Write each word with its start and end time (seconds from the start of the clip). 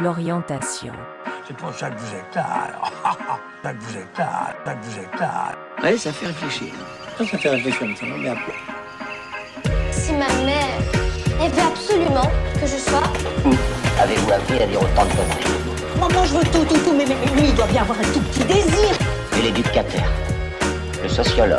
l'orientation. 0.00 0.92
C'est 1.46 1.56
pour 1.56 1.74
ça 1.74 1.90
que 1.90 1.98
vous 1.98 2.14
êtes 2.14 2.34
là, 2.34 2.46
alors. 2.68 2.92
ça 3.62 3.72
que 3.72 3.82
vous 3.82 3.96
êtes 3.96 4.18
là, 4.18 4.54
ça 4.64 4.74
que 4.74 4.84
vous 4.84 4.98
êtes 4.98 5.20
là. 5.20 5.52
Ouais, 5.82 5.96
ça 5.96 6.12
fait 6.12 6.26
réfléchir. 6.26 6.72
Ça, 7.16 7.24
ça 7.24 7.38
fait 7.38 7.48
réfléchir, 7.50 7.86
mais 7.86 7.96
ça 7.96 8.06
va 8.06 8.18
bien. 8.18 8.36
Si 9.90 10.12
ma 10.12 10.28
mère, 10.44 10.66
elle 11.40 11.50
veut 11.50 11.62
absolument 11.62 12.30
que 12.54 12.66
je 12.66 12.76
sois 12.76 13.02
Avez-vous 14.00 14.32
appris 14.32 14.62
à 14.62 14.66
dire 14.66 14.80
autant 14.80 15.04
de 15.04 15.10
conneries 15.10 15.98
Maman, 15.98 16.24
je 16.24 16.34
veux 16.34 16.44
tout, 16.44 16.64
tout, 16.64 16.78
tout, 16.78 16.94
mais, 16.96 17.04
mais, 17.06 17.16
mais 17.20 17.40
lui, 17.40 17.48
il 17.48 17.54
doit 17.54 17.66
bien 17.66 17.82
avoir 17.82 17.98
un 17.98 18.12
tout 18.12 18.20
petit 18.20 18.44
désir. 18.44 18.90
Et 19.36 19.42
l'éducateur, 19.42 20.04
le 21.02 21.08
sociologue, 21.08 21.58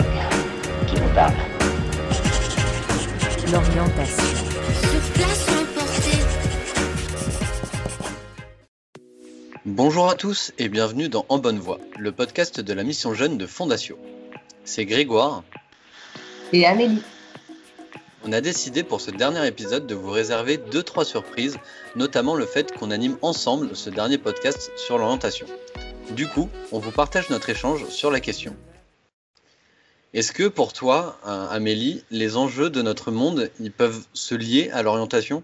qui 0.88 0.96
vous 0.96 1.10
parle. 1.10 1.34
L'orientation. 3.52 4.24
Sur 4.82 5.02
place 5.14 5.69
Bonjour 9.82 10.10
à 10.10 10.16
tous 10.16 10.52
et 10.58 10.68
bienvenue 10.68 11.08
dans 11.08 11.26
En 11.30 11.38
Bonne 11.38 11.58
Voie, 11.58 11.80
le 11.98 12.12
podcast 12.12 12.60
de 12.60 12.74
la 12.74 12.84
mission 12.84 13.14
jeune 13.14 13.38
de 13.38 13.46
Fondation. 13.46 13.98
C'est 14.66 14.84
Grégoire. 14.84 15.46
Et 16.52 16.66
Amélie. 16.66 17.02
On 18.26 18.34
a 18.34 18.42
décidé 18.42 18.84
pour 18.84 19.00
ce 19.00 19.10
dernier 19.10 19.48
épisode 19.48 19.88
de 19.88 19.96
vous 19.96 20.12
réserver 20.12 20.58
2-3 20.58 21.06
surprises, 21.06 21.60
notamment 21.96 22.36
le 22.36 22.46
fait 22.46 22.74
qu'on 22.74 22.92
anime 22.92 23.18
ensemble 23.22 23.74
ce 23.74 23.90
dernier 23.90 24.18
podcast 24.18 24.70
sur 24.76 24.98
l'orientation. 24.98 25.48
Du 26.12 26.28
coup, 26.28 26.50
on 26.74 26.80
vous 26.80 26.92
partage 26.92 27.30
notre 27.30 27.50
échange 27.50 27.88
sur 27.88 28.12
la 28.12 28.20
question. 28.20 28.58
Est-ce 30.14 30.34
que 30.34 30.50
pour 30.50 30.74
toi, 30.74 31.18
euh, 31.26 31.48
Amélie, 31.48 32.04
les 32.12 32.36
enjeux 32.36 32.70
de 32.70 32.82
notre 32.82 33.12
monde, 33.12 33.50
ils 33.62 33.72
peuvent 33.72 34.04
se 34.12 34.36
lier 34.36 34.72
à 34.74 34.84
l'orientation? 34.84 35.42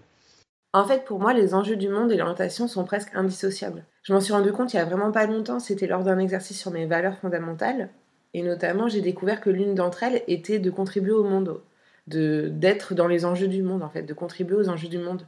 En 0.76 0.84
fait, 0.84 1.06
pour 1.06 1.18
moi, 1.20 1.32
les 1.32 1.54
enjeux 1.54 1.76
du 1.76 1.88
monde 1.88 2.12
et 2.12 2.18
l'orientation 2.18 2.68
sont 2.68 2.84
presque 2.84 3.14
indissociables. 3.14 3.86
Je 4.02 4.12
m'en 4.12 4.20
suis 4.20 4.34
rendu 4.34 4.52
compte 4.52 4.74
il 4.74 4.76
y 4.76 4.78
a 4.78 4.84
vraiment 4.84 5.10
pas 5.10 5.24
longtemps, 5.24 5.58
c'était 5.58 5.86
lors 5.86 6.02
d'un 6.02 6.18
exercice 6.18 6.60
sur 6.60 6.70
mes 6.70 6.84
valeurs 6.84 7.16
fondamentales. 7.16 7.88
Et 8.34 8.42
notamment, 8.42 8.86
j'ai 8.86 9.00
découvert 9.00 9.40
que 9.40 9.48
l'une 9.48 9.74
d'entre 9.74 10.02
elles 10.02 10.22
était 10.28 10.58
de 10.58 10.68
contribuer 10.68 11.12
au 11.12 11.24
monde, 11.24 11.62
de 12.08 12.50
d'être 12.52 12.92
dans 12.92 13.08
les 13.08 13.24
enjeux 13.24 13.48
du 13.48 13.62
monde, 13.62 13.82
en 13.82 13.88
fait, 13.88 14.02
de 14.02 14.12
contribuer 14.12 14.56
aux 14.56 14.68
enjeux 14.68 14.88
du 14.88 14.98
monde. 14.98 15.22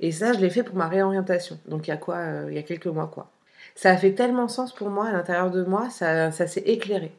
Et 0.00 0.12
ça, 0.12 0.34
je 0.34 0.38
l'ai 0.38 0.50
fait 0.50 0.64
pour 0.64 0.76
ma 0.76 0.86
réorientation. 0.86 1.58
Donc, 1.66 1.88
il 1.88 1.92
y 1.92 1.94
a 1.94 1.96
quoi 1.96 2.16
euh, 2.16 2.48
Il 2.50 2.54
y 2.54 2.58
a 2.58 2.62
quelques 2.62 2.84
mois, 2.84 3.06
quoi. 3.06 3.30
Ça 3.76 3.92
a 3.92 3.96
fait 3.96 4.12
tellement 4.12 4.48
sens 4.48 4.74
pour 4.74 4.90
moi 4.90 5.06
à 5.06 5.12
l'intérieur 5.12 5.50
de 5.50 5.64
moi, 5.64 5.88
ça, 5.88 6.30
ça 6.30 6.46
s'est 6.46 6.64
éclairé. 6.66 7.10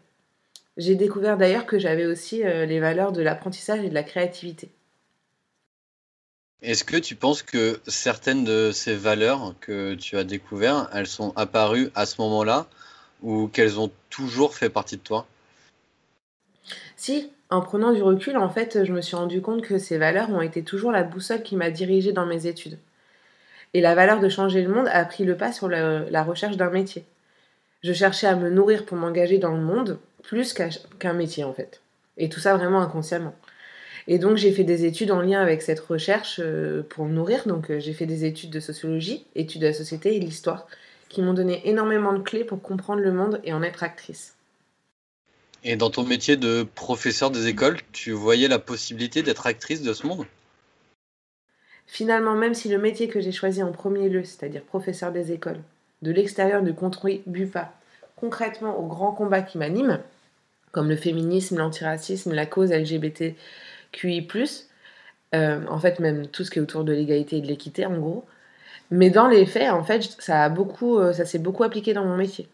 J'ai 0.77 0.93
découvert 0.93 1.35
d'ailleurs 1.35 1.65
que 1.65 1.79
j'avais 1.79 2.05
aussi 2.05 2.43
euh, 2.45 2.67
les 2.67 2.79
valeurs 2.79 3.11
de 3.11 3.23
l'apprentissage 3.23 3.83
et 3.83 3.89
de 3.89 3.95
la 3.95 4.03
créativité. 4.03 4.69
Est-ce 6.61 6.83
que 6.83 6.97
tu 6.97 7.15
penses 7.15 7.41
que 7.41 7.79
certaines 7.87 8.43
de 8.43 8.71
ces 8.71 8.95
valeurs 8.95 9.55
que 9.61 9.95
tu 9.95 10.17
as 10.17 10.23
découvertes, 10.23 10.89
elles 10.93 11.07
sont 11.07 11.33
apparues 11.35 11.89
à 11.95 12.05
ce 12.05 12.21
moment-là 12.21 12.67
ou 13.23 13.47
qu'elles 13.47 13.79
ont 13.79 13.91
toujours 14.11 14.53
fait 14.53 14.69
partie 14.69 14.97
de 14.97 15.01
toi? 15.01 15.25
Si, 16.95 17.31
en 17.49 17.61
prenant 17.61 17.91
du 17.93 18.03
recul, 18.03 18.37
en 18.37 18.49
fait, 18.49 18.85
je 18.85 18.93
me 18.93 19.01
suis 19.01 19.15
rendu 19.15 19.41
compte 19.41 19.63
que 19.63 19.79
ces 19.79 19.97
valeurs 19.97 20.29
ont 20.29 20.41
été 20.41 20.63
toujours 20.63 20.91
la 20.91 21.01
boussole 21.01 21.41
qui 21.41 21.55
m'a 21.55 21.71
dirigée 21.71 22.13
dans 22.13 22.27
mes 22.27 22.45
études. 22.45 22.77
Et 23.73 23.81
la 23.81 23.95
valeur 23.95 24.19
de 24.19 24.29
changer 24.29 24.61
le 24.61 24.71
monde 24.71 24.87
a 24.91 25.03
pris 25.05 25.23
le 25.23 25.35
pas 25.35 25.51
sur 25.51 25.67
la 25.67 26.23
recherche 26.23 26.57
d'un 26.57 26.69
métier. 26.69 27.05
Je 27.83 27.93
cherchais 27.93 28.27
à 28.27 28.35
me 28.35 28.51
nourrir 28.51 28.85
pour 28.85 28.97
m'engager 28.97 29.39
dans 29.39 29.55
le 29.55 29.61
monde, 29.61 29.97
plus 30.21 30.53
qu'un 30.53 31.13
métier 31.13 31.43
en 31.43 31.53
fait. 31.53 31.81
Et 32.17 32.29
tout 32.29 32.39
ça 32.39 32.55
vraiment 32.55 32.81
inconsciemment. 32.81 33.33
Et 34.07 34.17
donc 34.17 34.37
j'ai 34.37 34.51
fait 34.51 34.63
des 34.63 34.85
études 34.85 35.11
en 35.11 35.21
lien 35.21 35.41
avec 35.41 35.61
cette 35.61 35.79
recherche 35.79 36.39
euh, 36.43 36.83
pour 36.87 37.05
me 37.05 37.13
nourrir. 37.13 37.47
Donc 37.47 37.69
euh, 37.69 37.79
j'ai 37.79 37.93
fait 37.93 38.05
des 38.05 38.25
études 38.25 38.49
de 38.49 38.59
sociologie, 38.59 39.25
études 39.35 39.61
de 39.61 39.67
la 39.67 39.73
société 39.73 40.15
et 40.15 40.19
de 40.19 40.25
l'histoire, 40.25 40.67
qui 41.09 41.21
m'ont 41.21 41.33
donné 41.33 41.67
énormément 41.67 42.13
de 42.13 42.19
clés 42.19 42.43
pour 42.43 42.61
comprendre 42.61 43.01
le 43.01 43.11
monde 43.11 43.39
et 43.43 43.53
en 43.53 43.63
être 43.63 43.83
actrice. 43.83 44.35
Et 45.63 45.75
dans 45.75 45.91
ton 45.91 46.03
métier 46.03 46.37
de 46.37 46.63
professeur 46.63 47.29
des 47.29 47.47
écoles, 47.47 47.77
tu 47.91 48.11
voyais 48.11 48.47
la 48.47 48.57
possibilité 48.57 49.21
d'être 49.21 49.45
actrice 49.45 49.83
de 49.83 49.93
ce 49.93 50.07
monde? 50.07 50.25
Finalement, 51.85 52.35
même 52.35 52.55
si 52.55 52.69
le 52.69 52.79
métier 52.79 53.09
que 53.09 53.19
j'ai 53.19 53.31
choisi 53.31 53.61
en 53.61 53.71
premier 53.71 54.09
lieu, 54.09 54.23
c'est-à-dire 54.23 54.63
professeur 54.63 55.11
des 55.11 55.33
écoles, 55.33 55.59
de 56.01 56.11
l'extérieur 56.11 56.63
ne 56.63 56.71
contribue 56.71 57.47
pas 57.47 57.73
concrètement 58.15 58.79
aux 58.79 58.87
grands 58.87 59.11
combats 59.11 59.41
qui 59.41 59.57
m'animent, 59.57 59.99
comme 60.71 60.89
le 60.89 60.95
féminisme, 60.95 61.57
l'antiracisme, 61.57 62.33
la 62.33 62.45
cause 62.45 62.71
LGBTQI+, 63.93 64.67
euh, 65.33 65.65
en 65.67 65.79
fait 65.79 65.99
même 65.99 66.27
tout 66.27 66.43
ce 66.43 66.51
qui 66.51 66.59
est 66.59 66.61
autour 66.61 66.83
de 66.83 66.93
l'égalité 66.93 67.37
et 67.37 67.41
de 67.41 67.47
l'équité 67.47 67.85
en 67.85 67.97
gros, 67.97 68.25
mais 68.91 69.09
dans 69.09 69.27
les 69.29 69.45
faits, 69.45 69.71
en 69.71 69.83
fait, 69.83 70.03
ça 70.19 70.43
a 70.43 70.49
beaucoup, 70.49 70.99
euh, 70.99 71.13
ça 71.13 71.25
s'est 71.25 71.39
beaucoup 71.39 71.63
appliqué 71.63 71.93
dans 71.93 72.05
mon 72.05 72.17
métier. 72.17 72.49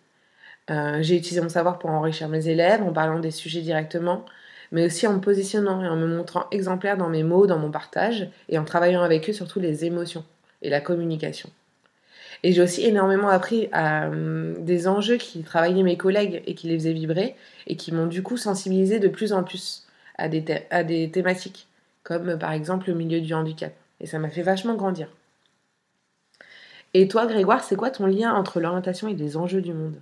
Euh, 0.70 1.00
j'ai 1.02 1.16
utilisé 1.18 1.42
mon 1.42 1.50
savoir 1.50 1.80
pour 1.80 1.90
enrichir 1.90 2.30
mes 2.30 2.48
élèves, 2.48 2.84
en 2.84 2.94
parlant 2.94 3.20
des 3.20 3.32
sujets 3.32 3.62
directement, 3.62 4.24
mais 4.72 4.86
aussi 4.86 5.08
en 5.08 5.14
me 5.14 5.20
positionnant 5.20 5.84
et 5.84 5.88
en 5.88 5.96
me 5.96 6.08
montrant 6.08 6.46
exemplaire 6.52 6.98
dans 6.98 7.10
mes 7.10 7.24
mots, 7.24 7.48
dans 7.48 7.58
mon 7.58 7.72
partage, 7.72 8.30
et 8.50 8.60
en 8.60 8.66
travaillant 8.66 9.02
avec 9.02 9.30
eux 9.30 9.34
surtout 9.34 9.60
les 9.60 9.86
émotions 9.86 10.26
et 10.62 10.70
la 10.70 10.82
communication. 10.82 11.50
Et 12.44 12.52
j'ai 12.52 12.62
aussi 12.62 12.86
énormément 12.86 13.30
appris 13.30 13.68
à 13.72 14.10
hum, 14.10 14.64
des 14.64 14.88
enjeux 14.88 15.18
qui 15.18 15.42
travaillaient 15.42 15.84
mes 15.84 15.98
collègues 15.98 16.44
et 16.46 16.54
qui 16.54 16.68
les 16.68 16.78
faisaient 16.78 16.94
vibrer, 16.94 17.36
et 17.66 17.76
qui 17.78 17.92
m'ont 17.92 18.06
du 18.06 18.22
coup 18.22 18.38
sensibilisé 18.38 19.00
de 19.00 19.08
plus 19.08 19.34
en 19.34 19.44
plus 19.44 19.87
à 20.18 20.28
des, 20.30 20.44
à 20.70 20.84
des 20.84 21.10
thématiques, 21.12 21.68
comme 22.04 22.38
par 22.38 22.52
exemple 22.52 22.90
le 22.90 22.96
milieu 22.96 23.22
du 23.22 23.34
handicap. 23.34 23.74
Et 24.00 24.06
ça 24.06 24.20
m'a 24.20 24.30
fait 24.30 24.44
vachement 24.44 24.76
grandir. 24.76 25.10
Et 26.94 27.08
toi, 27.08 27.26
Grégoire, 27.26 27.64
c'est 27.64 27.76
quoi 27.76 27.92
ton 27.92 28.06
lien 28.06 28.34
entre 28.34 28.60
l'orientation 28.60 29.08
et 29.08 29.14
les 29.14 29.38
enjeux 29.38 29.62
du 29.62 29.74
monde? 29.74 29.96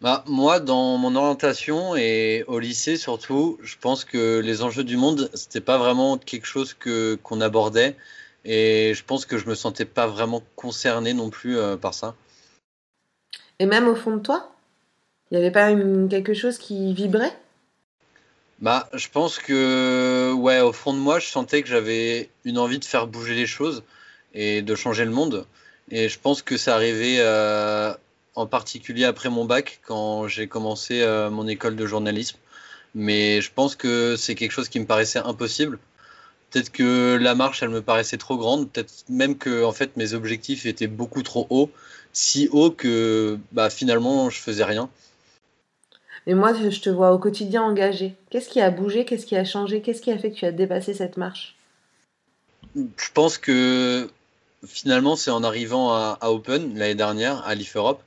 Bah, 0.00 0.22
moi, 0.26 0.60
dans 0.60 0.98
mon 0.98 1.14
orientation 1.16 1.96
et 1.96 2.44
au 2.46 2.58
lycée 2.58 2.96
surtout, 2.96 3.58
je 3.62 3.76
pense 3.80 4.04
que 4.04 4.40
les 4.40 4.62
enjeux 4.62 4.84
du 4.84 4.96
monde, 4.96 5.30
c'était 5.34 5.62
pas 5.62 5.78
vraiment 5.78 6.18
quelque 6.18 6.46
chose 6.46 6.74
que 6.74 7.14
qu'on 7.22 7.40
abordait 7.40 7.96
et 8.44 8.92
je 8.94 9.04
pense 9.04 9.24
que 9.24 9.38
je 9.38 9.46
me 9.46 9.54
sentais 9.54 9.86
pas 9.86 10.06
vraiment 10.06 10.42
concerné 10.56 11.14
non 11.14 11.30
plus 11.30 11.56
euh, 11.56 11.76
par 11.78 11.94
ça. 11.94 12.14
Et 13.58 13.66
même 13.66 13.88
au 13.88 13.94
fond 13.94 14.16
de 14.16 14.20
toi? 14.22 14.52
Il 15.30 15.38
n'y 15.38 15.42
avait 15.44 15.52
pas 15.52 15.70
une- 15.70 16.08
quelque 16.08 16.34
chose 16.34 16.58
qui 16.58 16.92
vibrait? 16.94 17.34
Bah, 18.64 18.88
je 18.94 19.08
pense 19.10 19.38
que 19.38 20.32
ouais, 20.32 20.60
au 20.62 20.72
fond 20.72 20.94
de 20.94 20.98
moi, 20.98 21.18
je 21.18 21.26
sentais 21.26 21.62
que 21.62 21.68
j'avais 21.68 22.30
une 22.46 22.56
envie 22.56 22.78
de 22.78 22.84
faire 22.86 23.06
bouger 23.06 23.34
les 23.34 23.46
choses 23.46 23.82
et 24.32 24.62
de 24.62 24.74
changer 24.74 25.04
le 25.04 25.10
monde. 25.10 25.46
Et 25.90 26.08
je 26.08 26.18
pense 26.18 26.40
que 26.40 26.56
ça 26.56 26.74
arrivait 26.74 27.18
euh, 27.18 27.92
en 28.34 28.46
particulier 28.46 29.04
après 29.04 29.28
mon 29.28 29.44
bac, 29.44 29.80
quand 29.86 30.28
j'ai 30.28 30.46
commencé 30.48 31.02
euh, 31.02 31.28
mon 31.28 31.46
école 31.46 31.76
de 31.76 31.84
journalisme. 31.84 32.38
Mais 32.94 33.42
je 33.42 33.50
pense 33.54 33.76
que 33.76 34.16
c'est 34.16 34.34
quelque 34.34 34.52
chose 34.52 34.70
qui 34.70 34.80
me 34.80 34.86
paraissait 34.86 35.18
impossible. 35.18 35.78
Peut-être 36.50 36.72
que 36.72 37.18
la 37.20 37.34
marche, 37.34 37.62
elle 37.62 37.68
me 37.68 37.82
paraissait 37.82 38.16
trop 38.16 38.38
grande. 38.38 38.70
Peut-être 38.70 39.04
même 39.10 39.36
que 39.36 39.62
en 39.62 39.72
fait 39.72 39.94
mes 39.98 40.14
objectifs 40.14 40.64
étaient 40.64 40.86
beaucoup 40.86 41.22
trop 41.22 41.46
hauts, 41.50 41.70
si 42.14 42.48
hauts 42.50 42.70
que 42.70 43.38
bah, 43.52 43.68
finalement 43.68 44.30
je 44.30 44.40
faisais 44.40 44.64
rien. 44.64 44.88
Mais 46.26 46.34
moi, 46.34 46.52
je 46.54 46.80
te 46.80 46.90
vois 46.90 47.12
au 47.12 47.18
quotidien 47.18 47.62
engagé. 47.62 48.14
Qu'est-ce 48.30 48.48
qui 48.48 48.60
a 48.60 48.70
bougé? 48.70 49.04
Qu'est-ce 49.04 49.26
qui 49.26 49.36
a 49.36 49.44
changé? 49.44 49.82
Qu'est-ce 49.82 50.00
qui 50.00 50.10
a 50.10 50.18
fait 50.18 50.30
que 50.30 50.36
tu 50.36 50.46
as 50.46 50.52
dépassé 50.52 50.94
cette 50.94 51.16
marche? 51.16 51.56
Je 52.74 53.10
pense 53.12 53.38
que 53.38 54.08
finalement, 54.66 55.16
c'est 55.16 55.30
en 55.30 55.44
arrivant 55.44 55.92
à, 55.92 56.18
Open 56.22 56.76
l'année 56.76 56.94
dernière, 56.94 57.44
à 57.46 57.54
l'IF 57.54 57.76
Europe, 57.76 58.02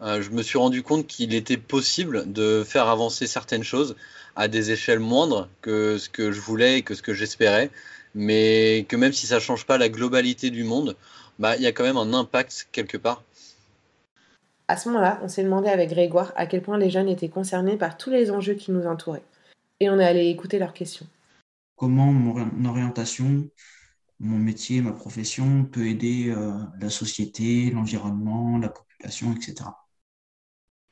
euh, 0.00 0.22
je 0.22 0.30
me 0.30 0.42
suis 0.42 0.58
rendu 0.58 0.82
compte 0.82 1.06
qu'il 1.06 1.34
était 1.34 1.56
possible 1.56 2.32
de 2.32 2.64
faire 2.64 2.88
avancer 2.88 3.26
certaines 3.26 3.64
choses 3.64 3.96
à 4.36 4.48
des 4.48 4.70
échelles 4.70 5.00
moindres 5.00 5.48
que 5.60 5.98
ce 5.98 6.08
que 6.08 6.30
je 6.30 6.40
voulais 6.40 6.78
et 6.78 6.82
que 6.82 6.94
ce 6.94 7.02
que 7.02 7.12
j'espérais, 7.12 7.70
mais 8.14 8.86
que 8.88 8.96
même 8.96 9.12
si 9.12 9.26
ça 9.26 9.40
change 9.40 9.66
pas 9.66 9.78
la 9.78 9.88
globalité 9.88 10.50
du 10.50 10.64
monde, 10.64 10.96
bah, 11.38 11.56
il 11.56 11.62
y 11.62 11.66
a 11.66 11.72
quand 11.72 11.84
même 11.84 11.96
un 11.96 12.14
impact 12.14 12.68
quelque 12.72 12.96
part. 12.96 13.22
À 14.68 14.76
ce 14.76 14.88
moment-là, 14.88 15.18
on 15.22 15.28
s'est 15.28 15.42
demandé 15.42 15.68
avec 15.68 15.90
Grégoire 15.90 16.32
à 16.36 16.46
quel 16.46 16.62
point 16.62 16.78
les 16.78 16.90
jeunes 16.90 17.08
étaient 17.08 17.28
concernés 17.28 17.76
par 17.76 17.96
tous 17.96 18.10
les 18.10 18.30
enjeux 18.30 18.54
qui 18.54 18.70
nous 18.70 18.86
entouraient. 18.86 19.24
Et 19.80 19.90
on 19.90 19.98
est 19.98 20.04
allé 20.06 20.26
écouter 20.28 20.58
leurs 20.60 20.74
questions. 20.74 21.06
comment 21.76 22.12
mon 22.12 22.32
ori- 22.32 22.66
orientation, 22.68 23.48
mon 24.20 24.38
métier, 24.38 24.82
ma 24.82 24.92
profession 24.92 25.64
peut 25.64 25.86
aider 25.88 26.30
euh, 26.30 26.52
la 26.80 26.90
société, 26.90 27.70
l'environnement, 27.70 28.58
la 28.58 28.68
population, 28.70 29.32
etc. 29.34 29.86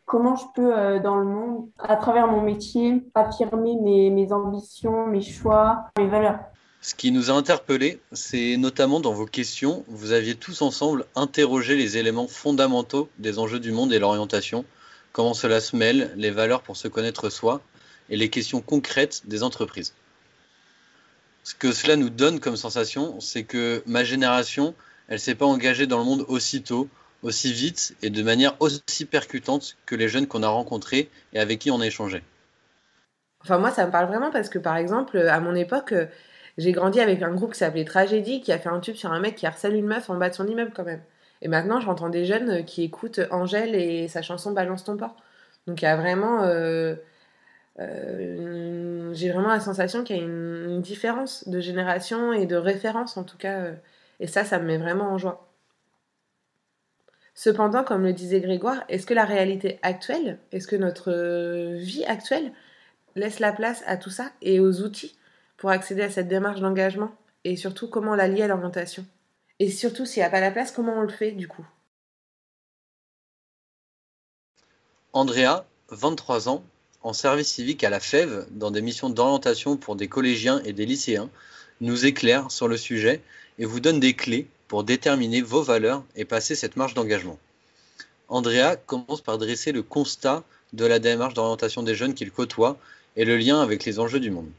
Comment 0.05 0.37
je 0.37 0.44
peux, 0.55 0.76
euh, 0.76 1.00
dans 1.00 1.17
le 1.17 1.25
monde, 1.26 1.69
à 1.78 1.96
travers 1.96 2.28
mon 2.28 2.40
métier, 2.40 3.05
affirmer 3.14 3.75
mes, 3.76 4.11
mes 4.11 4.32
ambitions, 4.32 5.06
mes 5.08 5.20
choix, 5.20 5.88
mes 5.99 6.06
valeurs? 6.06 6.38
Ce 6.81 6.94
qui 6.94 7.11
nous 7.11 7.31
a 7.31 7.34
interpellés, 7.34 8.00
c'est 8.12 8.56
notamment 8.56 9.00
dans 9.00 9.12
vos 9.12 9.26
questions, 9.26 9.84
vous 9.88 10.12
aviez 10.12 10.34
tous 10.34 10.62
ensemble 10.62 11.06
interrogé 11.14 11.75
les 11.75 11.96
éléments 11.96 12.28
fondamentaux 12.28 13.08
des 13.19 13.38
enjeux 13.38 13.58
du 13.58 13.73
monde 13.73 13.93
et 13.93 13.99
l'orientation, 13.99 14.64
comment 15.12 15.34
cela 15.34 15.61
se 15.61 15.75
mêle, 15.75 16.12
les 16.17 16.31
valeurs 16.31 16.62
pour 16.62 16.76
se 16.76 16.88
connaître 16.88 17.31
soi, 17.31 17.61
et 18.08 18.17
les 18.17 18.31
questions 18.31 18.61
concrètes 18.61 19.23
des 19.26 19.43
entreprises. 19.43 19.94
Ce 21.43 21.55
que 21.55 21.73
cela 21.73 21.96
nous 21.96 22.11
donne 22.11 22.40
comme 22.40 22.56
sensation, 22.56 23.20
c'est 23.20 23.44
que 23.44 23.82
ma 23.87 24.05
génération, 24.05 24.75
elle 25.08 25.20
s'est 25.20 25.34
pas 25.34 25.46
engagée 25.46 25.87
dans 25.87 25.99
le 25.99 26.05
monde 26.05 26.25
aussitôt, 26.28 26.88
aussi 27.23 27.52
vite 27.52 27.96
et 28.02 28.11
de 28.11 28.23
manière 28.23 28.56
aussi 28.61 29.05
percutante 29.05 29.76
que 29.87 29.94
les 29.94 30.08
jeunes 30.08 30.26
qu'on 30.26 30.43
a 30.43 30.49
rencontrés 30.49 31.11
et 31.32 31.38
avec 31.38 31.61
qui 31.61 31.70
on 31.70 31.81
a 31.81 31.87
échangé. 31.87 32.23
Enfin, 33.43 33.58
moi, 33.58 33.70
ça 33.70 33.87
me 33.87 33.93
parle 33.93 34.06
vraiment 34.06 34.31
parce 34.31 34.49
que, 34.49 34.58
par 34.58 34.76
exemple, 34.76 35.19
à 35.19 35.38
mon 35.40 35.55
époque, 35.55 35.94
j'ai 36.58 36.73
grandi 36.73 37.00
avec 37.00 37.23
un 37.23 37.32
groupe 37.35 37.53
qui 37.53 37.58
s'appelait 37.58 37.85
Tragédie, 37.85 38.41
qui 38.41 38.53
a 38.53 38.58
fait 38.58 38.69
un 38.69 38.81
tube 38.81 38.97
sur 38.97 39.12
un 39.12 39.20
mec 39.20 39.37
qui 39.37 39.47
harcèle 39.47 39.75
une 39.75 39.87
meuf 39.87 40.11
en 40.11 40.17
bas 40.17 40.31
de 40.31 40.35
son 40.35 40.47
immeuble, 40.47 40.73
quand 40.75 40.85
même. 40.85 41.03
Et 41.43 41.49
maintenant, 41.49 41.81
j'entends 41.81 42.08
des 42.08 42.25
jeunes 42.25 42.50
euh, 42.50 42.62
qui 42.62 42.82
écoutent 42.82 43.20
Angèle 43.31 43.75
et 43.75 44.08
sa 44.08 44.23
chanson 44.23 44.53
Balance 44.53 44.85
ton 44.85 44.97
port. 44.97 45.17
Donc, 45.67 45.82
il 45.82 45.85
y 45.85 45.88
a 45.88 45.97
vraiment. 45.97 46.43
euh, 46.44 46.97
euh, 47.79 49.12
j'ai 49.14 49.31
vraiment 49.31 49.49
la 49.49 49.61
sensation 49.61 50.03
qu'il 50.05 50.17
y 50.17 50.20
a 50.20 50.23
une, 50.23 50.81
différence 50.82 51.49
de 51.49 51.61
génération 51.61 52.32
et 52.32 52.47
de 52.47 52.56
référence, 52.56 53.17
en 53.17 53.25
tout 53.25 53.38
cas. 53.38 53.61
euh, 53.61 53.75
et 54.20 54.26
ça, 54.26 54.44
ça 54.44 54.59
me 54.59 54.67
met 54.67 54.79
vraiment 54.79 55.11
en 55.11 55.19
joie. 55.19 55.49
Cependant, 57.35 57.85
comme 57.85 58.02
le 58.05 58.12
disait 58.12 58.41
Grégoire, 58.41 58.85
est-ce 58.88 59.06
que 59.06 59.14
la 59.14 59.25
réalité 59.25 59.79
actuelle, 59.82 60.38
est-ce 60.52 60.67
que 60.67 60.76
notre 60.76 61.12
euh, 61.12 61.76
vie 61.76 62.05
actuelle 62.06 62.52
laisse 63.14 63.41
la 63.41 63.52
place 63.52 63.82
à 63.87 63.97
tout 63.97 64.11
ça 64.11 64.31
et 64.43 64.61
aux 64.61 64.81
outils 64.82 65.17
pour 65.56 65.70
accéder 65.70 66.03
à 66.03 66.11
cette 66.11 66.29
démarche 66.29 66.61
d'engagement 66.61 67.14
Et 67.44 67.56
surtout, 67.56 67.88
comment 67.88 68.14
la 68.14 68.29
lier 68.29 68.43
à 68.43 68.49
l'orientation 68.49 69.05
Et 69.58 69.70
surtout, 69.70 70.06
s'il 70.06 70.20
n'y 70.20 70.26
a 70.26 70.31
pas 70.31 70.41
la 70.41 70.50
place, 70.50 70.73
comment 70.73 70.99
on 70.99 71.03
le 71.03 71.08
fait 71.08 71.32
du 71.32 71.49
coup? 71.49 71.67
Andrea, 75.12 75.64
23 75.91 76.49
ans, 76.49 76.62
en 77.03 77.12
service 77.12 77.49
civique 77.49 77.85
à 77.85 77.91
la 77.91 78.00
FEV, 78.00 78.47
dans 78.50 78.70
des 78.70 78.82
missions 78.82 79.08
d'orientation 79.08 79.76
pour 79.76 79.97
des 79.97 80.08
collégiens 80.08 80.61
et 80.64 80.73
des 80.73 80.85
lycéens, 80.85 81.31
nous 81.81 82.05
éclaire 82.05 82.50
sur 82.50 82.69
le 82.69 82.76
sujet 82.76 83.23
et 83.59 83.64
vous 83.64 83.81
donne 83.81 84.00
des 84.00 84.14
clés 84.14 84.49
pour 84.69 84.85
déterminer 84.85 85.41
vos 85.41 85.62
valeurs 85.62 86.05
et 86.17 86.25
passer 86.25 86.55
cette 86.55 86.76
marche 86.76 86.94
d'engagement. 86.94 87.38
Andrea 88.29 88.76
commence 88.87 89.20
par 89.20 89.38
dresser 89.38 89.73
le 89.73 89.82
constat 89.82 90.43
de 90.73 90.85
la 90.85 90.99
démarche 90.99 91.35
d'orientation 91.35 91.82
des 91.82 91.94
jeunes 91.94 92.14
qu'il 92.14 92.32
côtoie 92.32 92.76
et 93.14 93.25
le 93.25 93.37
lien 93.37 93.61
avec 93.61 93.85
les 93.85 93.99
enjeux 93.99 94.20
du 94.20 94.31
monde. 94.31 94.50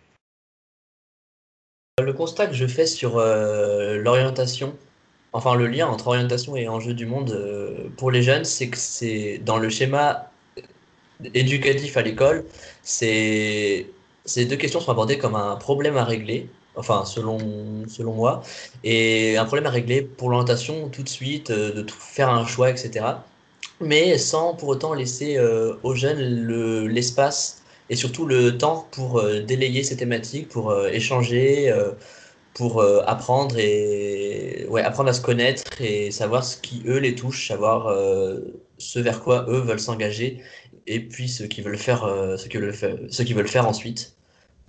Le 1.99 2.13
constat 2.13 2.45
que 2.45 2.53
je 2.53 2.67
fais 2.67 2.85
sur 2.85 3.17
euh, 3.17 3.97
l'orientation, 3.97 4.75
enfin 5.33 5.55
le 5.55 5.65
lien 5.65 5.87
entre 5.87 6.09
orientation 6.09 6.55
et 6.55 6.67
enjeux 6.67 6.93
du 6.93 7.07
monde 7.07 7.31
euh, 7.31 7.89
pour 7.97 8.11
les 8.11 8.21
jeunes, 8.21 8.45
c'est 8.45 8.69
que 8.69 8.77
c'est 8.77 9.39
dans 9.43 9.57
le 9.57 9.67
schéma 9.69 10.29
éducatif 11.33 11.97
à 11.97 12.03
l'école, 12.03 12.45
ces 12.83 13.87
deux 14.35 14.55
questions 14.57 14.79
sont 14.79 14.91
abordées 14.91 15.17
comme 15.17 15.33
un 15.33 15.55
problème 15.55 15.97
à 15.97 16.03
régler, 16.03 16.47
enfin 16.75 17.03
selon, 17.03 17.39
selon 17.87 18.13
moi, 18.13 18.43
et 18.83 19.35
un 19.37 19.45
problème 19.45 19.65
à 19.65 19.71
régler 19.71 20.03
pour 20.03 20.29
l'orientation 20.29 20.89
tout 20.89 21.01
de 21.01 21.09
suite, 21.09 21.49
euh, 21.49 21.81
de 21.81 21.91
faire 21.91 22.29
un 22.29 22.45
choix, 22.45 22.69
etc. 22.69 23.05
Mais 23.81 24.19
sans 24.19 24.53
pour 24.53 24.69
autant 24.69 24.93
laisser 24.93 25.37
euh, 25.37 25.73
aux 25.81 25.95
jeunes 25.95 26.19
le, 26.19 26.85
l'espace 26.85 27.63
et 27.89 27.95
surtout 27.95 28.25
le 28.25 28.57
temps 28.57 28.87
pour 28.91 29.19
euh, 29.19 29.41
délayer 29.41 29.83
ces 29.83 29.97
thématiques, 29.97 30.49
pour 30.49 30.71
euh, 30.71 30.89
échanger, 30.89 31.69
euh, 31.71 31.91
pour 32.53 32.81
euh, 32.81 33.01
apprendre 33.05 33.57
et 33.57 34.65
ouais, 34.69 34.81
apprendre 34.83 35.09
à 35.09 35.13
se 35.13 35.21
connaître 35.21 35.81
et 35.81 36.11
savoir 36.11 36.43
ce 36.43 36.57
qui 36.57 36.83
eux 36.87 36.97
les 36.97 37.15
touche, 37.15 37.47
savoir 37.47 37.95
ce 38.77 38.99
vers 38.99 39.21
quoi 39.21 39.45
eux 39.49 39.59
veulent 39.59 39.79
s'engager 39.79 40.41
et 40.87 40.99
puis 41.01 41.29
ce 41.29 41.43
qu'ils 41.43 41.63
veulent 41.63 41.77
faire, 41.77 42.01
ce 42.37 42.47
qu'ils 42.47 42.59
veulent 42.61 42.73
veulent 43.35 43.47
faire 43.47 43.67
ensuite. 43.67 44.15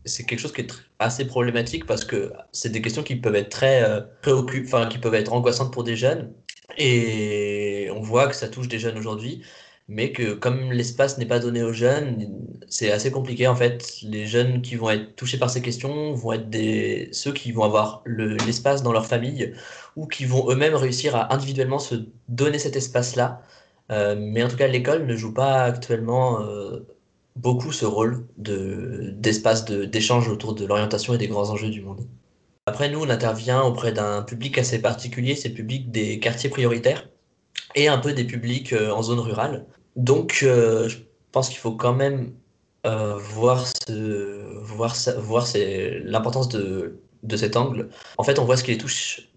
C'est 0.04 0.24
quelque 0.24 0.40
chose 0.40 0.52
qui 0.52 0.62
est 0.62 0.72
assez 0.98 1.26
problématique 1.26 1.86
parce 1.86 2.04
que 2.04 2.32
c'est 2.52 2.70
des 2.70 2.82
questions 2.82 3.02
qui 3.02 3.16
peuvent 3.16 3.34
être 3.36 3.50
très 3.50 4.04
préoccupent, 4.22 4.66
enfin 4.66 4.86
qui 4.86 4.98
peuvent 4.98 5.14
être 5.14 5.32
angoissantes 5.32 5.72
pour 5.72 5.84
des 5.84 5.96
jeunes 5.96 6.32
et 6.76 7.88
on 7.94 8.00
voit 8.00 8.28
que 8.28 8.36
ça 8.36 8.48
touche 8.48 8.68
des 8.68 8.78
jeunes 8.78 8.98
aujourd'hui 8.98 9.42
mais 9.88 10.12
que 10.12 10.34
comme 10.34 10.72
l'espace 10.72 11.18
n'est 11.18 11.26
pas 11.26 11.38
donné 11.38 11.62
aux 11.62 11.72
jeunes, 11.72 12.28
c'est 12.68 12.92
assez 12.92 13.10
compliqué 13.10 13.46
en 13.48 13.56
fait. 13.56 13.98
Les 14.02 14.26
jeunes 14.26 14.62
qui 14.62 14.76
vont 14.76 14.90
être 14.90 15.16
touchés 15.16 15.38
par 15.38 15.50
ces 15.50 15.62
questions 15.62 16.12
vont 16.14 16.32
être 16.32 16.50
des... 16.50 17.08
ceux 17.12 17.32
qui 17.32 17.52
vont 17.52 17.64
avoir 17.64 18.02
le- 18.04 18.36
l'espace 18.46 18.82
dans 18.82 18.92
leur 18.92 19.06
famille 19.06 19.54
ou 19.96 20.06
qui 20.06 20.24
vont 20.26 20.50
eux-mêmes 20.50 20.74
réussir 20.74 21.16
à 21.16 21.32
individuellement 21.34 21.78
se 21.78 21.94
donner 22.28 22.58
cet 22.58 22.76
espace-là. 22.76 23.42
Euh, 23.90 24.14
mais 24.18 24.42
en 24.42 24.48
tout 24.48 24.56
cas, 24.56 24.66
l'école 24.66 25.06
ne 25.06 25.16
joue 25.16 25.32
pas 25.32 25.62
actuellement 25.62 26.42
euh, 26.42 26.86
beaucoup 27.36 27.72
ce 27.72 27.86
rôle 27.86 28.26
de, 28.36 29.12
d'espace 29.14 29.64
de, 29.64 29.84
d'échange 29.86 30.28
autour 30.28 30.54
de 30.54 30.66
l'orientation 30.66 31.14
et 31.14 31.18
des 31.18 31.28
grands 31.28 31.50
enjeux 31.50 31.70
du 31.70 31.80
monde. 31.80 32.06
Après, 32.66 32.90
nous, 32.90 33.00
on 33.02 33.08
intervient 33.08 33.62
auprès 33.62 33.92
d'un 33.92 34.22
public 34.22 34.58
assez 34.58 34.82
particulier, 34.82 35.34
c'est 35.34 35.48
le 35.48 35.54
public 35.54 35.90
des 35.90 36.18
quartiers 36.20 36.50
prioritaires 36.50 37.08
et 37.74 37.88
un 37.88 37.98
peu 37.98 38.12
des 38.12 38.24
publics 38.24 38.72
euh, 38.74 38.90
en 38.92 39.02
zone 39.02 39.20
rurale. 39.20 39.66
Donc, 39.98 40.40
euh, 40.44 40.88
je 40.88 40.98
pense 41.32 41.48
qu'il 41.48 41.58
faut 41.58 41.72
quand 41.72 41.92
même 41.92 42.32
euh, 42.86 43.16
voir, 43.16 43.64
l'importance 46.04 46.48
de, 46.48 47.00
cet 47.36 47.56
angle. 47.56 47.90
En 48.16 48.22
fait, 48.22 48.38
on 48.38 48.44
voit 48.44 48.56
ce 48.56 48.62
qui 48.64 48.70
les 48.70 48.78
touche, 48.78 49.28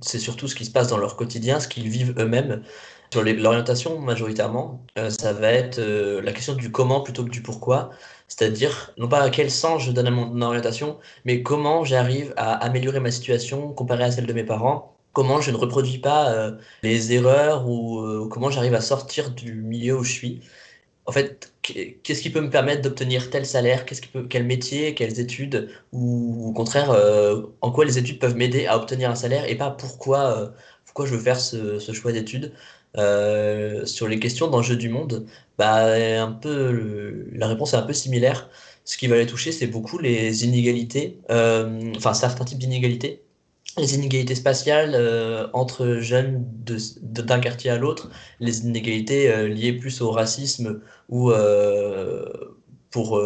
c'est 0.00 0.18
surtout 0.18 0.48
ce 0.48 0.56
qui 0.56 0.64
se 0.64 0.72
passe 0.72 0.88
dans 0.88 0.98
leur 0.98 1.16
quotidien, 1.16 1.60
ce 1.60 1.68
qu'ils 1.68 1.88
vivent 1.88 2.14
eux-mêmes. 2.18 2.64
Sur 3.12 3.22
l'orientation, 3.22 4.00
majoritairement, 4.00 4.84
euh, 4.98 5.08
ça 5.08 5.32
va 5.32 5.52
être 5.52 5.80
la 5.80 6.32
question 6.32 6.54
du 6.54 6.70
comment 6.72 7.00
plutôt 7.00 7.24
que 7.24 7.30
du 7.30 7.40
pourquoi. 7.40 7.90
C'est-à-dire, 8.26 8.92
non 8.98 9.08
pas 9.08 9.20
à 9.22 9.30
quel 9.30 9.50
sens 9.52 9.84
je 9.84 9.92
donne 9.92 10.08
à 10.08 10.10
mon 10.10 10.42
orientation, 10.42 10.98
mais 11.24 11.42
comment 11.44 11.84
j'arrive 11.84 12.34
à 12.36 12.54
améliorer 12.54 13.00
ma 13.00 13.12
situation 13.12 13.72
comparée 13.72 14.04
à 14.04 14.10
celle 14.10 14.26
de 14.26 14.32
mes 14.32 14.44
parents 14.44 14.97
comment 15.18 15.40
je 15.40 15.50
ne 15.50 15.56
reproduis 15.56 15.98
pas 15.98 16.32
euh, 16.32 16.52
les 16.84 17.12
erreurs 17.12 17.68
ou 17.68 18.00
euh, 18.02 18.28
comment 18.30 18.50
j'arrive 18.50 18.74
à 18.74 18.80
sortir 18.80 19.30
du 19.32 19.52
milieu 19.52 19.98
où 19.98 20.04
je 20.04 20.12
suis. 20.12 20.42
En 21.06 21.12
fait, 21.12 21.54
qu- 21.62 21.98
qu'est-ce 22.04 22.22
qui 22.22 22.30
peut 22.30 22.40
me 22.40 22.50
permettre 22.50 22.82
d'obtenir 22.82 23.30
tel 23.30 23.44
salaire, 23.46 23.84
qui 23.86 24.00
peut, 24.08 24.26
quel 24.28 24.44
métier, 24.44 24.94
quelles 24.94 25.20
études, 25.20 25.70
ou 25.92 26.48
au 26.48 26.52
contraire, 26.52 26.90
euh, 26.92 27.42
en 27.62 27.72
quoi 27.72 27.84
les 27.84 27.98
études 27.98 28.20
peuvent 28.20 28.36
m'aider 28.36 28.66
à 28.66 28.76
obtenir 28.76 29.10
un 29.10 29.16
salaire 29.16 29.44
et 29.50 29.56
pas 29.56 29.70
pourquoi, 29.72 30.54
pourquoi 30.84 31.06
je 31.06 31.14
veux 31.14 31.20
faire 31.20 31.40
ce, 31.40 31.80
choix 31.92 32.12
d'études? 32.12 32.52
Sur 33.86 34.08
les 34.08 34.18
questions 34.20 34.48
d'enjeux 34.48 34.76
du 34.76 34.88
monde, 34.88 35.26
bah, 35.58 35.94
un 36.22 36.32
peu, 36.32 37.26
la 37.32 37.46
réponse 37.48 37.74
est 37.74 37.76
un 37.76 37.82
peu 37.82 37.92
similaire. 37.92 38.48
Ce 38.84 38.96
qui 38.96 39.06
va 39.08 39.16
les 39.16 39.26
toucher, 39.26 39.52
c'est 39.52 39.66
beaucoup 39.66 39.98
les 39.98 40.44
inégalités, 40.44 41.20
enfin 41.96 42.14
certains 42.14 42.44
types 42.44 42.58
d'inégalités 42.58 43.27
les 43.78 43.94
inégalités 43.94 44.34
spatiales 44.34 44.94
euh, 44.94 45.48
entre 45.52 45.98
jeunes 46.00 46.44
d'un 47.02 47.40
quartier 47.40 47.70
à 47.70 47.78
l'autre, 47.78 48.10
les 48.40 48.60
inégalités 48.60 49.30
euh, 49.32 49.48
liées 49.48 49.72
plus 49.72 50.00
au 50.00 50.10
racisme 50.10 50.80
ou, 51.08 51.30
euh, 51.30 52.26
pour, 52.90 53.20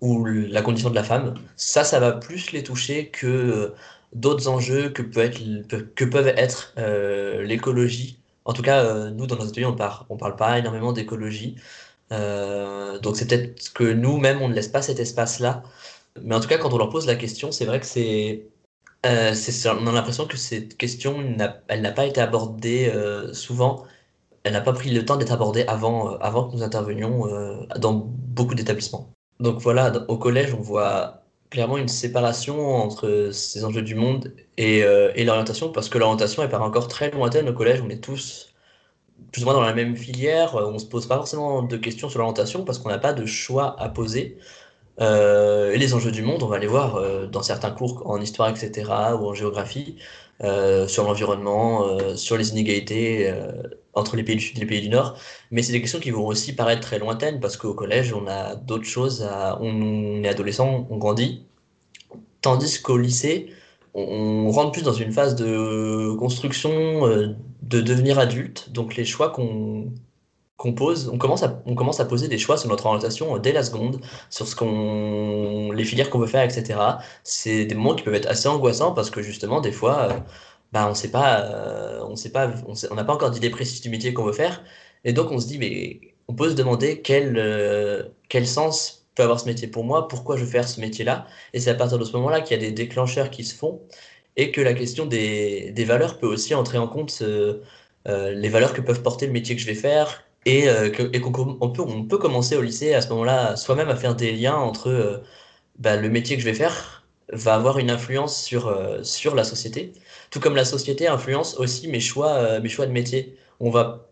ou 0.00 0.24
la 0.24 0.62
condition 0.62 0.90
de 0.90 0.94
la 0.94 1.04
femme. 1.04 1.34
Ça, 1.56 1.84
ça 1.84 2.00
va 2.00 2.12
plus 2.12 2.52
les 2.52 2.62
toucher 2.62 3.08
que 3.08 3.72
d'autres 4.12 4.48
enjeux 4.48 4.90
que, 4.90 5.02
peut 5.02 5.20
être, 5.20 5.40
que 5.94 6.04
peuvent 6.04 6.28
être 6.28 6.74
l'écologie. 7.42 8.18
En 8.44 8.52
tout 8.52 8.62
cas, 8.62 9.10
nous, 9.10 9.26
dans 9.26 9.36
nos 9.36 9.48
ateliers, 9.48 9.66
on 9.66 9.74
parle, 9.74 10.06
on 10.08 10.16
parle 10.16 10.36
pas 10.36 10.58
énormément 10.58 10.92
d'écologie. 10.92 11.56
Donc 12.10 13.16
c'est 13.16 13.26
peut-être 13.28 13.72
que 13.72 13.84
nous-mêmes, 13.84 14.42
on 14.42 14.48
ne 14.48 14.54
laisse 14.54 14.68
pas 14.68 14.82
cet 14.82 15.00
espace-là. 15.00 15.62
Mais 16.22 16.34
en 16.34 16.40
tout 16.40 16.48
cas, 16.48 16.58
quand 16.58 16.72
on 16.72 16.78
leur 16.78 16.90
pose 16.90 17.06
la 17.06 17.16
question, 17.16 17.52
c'est 17.52 17.64
vrai 17.64 17.80
que 17.80 17.86
c'est 17.86 18.46
euh, 19.06 19.34
on 19.80 19.86
a 19.86 19.92
l'impression 19.92 20.26
que 20.26 20.36
cette 20.36 20.76
question, 20.76 21.20
n'a- 21.20 21.48
pas 21.92 22.06
été 22.06 22.20
abordée 22.20 22.90
euh, 22.94 23.32
souvent. 23.34 23.84
Elle 24.44 24.54
n'a 24.54 24.60
pas 24.62 24.72
pris 24.72 24.90
le 24.92 25.04
temps 25.04 25.16
d'être 25.16 25.32
abordée 25.32 25.64
avant, 25.68 26.14
euh, 26.14 26.18
que 26.50 26.56
nous 26.56 26.62
intervenions 26.64 27.26
dans 27.78 27.94
beaucoup 27.94 28.54
d'établissements. 28.54 29.10
Donc 29.40 29.60
voilà, 29.60 29.92
au 30.08 30.18
collège, 30.18 30.54
on 30.54 30.62
voit 30.62 31.22
clairement 31.50 31.78
une 31.78 31.88
séparation 31.88 32.74
entre 32.76 33.30
ces 33.32 33.64
enjeux 33.64 33.82
du 33.82 33.94
monde 33.94 34.34
et, 34.58 34.80
et 34.80 35.24
l'orientation, 35.24 35.70
parce 35.72 35.88
que 35.88 35.98
l'orientation, 35.98 36.42
elle 36.42 36.50
part 36.50 36.62
encore 36.62 36.88
très 36.88 37.10
lointaine 37.10 37.48
au 37.48 37.52
collège. 37.54 37.82
On 37.82 37.90
est 37.90 38.02
tous 38.02 38.54
plus 39.32 39.42
ou 39.42 39.44
moins 39.46 39.54
dans 39.54 39.62
la 39.62 39.74
même 39.74 39.96
filière. 39.96 40.54
On 40.54 40.72
ne 40.72 40.78
se 40.78 40.86
pose 40.86 41.06
pas 41.06 41.16
forcément 41.16 41.62
de 41.62 41.76
questions 41.76 42.08
sur 42.08 42.18
l'orientation 42.18 42.64
parce 42.64 42.78
qu'on 42.78 42.88
n'a 42.88 42.98
pas 42.98 43.12
de 43.12 43.26
choix 43.26 43.80
à 43.80 43.88
poser. 43.88 44.38
Euh, 45.00 45.72
et 45.72 45.78
les 45.78 45.94
enjeux 45.94 46.10
du 46.10 46.22
monde, 46.22 46.42
on 46.42 46.46
va 46.46 46.58
les 46.58 46.66
voir 46.66 46.96
euh, 46.96 47.26
dans 47.26 47.42
certains 47.42 47.70
cours 47.70 48.02
en 48.06 48.20
histoire, 48.20 48.48
etc., 48.48 48.90
ou 49.20 49.26
en 49.26 49.34
géographie, 49.34 49.96
euh, 50.42 50.88
sur 50.88 51.04
l'environnement, 51.04 52.16
sur 52.16 52.36
les 52.36 52.50
inégalités 52.50 53.32
entre 53.94 54.16
les 54.16 54.22
pays 54.24 54.36
du 54.36 54.42
Sud 54.42 54.58
et 54.58 54.60
les 54.60 54.66
pays 54.66 54.82
du 54.82 54.88
Nord. 54.88 55.18
Mais 55.50 55.62
c'est 55.62 55.72
des 55.72 55.80
questions 55.80 56.00
qui 56.00 56.10
vont 56.10 56.26
aussi 56.26 56.54
paraître 56.54 56.82
très 56.82 56.98
lointaines 56.98 57.40
parce 57.40 57.56
qu'au 57.56 57.74
collège, 57.74 58.12
on 58.12 58.26
a 58.26 58.54
d'autres 58.54 58.84
choses. 58.84 59.26
On 59.60 60.22
est 60.22 60.28
adolescent, 60.28 60.86
on 60.90 60.96
grandit. 60.98 61.46
Tandis 62.42 62.80
qu'au 62.82 62.98
lycée, 62.98 63.48
on, 63.94 64.50
rentre 64.50 64.72
plus 64.72 64.82
dans 64.82 64.92
une 64.92 65.12
phase 65.12 65.34
de 65.36 66.14
construction, 66.18 67.34
de 67.62 67.80
devenir 67.80 68.18
adulte. 68.18 68.70
Donc 68.72 68.96
les 68.96 69.04
choix 69.04 69.30
qu'on 69.30 69.92
qu'on 70.56 70.72
pose, 70.72 71.08
on 71.12 71.18
commence, 71.18 71.42
à, 71.42 71.62
on 71.66 71.74
commence 71.74 72.00
à 72.00 72.06
poser 72.06 72.28
des 72.28 72.38
choix 72.38 72.56
sur 72.56 72.68
notre 72.68 72.86
orientation 72.86 73.36
dès 73.38 73.52
la 73.52 73.62
seconde, 73.62 74.00
sur 74.30 74.46
ce 74.48 74.56
qu'on, 74.56 75.72
les 75.72 75.84
filières 75.84 76.10
qu'on 76.10 76.18
veut 76.18 76.26
faire, 76.26 76.44
etc. 76.44 76.78
C'est 77.24 77.66
des 77.66 77.74
moments 77.74 77.94
qui 77.94 78.02
peuvent 78.04 78.14
être 78.14 78.28
assez 78.28 78.48
angoissants 78.48 78.92
parce 78.92 79.10
que 79.10 79.22
justement, 79.22 79.60
des 79.60 79.72
fois, 79.72 80.08
euh, 80.10 80.18
bah, 80.72 80.88
on 80.90 80.94
sait 80.94 81.10
pas, 81.10 81.40
euh, 81.42 82.02
on 82.08 82.16
sait 82.16 82.30
pas, 82.30 82.50
on 82.90 82.94
n'a 82.94 83.04
pas 83.04 83.14
encore 83.14 83.30
d'idée 83.30 83.50
précise 83.50 83.80
du 83.82 83.90
métier 83.90 84.14
qu'on 84.14 84.24
veut 84.24 84.32
faire. 84.32 84.64
Et 85.04 85.12
donc, 85.12 85.30
on 85.30 85.38
se 85.38 85.46
dit, 85.46 85.58
mais 85.58 86.00
on 86.28 86.34
peut 86.34 86.50
se 86.50 86.54
demander 86.54 87.02
quel, 87.02 87.36
euh, 87.38 88.04
quel 88.28 88.46
sens 88.46 89.06
peut 89.14 89.22
avoir 89.22 89.40
ce 89.40 89.46
métier 89.46 89.68
pour 89.68 89.84
moi, 89.84 90.08
pourquoi 90.08 90.36
je 90.36 90.44
veux 90.44 90.50
faire 90.50 90.68
ce 90.68 90.80
métier-là. 90.80 91.26
Et 91.54 91.60
c'est 91.60 91.70
à 91.70 91.74
partir 91.74 91.98
de 91.98 92.04
ce 92.04 92.12
moment-là 92.12 92.40
qu'il 92.40 92.56
y 92.56 92.60
a 92.60 92.62
des 92.66 92.72
déclencheurs 92.72 93.30
qui 93.30 93.44
se 93.44 93.54
font 93.54 93.80
et 94.36 94.52
que 94.52 94.60
la 94.60 94.74
question 94.74 95.06
des, 95.06 95.72
des 95.72 95.84
valeurs 95.84 96.18
peut 96.18 96.26
aussi 96.26 96.54
entrer 96.54 96.78
en 96.78 96.88
compte 96.88 97.18
euh, 97.22 97.62
euh, 98.08 98.32
les 98.32 98.48
valeurs 98.48 98.74
que 98.74 98.80
peuvent 98.80 99.02
porter 99.02 99.26
le 99.26 99.32
métier 99.32 99.56
que 99.56 99.62
je 99.62 99.66
vais 99.66 99.74
faire. 99.74 100.24
Et, 100.46 100.68
euh, 100.68 100.90
et 101.12 101.20
qu'on 101.20 101.58
on 101.60 102.04
peut, 102.04 102.18
commencer 102.18 102.56
au 102.56 102.62
lycée 102.62 102.94
à 102.94 103.02
ce 103.02 103.08
moment-là 103.10 103.56
soi-même 103.56 103.88
à 103.88 103.96
faire 103.96 104.14
des 104.14 104.32
liens 104.32 104.54
entre 104.54 104.88
euh, 104.88 105.18
bah, 105.80 105.96
le 105.96 106.08
métier 106.08 106.36
que 106.36 106.42
je 106.42 106.46
vais 106.48 106.54
faire 106.54 107.04
va 107.32 107.56
avoir 107.56 107.78
une 107.80 107.90
influence 107.90 108.40
sur, 108.42 108.68
euh, 108.68 109.02
sur 109.02 109.34
la 109.34 109.42
société, 109.42 109.92
tout 110.30 110.38
comme 110.38 110.54
la 110.54 110.64
société 110.64 111.08
influence 111.08 111.56
aussi 111.56 111.88
mes 111.88 111.98
choix, 112.00 112.60
mes 112.60 112.68
choix 112.68 112.86
de 112.86 112.92
métier. 112.92 113.36
On 113.58 113.70
va 113.70 114.08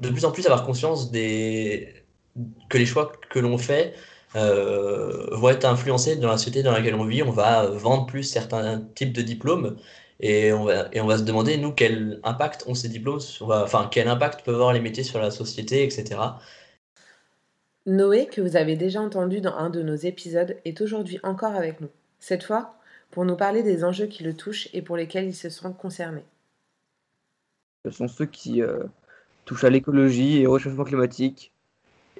de 0.00 0.08
plus 0.10 0.24
en 0.24 0.32
plus 0.32 0.46
avoir 0.46 0.64
conscience 0.66 1.12
des... 1.12 1.94
que 2.68 2.78
les 2.78 2.86
choix 2.86 3.12
que 3.30 3.38
l'on 3.38 3.56
fait 3.58 3.94
vont 4.34 5.48
être 5.48 5.64
influencés 5.64 6.16
dans 6.16 6.28
la 6.28 6.36
société 6.36 6.62
dans 6.62 6.72
laquelle 6.72 6.94
on 6.96 7.04
vit. 7.04 7.22
On 7.22 7.30
va 7.30 7.66
vendre 7.68 8.06
plus 8.06 8.24
certains 8.24 8.80
types 8.94 9.12
de 9.12 9.22
diplômes 9.22 9.76
et 10.20 10.52
on 10.52 10.64
va, 10.64 10.88
et 10.92 11.00
on 11.00 11.06
va 11.06 11.18
se 11.18 11.24
demander, 11.24 11.56
nous, 11.58 11.72
quel 11.72 12.20
impact 12.24 12.64
ont 12.66 12.74
ces 12.74 12.88
diplômes, 12.88 13.20
sur- 13.20 13.50
enfin, 13.50 13.88
quel 13.90 14.08
impact 14.08 14.44
peuvent 14.44 14.54
avoir 14.54 14.72
les 14.72 14.80
métiers 14.80 15.04
sur 15.04 15.20
la 15.20 15.30
société, 15.30 15.84
etc. 15.84 16.38
Noé, 17.86 18.26
que 18.26 18.40
vous 18.40 18.56
avez 18.56 18.76
déjà 18.76 19.00
entendu 19.00 19.40
dans 19.40 19.54
un 19.54 19.70
de 19.70 19.82
nos 19.82 19.94
épisodes, 19.94 20.56
est 20.64 20.80
aujourd'hui 20.80 21.20
encore 21.22 21.54
avec 21.54 21.80
nous. 21.80 21.90
Cette 22.18 22.42
fois, 22.44 22.74
pour 23.10 23.24
nous 23.24 23.36
parler 23.36 23.62
des 23.62 23.84
enjeux 23.84 24.06
qui 24.06 24.24
le 24.24 24.34
touchent 24.34 24.68
et 24.72 24.82
pour 24.82 24.96
lesquels 24.96 25.26
il 25.26 25.34
se 25.34 25.48
sent 25.48 25.68
concerné. 25.78 26.24
Ce 27.84 27.90
sont 27.90 28.08
ceux 28.08 28.26
qui 28.26 28.62
euh, 28.62 28.84
touchent 29.44 29.64
à 29.64 29.70
l'écologie 29.70 30.38
et 30.38 30.46
au 30.46 30.52
réchauffement 30.52 30.84
climatique 30.84 31.52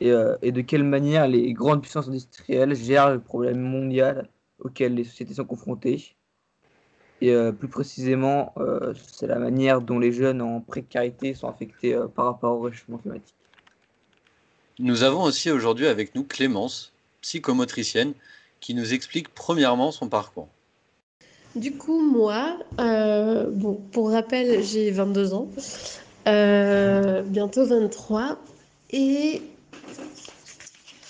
et, 0.00 0.12
euh, 0.12 0.36
et 0.42 0.52
de 0.52 0.60
quelle 0.60 0.84
manière 0.84 1.28
les 1.28 1.52
grandes 1.52 1.82
puissances 1.82 2.08
industrielles 2.08 2.74
gèrent 2.74 3.10
le 3.12 3.20
problème 3.20 3.60
mondial 3.60 4.28
auquel 4.58 4.94
les 4.94 5.04
sociétés 5.04 5.34
sont 5.34 5.44
confrontées. 5.44 6.15
Et 7.20 7.32
euh, 7.32 7.52
plus 7.52 7.68
précisément, 7.68 8.52
euh, 8.58 8.92
c'est 9.08 9.26
la 9.26 9.38
manière 9.38 9.80
dont 9.80 9.98
les 9.98 10.12
jeunes 10.12 10.42
en 10.42 10.60
précarité 10.60 11.34
sont 11.34 11.48
affectés 11.48 11.94
euh, 11.94 12.06
par 12.06 12.26
rapport 12.26 12.58
au 12.58 12.60
réchauffement 12.60 12.98
climatique. 12.98 13.34
Nous 14.78 15.02
avons 15.02 15.22
aussi 15.22 15.50
aujourd'hui 15.50 15.86
avec 15.86 16.14
nous 16.14 16.24
Clémence, 16.24 16.92
psychomotricienne, 17.22 18.12
qui 18.60 18.74
nous 18.74 18.92
explique 18.92 19.32
premièrement 19.34 19.90
son 19.90 20.08
parcours. 20.08 20.48
Du 21.54 21.72
coup, 21.72 22.02
moi, 22.02 22.58
euh, 22.78 23.46
bon, 23.50 23.80
pour 23.92 24.10
rappel, 24.10 24.62
j'ai 24.62 24.90
22 24.90 25.32
ans, 25.32 25.48
euh, 26.28 27.22
bientôt 27.22 27.64
23, 27.64 28.38
et 28.90 29.40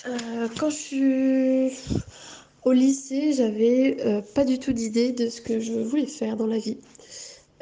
euh, 0.07 0.49
quand 0.57 0.71
je 0.71 0.77
suis 0.77 1.73
au 2.67 2.73
lycée, 2.73 3.33
j'avais 3.33 3.97
euh, 4.05 4.21
pas 4.35 4.45
du 4.45 4.59
tout 4.59 4.73
d'idée 4.73 5.13
de 5.13 5.29
ce 5.29 5.41
que 5.41 5.61
je 5.61 5.73
voulais 5.73 6.07
faire 6.07 6.37
dans 6.37 6.49
la 6.49 6.59
vie. 6.59 6.79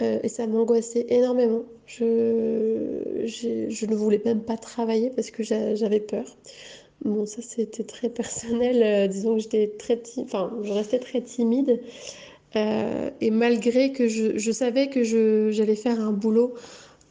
Euh, 0.00 0.18
et 0.22 0.28
ça 0.28 0.46
m'angoissait 0.46 1.06
énormément. 1.10 1.64
Je, 1.86 2.04
ne 3.86 3.94
voulais 3.94 4.22
même 4.24 4.40
pas 4.40 4.56
travailler 4.56 5.10
parce 5.10 5.30
que 5.30 5.42
j'a- 5.42 5.74
j'avais 5.74 6.00
peur. 6.00 6.24
Bon, 7.04 7.26
ça 7.26 7.42
c'était 7.42 7.84
très 7.84 8.08
personnel. 8.08 8.82
euh, 8.82 9.06
disons 9.06 9.34
que 9.34 9.42
j'étais 9.42 9.72
très 9.78 10.00
enfin, 10.18 10.50
je 10.62 10.72
restais 10.72 10.98
très 10.98 11.20
timide. 11.20 11.80
Et 13.20 13.30
malgré 13.30 13.92
que 13.92 14.08
je, 14.08 14.38
je 14.38 14.52
savais 14.52 14.88
que 14.88 15.02
j'allais 15.02 15.76
faire 15.76 16.00
un 16.00 16.12
boulot 16.12 16.54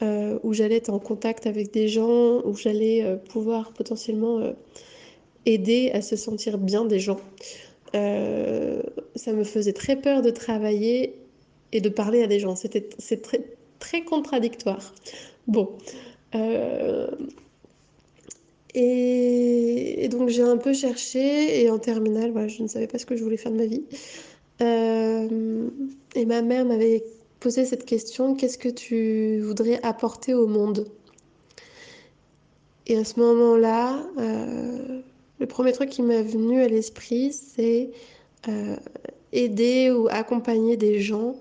où 0.02 0.54
j'allais 0.54 0.78
être 0.78 0.90
en 0.90 1.00
contact 1.00 1.48
avec 1.48 1.72
des 1.74 1.90
gens, 1.90 2.42
où 2.46 2.56
j'allais 2.56 3.06
pouvoir 3.30 3.74
potentiellement 3.74 4.54
aider 5.46 5.92
à 5.94 6.02
se 6.02 6.16
sentir 6.16 6.58
bien 6.58 6.86
des 6.86 7.00
gens, 7.00 7.20
euh, 7.96 8.82
ça 9.16 9.34
me 9.34 9.44
faisait 9.44 9.74
très 9.74 9.96
peur 9.96 10.22
de 10.22 10.30
travailler 10.30 11.16
et 11.72 11.82
de 11.82 11.90
parler 11.90 12.24
à 12.24 12.28
des 12.28 12.40
gens. 12.40 12.56
C'était, 12.56 12.88
très, 13.80 14.02
contradictoire. 14.04 14.94
Bon. 15.48 15.78
euh, 16.36 17.08
et, 18.76 20.08
donc 20.10 20.30
j'ai 20.30 20.42
un 20.42 20.58
peu 20.58 20.74
cherché 20.74 21.62
et 21.62 21.70
en 21.70 21.78
terminale, 21.78 22.32
voilà, 22.32 22.48
je 22.48 22.64
ne 22.64 22.68
savais 22.68 22.88
pas 22.88 22.98
ce 22.98 23.06
que 23.06 23.16
je 23.16 23.24
voulais 23.24 23.38
faire 23.38 23.52
de 23.52 23.58
ma 23.58 23.66
vie. 23.66 23.84
Euh, 24.62 25.70
et 26.16 26.26
ma 26.26 26.42
mère 26.42 26.66
m'avait 26.66 27.04
posé 27.40 27.66
cette 27.66 27.86
question, 27.86 28.36
qu'est-ce 28.36 28.58
que 28.58 28.70
tu 28.70 29.40
voudrais 29.42 29.80
apporter 29.84 30.34
au 30.34 30.48
monde? 30.48 30.88
Et 32.88 32.98
à 32.98 33.04
ce 33.04 33.20
moment-là, 33.20 34.04
le 35.40 35.46
premier 35.46 35.72
truc 35.72 35.90
qui 35.90 36.02
m'est 36.02 36.24
venu 36.24 36.62
à 36.62 36.68
l'esprit, 36.68 37.34
c'est 37.34 37.92
euh, 38.48 38.76
aider 39.32 39.92
ou 39.92 40.08
accompagner 40.10 40.78
des 40.78 41.00
gens 41.00 41.36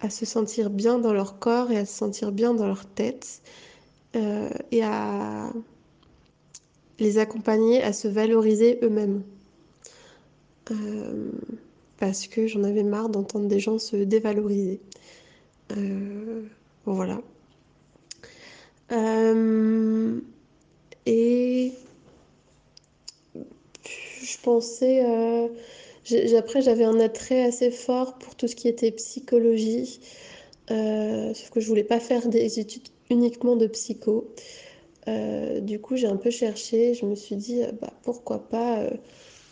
à 0.00 0.10
se 0.10 0.26
sentir 0.26 0.70
bien 0.70 0.98
dans 0.98 1.12
leur 1.12 1.38
corps 1.38 1.70
et 1.70 1.78
à 1.78 1.86
se 1.86 1.96
sentir 1.96 2.32
bien 2.32 2.54
dans 2.54 2.66
leur 2.66 2.86
tête 2.86 3.42
euh, 4.16 4.48
et 4.70 4.82
à 4.84 5.50
les 6.98 7.18
accompagner 7.18 7.82
à 7.82 7.92
se 7.92 8.06
valoriser 8.06 8.78
eux-mêmes. 8.82 9.22
Euh, 10.70 11.30
parce 11.98 12.26
que 12.26 12.46
j'en 12.46 12.64
avais 12.64 12.82
marre 12.82 13.08
d'entendre 13.08 13.48
des 13.48 13.60
gens 13.60 13.78
se 13.78 13.96
dévaloriser. 13.96 14.80
Voilà. 16.84 17.20
Euh, 18.92 20.20
je 24.24 24.38
pensais, 24.38 25.04
euh, 25.04 25.48
après 26.38 26.62
j'avais 26.62 26.84
un 26.84 26.98
attrait 27.00 27.42
assez 27.42 27.70
fort 27.70 28.18
pour 28.18 28.34
tout 28.34 28.48
ce 28.48 28.56
qui 28.56 28.68
était 28.68 28.90
psychologie, 28.90 30.00
euh, 30.70 31.32
sauf 31.34 31.50
que 31.50 31.60
je 31.60 31.68
voulais 31.68 31.84
pas 31.84 32.00
faire 32.00 32.28
des 32.28 32.58
études 32.58 32.88
uniquement 33.10 33.56
de 33.56 33.66
psycho. 33.66 34.28
Euh, 35.06 35.60
du 35.60 35.78
coup, 35.80 35.96
j'ai 35.96 36.06
un 36.06 36.16
peu 36.16 36.30
cherché, 36.30 36.94
je 36.94 37.04
me 37.04 37.14
suis 37.14 37.36
dit, 37.36 37.60
bah, 37.80 37.92
pourquoi 38.02 38.48
pas 38.48 38.88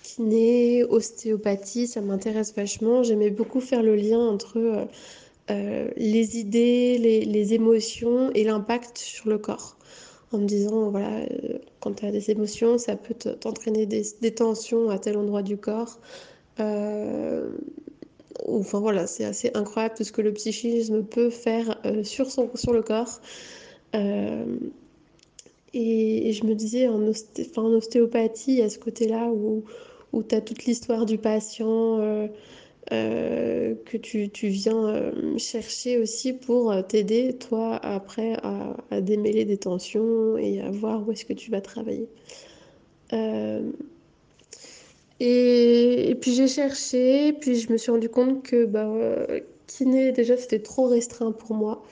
kiné, 0.03 0.85
ostéopathie, 0.85 1.87
ça 1.87 2.01
m'intéresse 2.01 2.55
vachement. 2.55 3.03
J'aimais 3.03 3.31
beaucoup 3.31 3.61
faire 3.61 3.83
le 3.83 3.95
lien 3.95 4.19
entre 4.19 4.89
les 5.97 6.39
idées, 6.39 6.97
les 6.99 7.55
émotions 7.55 8.31
et 8.33 8.45
l'impact 8.45 8.97
sur 8.97 9.29
le 9.29 9.37
corps. 9.37 9.77
En 10.33 10.39
me 10.39 10.47
disant, 10.47 10.91
voilà, 10.91 11.21
euh, 11.21 11.59
quand 11.81 11.95
tu 11.95 12.07
as 12.07 12.11
des 12.11 12.31
émotions, 12.31 12.79
ça 12.79 12.97
peut 12.97 13.15
te- 13.15 13.29
t'entraîner 13.29 13.87
des, 13.87 14.35
tensions 14.35 14.89
à 14.91 14.99
tel 14.99 15.17
endroit 15.19 15.43
du 15.43 15.57
corps. 15.59 15.99
Euh, 16.61 17.51
enfin 18.49 18.81
voilà, 18.81 19.07
c'est 19.07 19.25
assez 19.25 19.51
incroyable 19.55 19.95
tout 19.97 20.05
ce 20.05 20.13
que 20.13 20.23
le 20.23 20.33
psychisme 20.33 21.03
peut 21.05 21.31
faire 21.31 21.79
euh, 21.85 22.03
sur 22.05 22.31
son, 22.31 22.51
sur 22.55 22.73
le 22.73 22.83
corps. 22.83 23.21
Et, 25.75 26.33
je 26.33 26.45
me 26.45 26.55
disais, 26.55 26.89
en, 26.89 27.01
osté- 27.01 27.49
en 27.59 27.67
ostéopathie, 27.73 28.61
à 28.63 28.69
ce 28.69 28.79
côté-là 28.79 29.29
où, 29.29 29.65
où 30.13 30.23
tu 30.23 30.35
as 30.35 30.41
toute 30.41 30.65
l'histoire 30.65 31.07
du 31.07 31.19
patient, 31.19 31.99
euh, 32.91 33.75
que 33.87 33.97
tu, 33.97 34.29
viens 34.49 34.89
euh, 34.89 35.39
chercher 35.39 35.99
aussi 35.99 36.33
pour 36.33 36.73
euh, 36.73 36.83
t'aider, 36.83 37.35
toi, 37.35 37.77
après, 37.77 38.35
à, 38.43 39.01
démêler 39.01 39.45
des 39.45 39.57
tensions 39.57 40.37
et 40.37 40.61
à 40.61 40.71
voir 40.71 41.07
où 41.07 41.13
est-ce 41.13 41.25
que 41.25 41.33
tu 41.33 41.51
vas 41.51 41.61
travailler. 41.61 42.09
Et, 45.21 46.17
puis 46.21 46.35
j'ai 46.35 46.49
cherché, 46.49 47.33
puis 47.35 47.55
je 47.57 47.71
me 47.73 47.77
suis 47.77 47.93
rendu 47.93 48.09
compte 48.09 48.43
que 48.43 48.65
bah, 48.65 48.91
kiné, 49.69 50.11
déjà, 50.13 50.37
c'était 50.37 50.59
trop 50.59 50.87
restreint 50.89 51.33
pour 51.33 51.55
moi. 51.55 51.83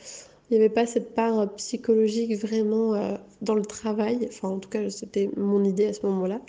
Il 0.50 0.54
n'y 0.54 0.64
avait 0.64 0.74
pas 0.74 0.86
cette 0.86 1.14
part 1.14 1.54
psychologique 1.54 2.36
vraiment 2.36 3.18
dans 3.42 3.54
le 3.54 3.64
travail. 3.64 4.26
Enfin, 4.28 4.48
en 4.48 4.58
tout 4.58 4.68
cas, 4.68 4.90
c'était 4.90 5.30
mon 5.36 5.62
idée 5.62 5.86
à 5.86 5.92
ce 5.92 6.04
moment-là. 6.06 6.40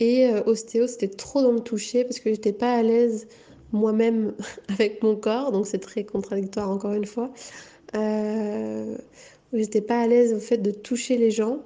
Et 0.00 0.28
ostéo, 0.46 0.88
c'était 0.88 1.08
trop 1.08 1.42
dans 1.42 1.52
le 1.52 1.60
toucher 1.60 2.04
parce 2.04 2.18
que 2.18 2.30
j'étais 2.30 2.52
pas 2.52 2.74
à 2.74 2.82
l'aise 2.82 3.28
moi-même 3.72 4.34
avec 4.68 5.02
mon 5.02 5.16
corps. 5.16 5.52
Donc, 5.52 5.66
c'est 5.66 5.78
très 5.78 6.04
contradictoire 6.04 6.70
encore 6.70 6.92
une 6.92 7.06
fois. 7.06 7.30
Euh, 7.94 8.96
j'étais 9.52 9.80
pas 9.80 10.00
à 10.00 10.06
l'aise 10.06 10.32
au 10.32 10.38
fait 10.38 10.58
de 10.58 10.70
toucher 10.70 11.16
les 11.16 11.30
gens. 11.30 11.60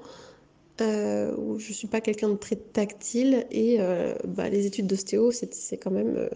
Euh, 0.80 1.32
où 1.36 1.60
je 1.60 1.72
suis 1.72 1.86
pas 1.86 2.00
quelqu'un 2.00 2.28
de 2.28 2.34
très 2.34 2.56
tactile. 2.56 3.46
Et 3.50 3.76
euh, 3.78 4.14
bah, 4.26 4.48
les 4.48 4.66
études 4.66 4.86
d'ostéo, 4.86 5.30
c'est 5.30 5.76
quand 5.76 5.92
même. 5.92 6.28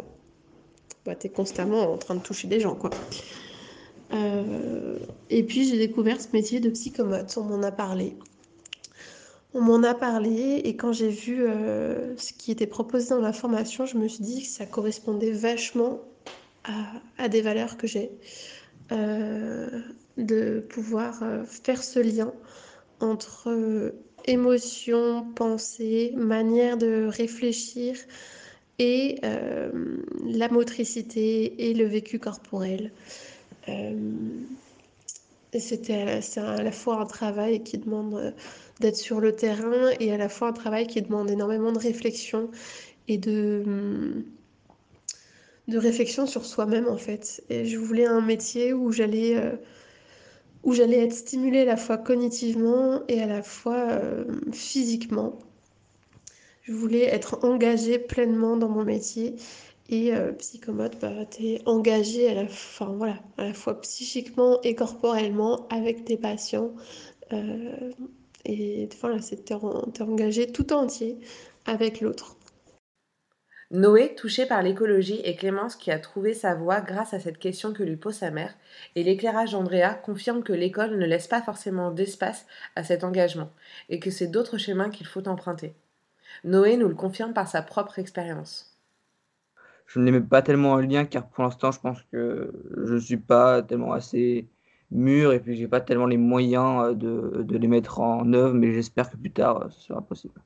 Bah, 1.05 1.15
t'es 1.15 1.29
constamment 1.29 1.93
en 1.93 1.99
train 1.99 2.15
de 2.15 2.23
toucher 2.23 2.49
des 2.49 2.61
gens, 2.61 2.75
quoi. 2.75 2.91
Et 5.31 5.43
puis 5.43 5.69
j'ai 5.69 5.77
découvert 5.77 6.21
ce 6.21 6.29
métier 6.33 6.61
de 6.61 6.71
psychomote, 6.71 7.37
on 7.37 7.45
m'en 7.45 7.63
a 7.63 7.71
parlé. 7.71 8.17
On 9.55 9.63
m'en 9.63 9.83
a 9.83 9.95
parlé 9.95 10.61
et 10.65 10.77
quand 10.77 10.93
j'ai 10.93 11.09
vu 11.09 11.43
euh, 11.43 12.17
ce 12.17 12.33
qui 12.33 12.51
était 12.51 12.67
proposé 12.67 13.11
dans 13.11 13.21
la 13.21 13.33
formation, 13.33 13.87
je 13.87 13.97
me 13.97 14.07
suis 14.07 14.23
dit 14.23 14.43
que 14.43 14.49
ça 14.49 14.67
correspondait 14.67 15.31
vachement 15.33 16.01
à, 16.65 17.01
à 17.17 17.29
des 17.29 17.41
valeurs 17.41 17.77
que 17.77 17.87
j'ai. 17.87 18.11
de 20.19 20.61
pouvoir 20.69 21.23
faire 21.47 21.83
ce 21.83 22.01
lien 22.01 22.33
entre 23.01 23.95
émotion, 24.27 25.27
pensée, 25.35 26.13
manière 26.17 26.77
de 26.77 27.07
réfléchir 27.09 27.97
et 28.79 29.21
la 30.27 30.49
motricité 30.49 31.71
et 31.71 31.75
le 31.75 31.85
vécu 31.85 32.19
corporel. 32.19 32.93
C'était 35.59 36.21
à 36.37 36.63
la 36.63 36.73
fois 36.73 37.01
un 37.01 37.07
travail 37.07 37.63
qui 37.63 37.79
demande 37.79 38.35
d'être 38.81 38.97
sur 38.97 39.21
le 39.21 39.35
terrain 39.35 39.91
et 39.99 40.13
à 40.13 40.19
la 40.19 40.29
fois 40.29 40.49
un 40.49 40.53
travail 40.53 40.87
qui 40.87 41.01
demande 41.01 41.31
énormément 41.31 41.73
de 41.73 41.79
réflexion 41.79 42.51
et 43.09 43.17
de, 43.17 44.25
de 45.69 45.79
réflexion 45.79 46.27
sur 46.27 46.45
soi-même 46.45 46.87
en 46.87 46.99
fait. 46.99 47.43
Et 47.49 47.65
je 47.65 47.79
voulais 47.79 48.07
un 48.07 48.21
métier 48.21 48.75
où 48.75 48.93
j'allais 48.93 49.37
euh, 49.37 49.57
être 50.67 51.15
stimulée 51.15 51.61
à 51.61 51.65
la 51.65 51.77
fois 51.77 51.97
cognitivement 51.97 53.03
et 53.09 53.23
à 53.23 53.27
la 53.27 53.43
fois 53.43 53.89
euh, 53.91 54.25
physiquement. 54.53 55.39
Je 56.63 56.73
voulais 56.73 57.05
être 57.05 57.45
engagée 57.45 57.99
pleinement 57.99 58.59
dans 58.59 58.69
mon 58.69 58.85
métier 58.85 59.37
et 59.89 60.15
euh, 60.15 60.33
psychomote, 60.33 60.99
bah, 61.01 61.25
tu 61.31 61.47
es 61.47 61.63
engagé 61.67 62.29
à 62.31 62.35
la, 62.35 62.49
fin, 62.49 62.93
voilà, 62.93 63.17
à 63.39 63.45
la 63.45 63.55
fois 63.55 63.81
psychiquement 63.81 64.61
et 64.63 64.75
corporellement 64.75 65.67
avec 65.69 66.05
tes 66.05 66.17
patients. 66.17 66.75
Euh, 67.33 67.93
et 68.45 68.89
voilà, 69.01 69.21
c'est 69.21 69.45
t'es 69.45 69.55
engagé 70.03 70.53
tout 70.53 70.73
entier 70.73 71.19
avec 71.67 72.01
l'autre. 72.01 72.37
Noé, 73.71 74.15
touché 74.15 74.47
par 74.47 74.63
l'écologie, 74.63 75.21
et 75.25 75.37
Clémence 75.37 75.77
qui 75.77 75.91
a 75.91 75.99
trouvé 75.99 76.33
sa 76.33 76.55
voie 76.55 76.81
grâce 76.81 77.13
à 77.13 77.21
cette 77.21 77.37
question 77.37 77.75
que 77.75 77.83
lui 77.83 77.97
pose 77.97 78.15
sa 78.15 78.31
mère, 78.31 78.55
et 78.95 79.03
l'éclairage 79.03 79.53
d'Andrea 79.53 79.93
confirme 79.95 80.43
que 80.43 80.55
l'école 80.55 80.97
ne 80.97 81.05
laisse 81.05 81.27
pas 81.27 81.43
forcément 81.43 81.91
d'espace 81.91 82.47
à 82.77 82.85
cet 82.85 83.05
engagement, 83.05 83.51
et 83.91 84.01
que 84.01 84.11
c'est 84.11 84.29
d'autres 84.29 84.57
chemins 84.57 84.89
qu'il 84.89 85.07
faut 85.07 85.29
emprunter. 85.29 85.75
Noé 86.45 86.79
nous 86.79 86.89
le 86.89 86.95
confirme 86.95 87.35
par 87.35 87.47
sa 87.47 87.61
propre 87.61 87.99
expérience. 87.99 88.78
Je 89.89 89.99
ne 89.99 90.05
les 90.05 90.13
mets 90.13 90.21
pas 90.21 90.43
tellement 90.43 90.73
en 90.73 90.77
lien 90.77 91.05
car 91.05 91.27
pour 91.27 91.43
l'instant 91.43 91.73
je 91.73 91.81
pense 91.81 91.99
que 92.13 92.53
je 92.85 92.95
ne 92.95 93.01
suis 93.01 93.17
pas 93.17 93.63
tellement 93.63 93.93
assez 93.93 94.47
mûr 94.91 95.33
et 95.33 95.41
puis 95.41 95.57
j'ai 95.57 95.67
pas 95.67 95.81
tellement 95.81 96.07
les 96.07 96.17
moyens 96.17 96.97
de, 96.97 97.43
de 97.43 97.59
les 97.59 97.69
mettre 97.69 97.99
en 98.01 98.33
œuvre, 98.33 98.55
mais 98.55 98.73
j'espère 98.73 99.11
que 99.11 99.17
plus 99.17 99.31
tard 99.31 99.67
ce 99.71 99.81
sera 99.81 100.01
possible. 100.01 100.41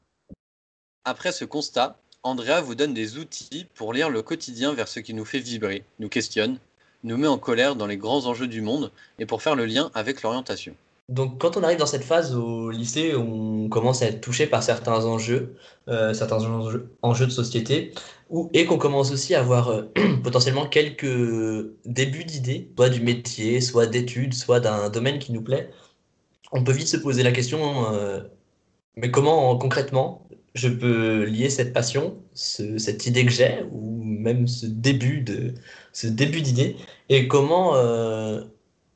Après 1.05 1.33
ce 1.33 1.45
constat, 1.45 1.99
Andrea 2.23 2.61
vous 2.61 2.77
donne 2.77 2.95
des 2.95 3.19
outils 3.19 3.67
pour 3.75 3.93
lire 3.93 4.09
le 4.09 4.23
quotidien 4.23 4.75
vers 4.75 4.87
ce 4.87 5.01
qui 5.01 5.13
nous 5.13 5.25
fait 5.25 5.41
vibrer, 5.41 5.85
nous 5.99 6.09
questionne, 6.09 6.59
nous 7.03 7.17
met 7.17 7.27
en 7.27 7.39
colère 7.39 7.75
dans 7.75 7.89
les 7.89 7.97
grands 7.97 8.27
enjeux 8.27 8.47
du 8.47 8.61
monde 8.61 8.93
et 9.19 9.27
pour 9.27 9.43
faire 9.43 9.57
le 9.57 9.67
lien 9.67 9.91
avec 9.95 10.23
l'orientation. 10.23 10.77
Donc 11.13 11.39
quand 11.39 11.59
on 11.59 11.63
arrive 11.63 11.79
dans 11.79 11.85
cette 11.85 12.05
phase 12.05 12.35
au 12.35 12.71
lycée, 12.71 13.15
on 13.15 13.69
commence 13.69 14.01
à 14.01 14.07
être 14.07 14.23
touché 14.23 14.47
par 14.47 14.63
certains 14.63 15.05
enjeux, 15.05 15.57
euh, 15.89 16.15
certains 16.15 16.43
enjeux, 17.03 17.27
de 17.27 17.31
société, 17.31 17.93
et 18.55 18.65
qu'on 18.65 18.79
commence 18.79 19.13
aussi 19.13 19.35
à 19.35 19.41
avoir 19.41 19.69
euh, 19.69 19.83
potentiellement 20.25 20.67
quelques 20.67 21.05
débuts 21.85 22.25
d'idées, 22.25 22.71
soit 22.77 22.89
du 22.89 23.03
métier, 23.03 23.61
soit 23.61 23.87
d'études, 23.87 24.33
soit 24.33 24.59
d'un 24.59 24.89
domaine 24.89 25.19
qui 25.19 25.33
nous 25.33 25.43
plaît. 25.43 25.71
On 26.51 26.65
peut 26.65 26.73
vite 26.73 26.89
se 26.89 26.97
poser 26.97 27.23
la 27.23 27.33
question, 27.33 27.93
euh, 27.93 28.23
mais 28.97 29.11
comment 29.11 29.57
concrètement 29.59 30.27
je 30.55 30.69
peux 30.69 31.25
lier 31.25 31.51
cette 31.51 31.75
passion, 31.75 32.17
cette 32.35 33.07
idée 33.07 33.27
que 33.27 33.33
j'ai, 33.33 33.65
ou 33.71 34.03
même 34.03 34.47
ce 34.47 34.67
début 34.67 35.25
ce 35.93 36.07
début 36.07 36.41
d'idée, 36.43 36.77
et 37.11 37.29
comment 37.29 37.75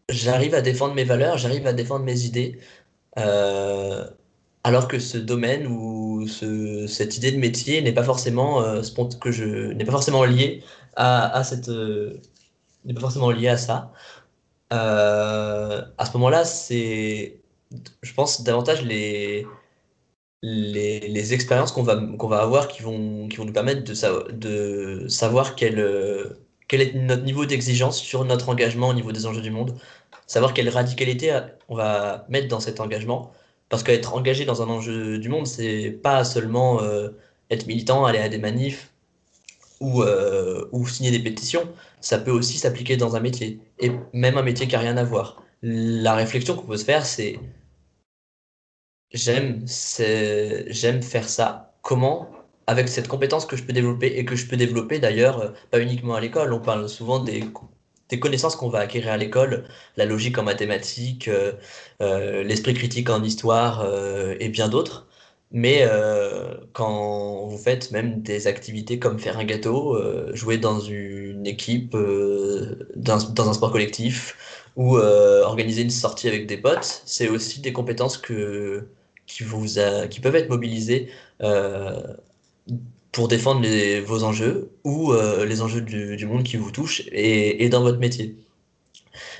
j'arrive 0.08 0.54
à 0.54 0.60
défendre 0.62 0.94
mes 0.94 1.04
valeurs, 1.04 1.38
j'arrive 1.38 1.66
à 1.66 1.72
défendre 1.72 2.04
mes 2.04 2.25
idées, 2.25 2.58
euh, 3.18 4.08
alors 4.64 4.88
que 4.88 4.98
ce 4.98 5.18
domaine 5.18 5.66
ou 5.66 6.26
ce, 6.28 6.87
cette 6.87 7.16
idée 7.16 7.33
de 7.33 7.38
métier 7.38 7.83
n'est 7.83 7.92
pas 7.94 8.04
forcément 8.04 8.62
euh, 8.62 8.83
que 9.20 9.31
je 9.33 9.72
n'est 9.72 9.85
pas 9.85 9.92
forcément 9.92 10.24
lié 10.24 10.62
à, 10.96 11.44
cette 11.44 11.68
n'est 11.68 12.94
pas 12.94 13.00
forcément 13.00 13.31
lié 13.31 13.48
à 13.48 13.57
ça. 13.59 13.92
à 14.70 16.07
ce 16.07 16.12
moment-là, 16.14 16.44
c'est 16.44 17.40
je 18.02 18.14
pense 18.14 18.42
davantage 18.42 18.83
les 18.85 19.46
les, 20.42 21.35
expériences 21.35 21.72
qu'on 21.72 21.83
va, 21.83 21.96
qu'on 21.96 22.28
va 22.28 22.40
avoir 22.42 22.68
qui 22.68 22.83
vont, 22.83 23.28
qui 23.28 23.37
vont 23.37 23.44
nous 23.44 23.52
permettre 23.52 23.85
de, 23.85 24.33
de 24.33 25.09
savoir 25.09 25.57
quel, 25.57 25.78
euh, 25.78 26.45
quel 26.68 26.81
est 26.83 26.94
notre 26.94 27.24
niveau 27.24 27.46
d'exigence 27.46 27.98
sur 28.00 28.24
notre 28.24 28.48
engagement 28.48 28.88
au 28.88 28.94
niveau 28.94 29.12
des 29.12 29.26
enjeux 29.26 29.42
du 29.42 29.50
monde, 29.50 29.79
savoir 30.26 30.55
quelle 30.55 30.68
radicalité 30.68 31.40
on 31.68 31.76
va 31.76 32.26
mettre 32.29 32.48
dans 32.48 32.61
cet 32.61 32.81
engagement. 32.81 33.33
Parce 33.68 33.83
qu'être 33.83 34.14
engagé 34.14 34.44
dans 34.44 34.62
un 34.62 34.68
enjeu 34.68 35.18
du 35.18 35.29
monde, 35.29 35.46
c'est 35.46 35.90
pas 35.90 36.24
seulement 36.24 36.83
euh, 36.83 37.11
être 37.50 37.66
militant, 37.66 38.05
aller 38.05 38.18
à 38.18 38.29
des 38.29 38.38
manifs 38.38 38.90
ou, 39.81 40.02
euh, 40.02 40.68
ou 40.72 40.87
signer 40.87 41.11
des 41.11 41.20
pétitions, 41.20 41.68
ça 42.00 42.18
peut 42.18 42.31
aussi 42.31 42.59
s'appliquer 42.59 42.96
dans 42.96 43.16
un 43.16 43.20
métier, 43.20 43.61
et 43.81 43.92
même 44.12 44.38
un 44.38 44.42
métier 44.42 44.66
qui 44.68 44.74
n'a 44.74 44.81
rien 44.81 44.96
à 44.96 45.05
voir. 45.05 45.42
La 45.62 46.14
réflexion 46.14 46.55
qu'on 46.57 46.66
peut 46.66 46.76
se 46.76 46.85
faire, 46.85 47.05
c'est 47.07 47.38
J'aime, 49.12 49.64
j'aime 50.68 51.02
faire 51.02 51.29
ça. 51.29 51.74
Comment? 51.83 52.36
Avec 52.68 52.88
cette 52.88 53.07
compétence 53.07 53.46
que 53.46 53.57
je 53.57 53.62
peux 53.62 53.72
développer 53.72 54.07
et 54.18 54.24
que 54.24 54.35
je 54.35 54.46
peux 54.46 54.57
développer 54.57 54.98
d'ailleurs, 54.98 55.40
euh, 55.40 55.48
pas 55.70 55.81
uniquement 55.81 56.14
à 56.14 56.20
l'école. 56.20 56.52
On 56.52 56.61
parle 56.61 56.88
souvent 56.88 57.20
des, 57.20 57.44
connaissances 58.20 58.57
qu'on 58.57 58.68
va 58.68 58.81
acquérir 58.81 59.12
à 59.12 59.16
l'école, 59.16 59.68
la 59.96 60.05
logique 60.05 60.38
en 60.38 60.42
mathématiques, 60.42 61.29
euh, 61.29 61.52
euh, 62.02 62.42
l'esprit 62.42 62.74
critique 62.74 63.09
en 63.11 63.22
histoire 63.22 63.87
et 64.40 64.48
bien 64.48 64.68
d'autres. 64.68 65.07
Mais 65.52 65.87
quand 66.72 67.46
vous 67.46 67.57
faites 67.59 67.92
même 67.92 68.20
des 68.22 68.46
activités 68.48 68.98
comme 68.98 69.18
faire 69.18 69.38
un 69.38 69.44
gâteau, 69.44 69.96
jouer 70.35 70.59
dans 70.59 70.81
une 70.81 71.46
équipe, 71.46 71.96
dans, 72.96 73.48
un 73.48 73.55
sport 73.55 73.70
collectif 73.72 74.37
ou 74.76 74.96
organiser 74.98 75.83
une 75.83 75.90
sortie 75.90 76.29
avec 76.29 76.46
des 76.46 76.57
potes, 76.59 77.02
c'est 77.07 77.29
aussi 77.29 77.61
des 77.61 77.72
compétences 77.72 78.18
qui, 78.18 79.44
peuvent 80.20 80.37
être 80.37 80.48
mobilisés 80.48 81.11
euh, 81.42 82.02
pour 83.12 83.29
défendre 83.29 83.66
vos 84.05 84.24
enjeux 84.24 84.70
ou 84.85 85.12
euh, 85.12 85.46
les 85.46 85.62
enjeux 85.62 85.81
du, 85.81 86.26
monde 86.26 86.44
qui 86.44 86.57
vous 86.59 86.70
touchent 86.70 87.02
et, 87.12 87.68
dans 87.70 87.83
votre 87.83 87.98
métier. 87.98 88.37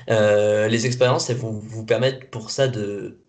Euh, 0.09 0.67
les 0.67 0.85
expériences, 0.85 1.29
elles 1.29 1.37
vous 1.37 1.85
permettre 1.85 2.27
pour 2.29 2.49
ça 2.51 2.67
de, 2.67 3.19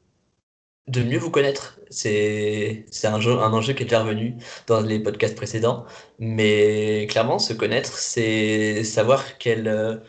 mieux 0.89 1.19
vous 1.19 1.31
connaître. 1.31 1.79
C'est 1.91 2.87
un, 3.05 3.15
enjeu 3.15 3.73
qui 3.75 3.83
est 3.83 3.87
déjà 3.87 4.03
revenu 4.03 4.37
dans 4.67 4.81
les 4.81 5.01
podcasts 5.01 5.37
précédents. 5.37 5.85
Mais 6.19 7.07
clairement, 7.11 7.39
se 7.39 7.53
connaître, 7.53 7.99
c'est 7.99 8.85
savoir 8.85 9.39
quelles 9.39 10.03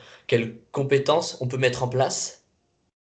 compétences 0.71 1.37
on 1.41 1.47
peut 1.47 1.57
mettre 1.57 1.83
en 1.83 1.89
place 1.89 2.45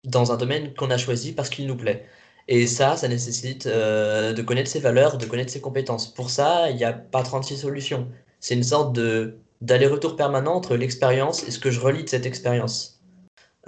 dans 0.03 0.31
un 0.33 0.38
domaine 0.38 0.73
qu'on 0.75 0.91
a 0.91 0.97
choisi 0.97 1.33
parce 1.33 1.49
qu'il 1.49 1.67
nous 1.67 1.77
plaît. 1.77 2.05
Et 2.47 2.67
ça, 2.67 2.97
ça 2.97 3.08
nécessite 3.08 3.67
euh, 3.67 4.34
de 4.34 4.41
connaître 4.41 4.69
ses 4.69 4.79
valeurs, 4.79 5.17
de 5.17 5.25
connaître 5.25 5.51
ses 5.51 5.62
compétences. 5.62 6.08
Pour 6.13 6.29
ça, 6.29 6.69
il 6.69 6.75
n'y 6.75 6.84
a 6.84 6.93
pas 6.93 7.23
36 7.23 7.58
solutions. 7.58 8.10
C'est 8.39 8.56
une 8.56 8.63
sorte 8.63 8.93
de 8.93 9.38
d'aller-retour 9.62 10.17
permanent 10.17 10.56
entre 10.56 10.75
l'expérience 10.75 11.47
et 11.47 11.51
ce 11.51 11.58
que 11.58 11.71
je 11.71 11.79
relis 11.79 12.03
de 12.03 12.10
cette 12.10 12.25
expérience. 12.25 13.01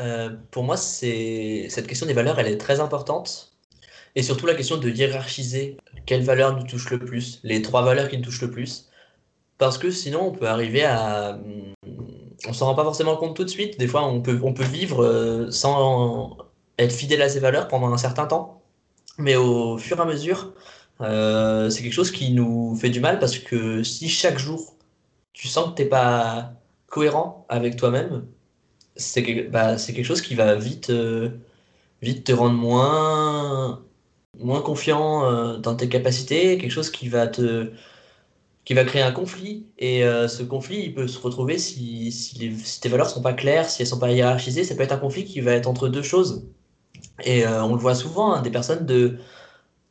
Euh, 0.02 0.30
pour 0.52 0.64
moi, 0.64 0.76
c'est 0.76 1.68
cette 1.70 1.88
question 1.88 2.06
des 2.06 2.14
valeurs, 2.14 2.38
elle 2.38 2.48
est 2.48 2.58
très 2.58 2.82
importante. 2.82 3.54
Et 4.16 4.24
surtout 4.24 4.46
la 4.46 4.56
question 4.56 4.78
de 4.78 4.90
hiérarchiser 4.90 5.78
quelles 6.06 6.24
valeurs 6.24 6.58
nous 6.58 6.64
touchent 6.64 6.90
le 6.90 7.00
plus, 7.00 7.40
les 7.44 7.62
trois 7.62 7.82
valeurs 7.84 8.10
qui 8.10 8.18
nous 8.18 8.26
touchent 8.26 8.42
le 8.42 8.52
plus. 8.52 8.90
Parce 9.58 9.78
que 9.78 9.90
sinon, 9.90 10.28
on 10.28 10.32
peut 10.32 10.48
arriver 10.48 10.84
à... 10.84 11.40
On 12.48 12.54
s'en 12.54 12.66
rend 12.66 12.76
pas 12.76 12.84
forcément 12.84 13.16
compte 13.16 13.38
tout 13.38 13.46
de 13.46 13.50
suite. 13.50 13.80
Des 13.80 13.88
fois, 13.88 14.06
on 14.06 14.22
peut, 14.22 14.40
on 14.44 14.54
peut 14.54 14.66
vivre 14.66 15.02
euh, 15.04 15.50
sans 15.50 16.38
être 16.78 16.94
fidèle 16.94 17.22
à 17.22 17.30
ses 17.30 17.40
valeurs 17.40 17.70
pendant 17.70 17.94
un 17.94 17.98
certain 17.98 18.26
temps 18.26 18.65
mais 19.18 19.36
au 19.36 19.78
fur 19.78 19.98
et 19.98 20.02
à 20.02 20.06
mesure, 20.06 20.54
euh, 21.02 21.70
c'est 21.70 21.84
quelque 21.84 21.94
chose 21.94 22.12
qui 22.12 22.32
nous 22.34 22.76
fait 22.76 22.90
du 22.90 23.00
mal 23.00 23.20
parce 23.20 23.38
que 23.40 23.84
si 23.84 24.10
chaque 24.10 24.40
jour 24.40 24.76
tu 25.34 25.48
sens 25.48 25.72
que 25.72 25.76
tu 25.76 25.84
n'es 25.84 25.90
pas 25.90 26.54
cohérent 26.88 27.46
avec 27.50 27.78
toi-même, 27.78 28.28
c'est 28.96 29.24
bah, 29.50 29.78
quelque 29.78 30.04
chose 30.04 30.22
qui 30.22 30.36
va 30.36 30.56
vite, 30.56 30.90
euh, 30.90 31.30
vite 32.02 32.26
te 32.26 32.32
rendre 32.34 32.56
moins, 32.56 33.84
moins 34.40 34.62
confiant 34.62 35.26
euh, 35.26 35.58
dans 35.58 35.76
tes 35.76 35.90
capacités, 35.90 36.58
quelque 36.58 36.72
chose 36.72 36.90
qui 36.92 37.10
va 37.10 37.28
te 37.28 37.72
qui 38.66 38.74
va 38.74 38.84
créer 38.86 39.04
un 39.04 39.12
conflit. 39.12 39.68
Et 39.78 40.02
ce 40.02 40.44
conflit 40.44 40.80
il 40.86 40.94
peut 40.96 41.08
se 41.08 41.20
retrouver 41.20 41.58
si, 41.60 42.12
si, 42.12 42.80
tes 42.82 42.90
valeurs 42.90 43.10
sont 43.10 43.22
pas 43.22 43.34
claires, 43.34 43.70
si 43.70 43.82
elles 43.82 43.88
sont 43.88 44.00
pas 44.00 44.12
hiérarchisées, 44.12 44.64
ça 44.64 44.76
peut 44.76 44.84
être 44.84 44.94
un 44.94 44.98
conflit 44.98 45.26
qui 45.26 45.42
va 45.42 45.52
être 45.54 45.68
entre 45.68 45.88
deux 45.90 46.02
choses 46.04 46.48
et 47.24 47.46
euh, 47.46 47.64
on 47.64 47.74
le 47.74 47.80
voit 47.80 47.96
souvent, 47.96 48.34
hein, 48.34 48.42
des 48.42 48.52
personnes 48.52 48.86
de 48.86 49.18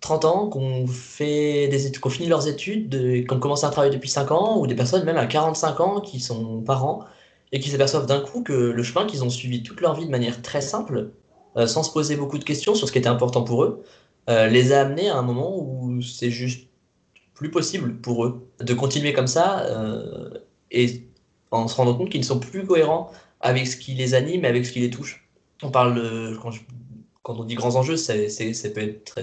30 0.00 0.24
ans 0.24 0.50
qui 0.50 0.58
ont, 0.58 0.86
fait 0.86 1.68
des 1.68 1.90
fini 2.10 2.28
leurs 2.28 2.46
études, 2.48 3.26
qui 3.26 3.34
ont 3.34 3.40
commencé 3.40 3.64
à 3.64 3.70
travailler 3.70 3.94
depuis 3.94 4.08
5 4.10 4.30
ans, 4.32 4.58
ou 4.58 4.66
des 4.66 4.74
personnes 4.74 5.04
même 5.04 5.16
à 5.16 5.26
45 5.26 5.80
ans 5.80 6.00
qui 6.00 6.20
sont 6.20 6.60
parents 6.62 7.04
et 7.52 7.60
qui 7.60 7.70
s'aperçoivent 7.70 8.06
d'un 8.06 8.20
coup 8.20 8.42
que 8.42 8.52
le 8.52 8.82
chemin 8.82 9.06
qu'ils 9.06 9.24
ont 9.24 9.30
suivi 9.30 9.62
toute 9.62 9.80
leur 9.80 9.94
vie 9.94 10.06
de 10.06 10.10
manière 10.10 10.42
très 10.42 10.60
simple, 10.60 11.12
euh, 11.56 11.66
sans 11.66 11.82
se 11.82 11.92
poser 11.92 12.16
beaucoup 12.16 12.38
de 12.38 12.44
questions 12.44 12.74
sur 12.74 12.86
ce 12.86 12.92
qui 12.92 12.98
était 12.98 13.08
important 13.08 13.42
pour 13.44 13.64
eux, 13.64 13.82
euh, 14.28 14.48
les 14.48 14.72
a 14.72 14.82
amenés 14.82 15.08
à 15.08 15.16
un 15.16 15.22
moment 15.22 15.56
où 15.56 16.02
c'est 16.02 16.30
juste 16.30 16.68
plus 17.34 17.50
possible 17.50 17.96
pour 17.96 18.24
eux 18.24 18.48
de 18.60 18.74
continuer 18.74 19.12
comme 19.12 19.26
ça 19.26 19.66
et 20.70 21.02
en 21.50 21.66
se 21.66 21.74
rendant 21.76 21.94
compte 21.94 22.10
qu'ils 22.10 22.20
ne 22.20 22.26
sont 22.26 22.38
plus 22.38 22.64
cohérents 22.64 23.10
avec 23.40 23.66
ce 23.66 23.76
qui 23.76 23.94
les 23.94 24.14
anime 24.14 24.44
et 24.44 24.48
avec 24.48 24.64
ce 24.64 24.72
qui 24.72 24.80
les 24.80 24.90
touche. 24.90 25.28
On 25.62 25.70
parle 25.70 26.38
quand, 26.40 26.50
quand 27.24 27.40
on 27.40 27.44
dit 27.44 27.56
grands 27.56 27.76
enjeux, 27.76 27.96
c'est, 27.96 28.28
ça 28.28 28.70
peut 28.70 28.82
être 28.82 29.18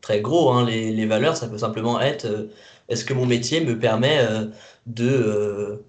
très, 0.00 0.20
gros. 0.20 0.50
hein. 0.52 0.64
Les, 0.66 1.06
valeurs, 1.06 1.36
ça 1.36 1.48
peut 1.48 1.58
simplement 1.58 2.00
être 2.00 2.24
euh, 2.26 2.50
est-ce 2.88 3.04
que 3.04 3.14
mon 3.14 3.26
métier 3.26 3.60
me 3.60 3.78
permet 3.78 4.18
euh, 4.20 4.46
de, 4.86 5.08
euh, 5.08 5.86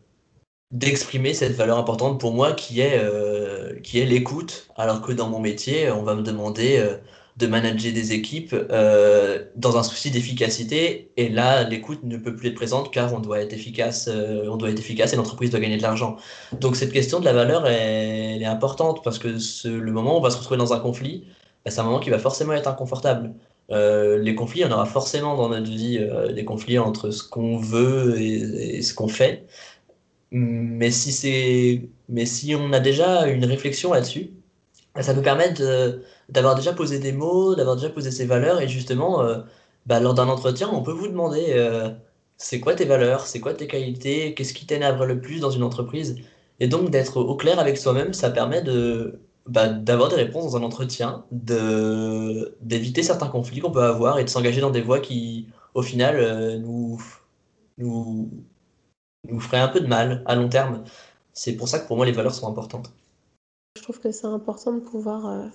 d'exprimer 0.72 1.34
cette 1.34 1.54
valeur 1.54 1.78
importante 1.80 2.20
pour 2.20 2.34
moi 2.34 2.54
qui 2.54 2.82
est, 2.82 3.02
qui 3.84 4.00
est 4.00 4.06
l'écoute, 4.06 4.70
alors 4.76 5.02
que 5.02 5.14
dans 5.14 5.30
mon 5.30 5.40
métier, 5.40 5.92
on 5.92 6.04
va 6.04 6.16
me 6.16 6.24
demander 6.24 6.98
de 7.38 7.46
manager 7.46 7.94
des 7.94 8.14
équipes 8.14 8.56
euh, 8.72 9.46
dans 9.56 9.78
un 9.78 9.84
souci 9.84 10.10
d'efficacité, 10.10 11.12
et 11.18 11.30
là, 11.30 11.64
l'écoute 11.64 12.04
ne 12.04 12.18
peut 12.18 12.36
plus 12.36 12.50
être 12.50 12.56
présente 12.56 12.92
car 12.92 13.14
on 13.14 13.20
doit 13.20 13.40
être 13.40 13.54
efficace, 13.54 14.10
euh, 14.12 14.50
on 14.50 14.58
doit 14.58 14.72
être 14.72 14.80
efficace 14.80 15.14
et 15.14 15.16
l'entreprise 15.16 15.52
doit 15.52 15.60
gagner 15.60 15.78
de 15.78 15.84
l'argent. 15.84 16.18
Donc 16.60 16.76
cette 16.76 16.92
question 16.92 17.20
de 17.20 17.26
la 17.26 17.34
valeur, 17.34 17.68
elle, 17.68 18.42
est 18.42 18.46
importante 18.46 19.04
parce 19.04 19.20
que 19.20 19.28
le 19.68 19.92
moment 19.92 20.16
où 20.16 20.18
on 20.18 20.22
va 20.22 20.32
se 20.32 20.38
retrouver 20.38 20.58
dans 20.58 20.74
un 20.74 20.80
conflit, 20.80 21.26
bah, 21.64 21.72
c'est 21.72 21.80
un 21.80 21.84
moment 21.84 22.00
qui 22.00 22.10
va 22.10 22.20
forcément 22.20 22.54
être 22.54 22.68
inconfortable. 22.68 23.34
Euh, 23.70 24.18
les 24.18 24.34
conflits, 24.34 24.66
en 24.66 24.72
aura 24.72 24.86
forcément 24.86 25.36
dans 25.36 25.50
notre 25.50 25.70
vie, 25.70 26.00
des 26.34 26.46
conflits 26.46 26.80
entre 26.80 27.12
ce 27.12 27.24
qu'on 27.24 27.58
veut 27.58 28.20
et, 28.20 28.82
ce 28.82 28.94
qu'on 28.96 29.08
fait. 29.10 29.46
Mais 30.32 30.92
si 30.92 31.90
mais 32.10 32.26
si 32.26 32.56
on 32.56 32.74
a 32.74 32.80
déjà 32.80 33.28
une 33.28 33.46
réflexion 33.46 33.94
là-dessus, 33.94 34.32
ça 35.04 35.14
nous 35.14 35.22
permet 35.22 35.54
d'avoir 36.30 36.56
déjà 36.56 36.74
posé 36.74 37.00
des 37.00 37.12
mots, 37.12 37.56
d'avoir 37.56 37.76
déjà 37.76 37.90
posé 37.90 38.12
ses 38.12 38.26
valeurs, 38.26 38.62
et 38.62 38.68
justement, 38.68 39.22
euh, 39.22 39.40
bah, 39.86 40.00
lors 40.00 40.14
d'un 40.14 40.28
entretien, 40.28 40.70
on 40.72 40.84
peut 40.84 40.92
vous 40.92 41.08
demander, 41.08 41.48
euh, 41.52 41.90
c'est 42.38 42.60
quoi 42.60 42.76
tes 42.76 42.86
valeurs, 42.86 43.28
c'est 43.28 43.40
quoi 43.40 43.54
tes 43.54 43.68
qualités, 43.68 44.34
qu'est-ce 44.34 44.54
qui 44.54 44.66
t'énerve 44.66 45.04
le 45.06 45.20
plus 45.22 45.40
dans 45.40 45.52
une 45.52 45.64
entreprise? 45.64 46.18
Et 46.60 46.68
donc 46.68 46.90
d'être 46.90 47.18
au 47.18 47.36
clair 47.36 47.60
avec 47.60 47.78
soi-même, 47.78 48.14
ça 48.14 48.30
permet 48.32 48.62
de, 48.62 49.22
bah, 49.46 49.70
d'avoir 49.70 50.10
des 50.10 50.16
réponses 50.16 50.52
dans 50.52 50.58
un 50.58 50.64
entretien, 50.64 51.26
d'éviter 51.32 53.04
certains 53.04 53.28
conflits 53.28 53.60
qu'on 53.60 53.72
peut 53.72 53.84
avoir 53.84 54.20
et 54.20 54.24
de 54.24 54.30
s'engager 54.30 54.62
dans 54.62 54.72
des 54.72 54.82
voies 54.82 55.00
qui, 55.00 55.50
au 55.74 55.82
final, 55.82 56.18
euh, 56.18 56.58
nous, 56.58 57.02
nous, 57.78 58.30
nous 59.30 59.40
feraient 59.40 59.60
un 59.60 59.68
peu 59.68 59.80
de 59.80 59.88
mal 59.88 60.24
à 60.26 60.36
long 60.36 60.50
terme. 60.50 60.84
C'est 61.34 61.56
pour 61.56 61.68
ça 61.68 61.80
que 61.80 61.88
pour 61.88 61.98
moi, 61.98 62.06
les 62.06 62.12
valeurs 62.12 62.34
sont 62.36 62.48
importantes. 62.50 62.92
Je 63.78 63.84
trouve 63.84 64.00
que 64.00 64.12
c'est 64.12 64.26
important 64.26 64.74
de 64.74 64.80
pouvoir 64.80 65.28
euh, 65.28 65.46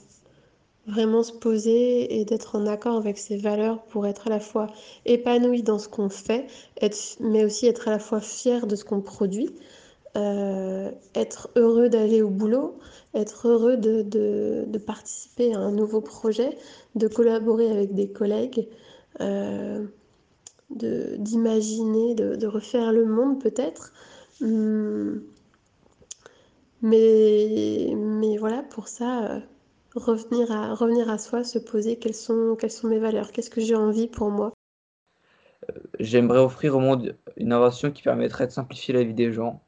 vraiment 0.86 1.24
se 1.24 1.32
poser 1.32 2.20
et 2.20 2.24
d'être 2.24 2.54
en 2.54 2.66
accord 2.66 2.96
avec 2.96 3.18
ses 3.18 3.36
valeurs 3.36 3.82
pour 3.82 4.06
être 4.06 4.28
à 4.28 4.30
la 4.30 4.38
fois 4.38 4.68
épanoui 5.04 5.64
dans 5.64 5.80
ce 5.80 5.88
qu'on 5.88 6.08
fait, 6.08 6.46
mais 7.18 7.44
aussi 7.44 7.66
être 7.66 7.88
à 7.88 7.90
la 7.90 7.98
fois 7.98 8.20
fier 8.20 8.68
de 8.68 8.76
ce 8.76 8.84
qu'on 8.84 9.00
produit, 9.00 9.50
euh, 10.16 10.92
être 11.16 11.50
heureux 11.56 11.88
d'aller 11.88 12.22
au 12.22 12.30
boulot, 12.30 12.78
être 13.12 13.48
heureux 13.48 13.76
de, 13.76 14.64
participer 14.86 15.52
à 15.52 15.58
un 15.58 15.72
nouveau 15.72 16.00
projet, 16.00 16.56
de 16.94 17.08
collaborer 17.08 17.70
avec 17.72 17.92
des 17.92 18.08
collègues, 18.08 18.68
euh, 19.20 19.84
d'imaginer, 20.70 22.14
de, 22.14 22.36
de 22.36 22.46
refaire 22.46 22.92
le 22.92 23.04
monde 23.04 23.40
peut-être. 23.40 23.92
Hum, 24.40 25.22
mais, 26.82 27.94
mais 27.96 28.36
voilà, 28.36 28.62
pour 28.62 28.88
ça, 28.88 29.36
euh, 29.36 29.40
revenir 29.94 30.50
à, 30.50 30.74
revenir 30.74 31.08
à 31.08 31.18
soi, 31.18 31.44
se 31.44 31.58
poser 31.58 31.96
quelles 31.96 32.14
sont, 32.14 32.56
quelles 32.58 32.70
sont 32.70 32.88
mes 32.88 32.98
valeurs, 32.98 33.32
qu'est-ce 33.32 33.50
que 33.50 33.60
j'ai 33.60 33.76
envie 33.76 34.08
pour 34.08 34.30
moi. 34.30 34.52
J'aimerais 36.00 36.40
offrir 36.40 36.76
au 36.76 36.80
monde 36.80 37.16
une 37.36 37.52
invention 37.52 37.92
qui 37.92 38.02
permettrait 38.02 38.46
de 38.46 38.52
simplifier 38.52 38.94
la 38.94 39.04
vie 39.04 39.14
des 39.14 39.32
gens 39.32 39.62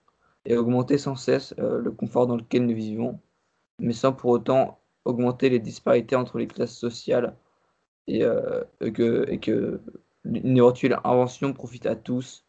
et 0.44 0.56
augmenter 0.56 0.98
sans 0.98 1.14
cesse 1.14 1.54
euh, 1.58 1.78
le 1.78 1.90
confort 1.90 2.26
dans 2.26 2.36
lequel 2.36 2.66
nous 2.66 2.74
vivons, 2.74 3.20
mais 3.78 3.92
sans 3.92 4.12
pour 4.12 4.30
autant 4.30 4.80
augmenter 5.04 5.50
les 5.50 5.60
disparités 5.60 6.16
entre 6.16 6.38
les 6.38 6.46
classes 6.46 6.76
sociales 6.76 7.36
et, 8.06 8.24
euh, 8.24 8.62
que, 8.80 9.26
et 9.30 9.38
que 9.38 9.80
une 10.24 10.56
éventuelle 10.56 10.98
invention 11.04 11.52
profite 11.52 11.86
à 11.86 11.96
tous, 11.96 12.44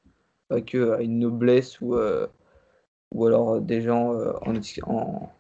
pas 0.48 0.62
que 0.62 0.92
à 0.94 1.02
une 1.02 1.20
noblesse 1.20 1.80
ou, 1.82 1.96
euh, 1.96 2.28
ou 3.12 3.26
alors 3.26 3.62
des 3.62 3.82
gens 3.82 4.14
euh, 4.14 4.34
en, 4.46 4.56
en. 4.88 5.32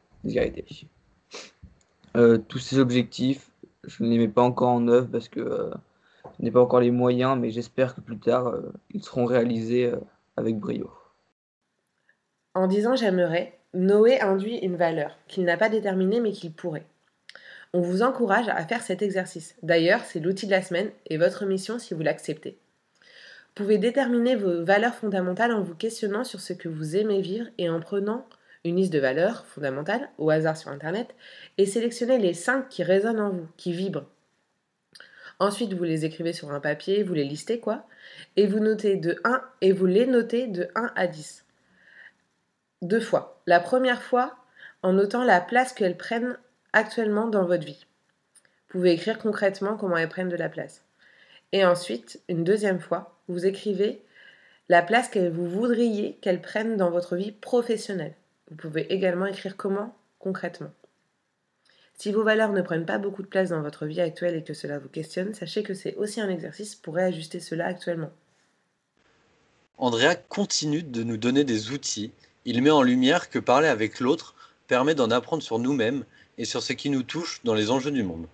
Euh, 2.15 2.37
tous 2.37 2.59
ces 2.59 2.79
objectifs, 2.79 3.51
je 3.83 4.03
ne 4.03 4.09
les 4.09 4.17
mets 4.17 4.27
pas 4.27 4.41
encore 4.41 4.69
en 4.69 4.87
œuvre 4.87 5.07
parce 5.11 5.29
que 5.29 5.39
euh, 5.39 5.69
je 6.39 6.43
n'ai 6.43 6.51
pas 6.51 6.61
encore 6.61 6.79
les 6.79 6.91
moyens, 6.91 7.37
mais 7.37 7.51
j'espère 7.51 7.95
que 7.95 8.01
plus 8.01 8.19
tard, 8.19 8.47
euh, 8.47 8.73
ils 8.91 9.03
seront 9.03 9.25
réalisés 9.25 9.85
euh, 9.85 9.97
avec 10.37 10.57
brio. 10.57 10.91
En 12.53 12.67
disant 12.67 12.95
j'aimerais, 12.95 13.59
Noé 13.73 14.19
induit 14.21 14.57
une 14.57 14.77
valeur 14.77 15.17
qu'il 15.27 15.43
n'a 15.43 15.57
pas 15.57 15.69
déterminée 15.69 16.21
mais 16.21 16.31
qu'il 16.31 16.53
pourrait. 16.53 16.85
On 17.73 17.81
vous 17.81 18.01
encourage 18.03 18.47
à 18.47 18.65
faire 18.65 18.81
cet 18.81 19.01
exercice. 19.01 19.55
D'ailleurs, 19.61 20.01
c'est 20.05 20.21
l'outil 20.21 20.45
de 20.45 20.51
la 20.51 20.61
semaine 20.61 20.91
et 21.07 21.17
votre 21.17 21.45
mission 21.45 21.77
si 21.77 21.93
vous 21.93 22.01
l'acceptez. 22.01 22.57
Vous 23.55 23.63
pouvez 23.63 23.77
déterminer 23.77 24.35
vos 24.35 24.65
valeurs 24.65 24.95
fondamentales 24.95 25.53
en 25.53 25.61
vous 25.61 25.75
questionnant 25.75 26.25
sur 26.25 26.41
ce 26.41 26.51
que 26.51 26.67
vous 26.67 26.97
aimez 26.97 27.21
vivre 27.21 27.47
et 27.57 27.69
en 27.69 27.79
prenant 27.79 28.27
une 28.65 28.75
liste 28.75 28.91
de 28.91 28.99
valeurs 28.99 29.45
fondamentales 29.45 30.09
au 30.17 30.29
hasard 30.29 30.57
sur 30.57 30.71
Internet 30.71 31.15
et 31.57 31.65
sélectionnez 31.65 32.17
les 32.17 32.33
5 32.33 32.67
qui 32.67 32.83
résonnent 32.83 33.21
en 33.21 33.29
vous, 33.29 33.47
qui 33.55 33.71
vibrent. 33.71 34.09
Ensuite, 35.39 35.73
vous 35.73 35.85
les 35.85 36.03
écrivez 36.03 36.33
sur 36.33 36.51
un 36.51 36.59
papier, 36.59 37.03
vous 37.03 37.13
les 37.13 37.23
listez 37.23 37.61
quoi, 37.61 37.87
et 38.35 38.45
vous 38.45 38.59
notez 38.59 38.97
de 38.97 39.21
1 39.23 39.41
et 39.61 39.71
vous 39.71 39.85
les 39.85 40.05
notez 40.05 40.47
de 40.47 40.67
1 40.75 40.91
à 40.95 41.07
10 41.07 41.45
deux 42.81 42.99
fois. 42.99 43.41
La 43.45 43.59
première 43.59 44.01
fois, 44.01 44.35
en 44.83 44.93
notant 44.93 45.23
la 45.23 45.41
place 45.41 45.73
qu'elles 45.73 45.97
prennent 45.97 46.37
actuellement 46.73 47.27
dans 47.27 47.45
votre 47.45 47.65
vie. 47.65 47.85
Vous 48.67 48.79
pouvez 48.79 48.91
écrire 48.91 49.17
concrètement 49.17 49.77
comment 49.77 49.97
elles 49.97 50.09
prennent 50.09 50.29
de 50.29 50.35
la 50.35 50.49
place. 50.49 50.83
Et 51.51 51.65
ensuite, 51.65 52.21
une 52.27 52.43
deuxième 52.43 52.79
fois, 52.79 53.14
vous 53.27 53.45
écrivez 53.45 54.01
la 54.69 54.81
place 54.81 55.09
que 55.09 55.29
vous 55.29 55.47
voudriez 55.47 56.17
qu'elles 56.21 56.41
prennent 56.41 56.77
dans 56.77 56.89
votre 56.89 57.15
vie 57.15 57.31
professionnelle. 57.31 58.15
Vous 58.49 58.55
pouvez 58.55 58.91
également 58.93 59.25
écrire 59.25 59.57
comment 59.57 59.95
concrètement. 60.19 60.71
Si 61.97 62.11
vos 62.11 62.23
valeurs 62.23 62.51
ne 62.51 62.61
prennent 62.61 62.85
pas 62.85 62.97
beaucoup 62.97 63.21
de 63.21 63.27
place 63.27 63.49
dans 63.49 63.61
votre 63.61 63.85
vie 63.85 64.01
actuelle 64.01 64.35
et 64.35 64.43
que 64.43 64.53
cela 64.53 64.79
vous 64.79 64.89
questionne, 64.89 65.33
sachez 65.33 65.63
que 65.63 65.73
c'est 65.73 65.95
aussi 65.95 66.19
un 66.19 66.29
exercice 66.29 66.75
pour 66.75 66.95
réajuster 66.95 67.39
cela 67.39 67.67
actuellement. 67.67 68.11
Andrea 69.77 70.15
continue 70.29 70.83
de 70.83 71.03
nous 71.03 71.17
donner 71.17 71.43
des 71.43 71.71
outils. 71.71 72.11
Il 72.43 72.61
met 72.61 72.71
en 72.71 72.81
lumière 72.81 73.29
que 73.29 73.39
parler 73.39 73.67
avec 73.67 73.99
l'autre 73.99 74.35
permet 74.67 74.95
d'en 74.95 75.11
apprendre 75.11 75.43
sur 75.43 75.59
nous-mêmes 75.59 76.03
et 76.37 76.45
sur 76.45 76.61
ce 76.61 76.73
qui 76.73 76.89
nous 76.89 77.03
touche 77.03 77.41
dans 77.43 77.53
les 77.53 77.71
enjeux 77.71 77.91
du 77.91 78.03
monde. 78.03 78.27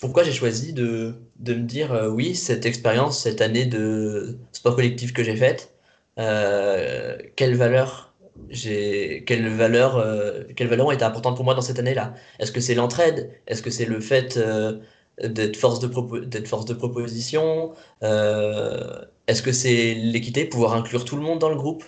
Pourquoi 0.00 0.24
j'ai 0.24 0.32
choisi 0.32 0.72
de, 0.72 1.14
de 1.36 1.54
me 1.54 1.62
dire 1.62 1.92
euh, 1.92 2.08
oui, 2.08 2.34
cette 2.34 2.66
expérience, 2.66 3.22
cette 3.22 3.40
année 3.40 3.64
de 3.66 4.38
sport 4.52 4.74
collectif 4.76 5.12
que 5.12 5.22
j'ai 5.24 5.36
faite, 5.36 5.74
euh, 6.18 7.18
quelles 7.36 7.56
valeurs 7.56 8.14
j'ai, 8.50 9.24
quelles 9.26 9.48
valeurs, 9.48 9.96
euh, 9.98 10.44
ont 10.80 10.90
été 10.90 11.04
importantes 11.04 11.36
pour 11.36 11.44
moi 11.44 11.54
dans 11.54 11.60
cette 11.62 11.78
année-là? 11.78 12.14
Est-ce 12.40 12.52
que 12.52 12.60
c'est 12.60 12.74
l'entraide? 12.74 13.32
Est-ce 13.46 13.62
que 13.62 13.70
c'est 13.70 13.86
le 13.86 14.00
fait 14.00 14.36
euh, 14.36 14.80
d'être 15.22 15.56
force 15.56 15.78
de 15.80 15.88
d'être 16.26 16.48
force 16.48 16.66
de 16.66 16.74
proposition? 16.74 17.74
Est-ce 18.02 19.42
que 19.42 19.52
c'est 19.52 19.94
l'équité, 19.94 20.44
pouvoir 20.44 20.74
inclure 20.74 21.04
tout 21.04 21.16
le 21.16 21.22
monde 21.22 21.38
dans 21.38 21.48
le 21.50 21.56
groupe? 21.56 21.84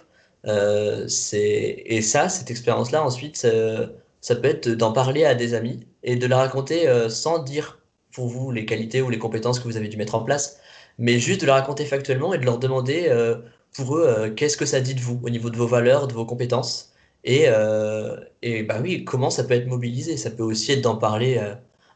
C'est, 1.09 1.83
et 1.87 2.03
ça, 2.03 2.29
cette 2.29 2.51
expérience-là, 2.51 3.05
ensuite, 3.05 3.37
ça, 3.37 4.37
peut 4.37 4.49
être 4.49 4.69
d'en 4.71 4.93
parler 4.93 5.25
à 5.25 5.35
des 5.35 5.55
amis 5.55 5.87
et 6.03 6.17
de 6.17 6.27
la 6.27 6.39
raconter 6.39 6.87
sans 7.11 7.41
dire 7.41 7.81
pour 8.17 8.29
vous 8.29 8.51
les 8.51 8.65
qualités 8.65 9.03
ou 9.03 9.11
les 9.11 9.19
compétences 9.19 9.61
que 9.61 9.65
vous 9.65 9.77
avez 9.77 9.89
dû 9.89 9.99
mettre 9.99 10.15
en 10.15 10.23
place, 10.25 10.59
mais 10.99 11.19
juste 11.21 11.43
de 11.43 11.47
la 11.47 11.55
raconter 11.55 11.85
factuellement 11.85 12.33
et 12.33 12.39
de 12.39 12.47
leur 12.47 12.59
demander 12.59 13.09
euh, 13.11 13.37
pour 13.75 13.99
eux 13.99 14.07
euh, 14.09 14.31
qu'est-ce 14.31 14.57
que 14.57 14.65
ça 14.65 14.81
dit 14.81 14.95
de 14.95 15.01
vous 15.01 15.21
au 15.23 15.29
niveau 15.29 15.51
de 15.51 15.57
vos 15.59 15.67
valeurs, 15.67 16.09
de 16.09 16.15
vos 16.15 16.25
compétences. 16.25 16.95
Et, 17.25 17.45
euh, 17.49 18.17
et 18.41 18.63
bah 18.63 18.79
oui, 18.83 19.05
comment 19.05 19.29
ça 19.29 19.45
peut 19.45 19.53
être 19.53 19.67
mobilisé? 19.67 20.17
Ça 20.17 20.31
peut 20.31 20.43
aussi 20.43 20.73
être 20.73 20.81
d'en 20.81 20.97
parler 20.97 21.39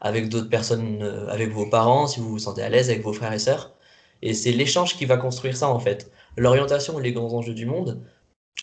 avec 0.01 0.29
d'autres 0.29 0.49
personnes, 0.49 1.01
avec 1.29 1.49
vos 1.51 1.65
parents, 1.67 2.05
si 2.05 2.19
vous 2.19 2.29
vous 2.29 2.39
sentez 2.39 2.61
à 2.61 2.69
l'aise, 2.69 2.89
avec 2.89 3.01
vos 3.01 3.13
frères 3.13 3.33
et 3.33 3.39
sœurs. 3.39 3.73
Et 4.21 4.33
c'est 4.35 4.51
l'échange 4.51 4.97
qui 4.97 5.05
va 5.05 5.17
construire 5.17 5.57
ça 5.57 5.69
en 5.69 5.79
fait. 5.79 6.11
L'orientation 6.37 6.99
et 6.99 7.03
les 7.03 7.13
grands 7.13 7.33
enjeux 7.33 7.55
du 7.55 7.65
monde, 7.65 7.99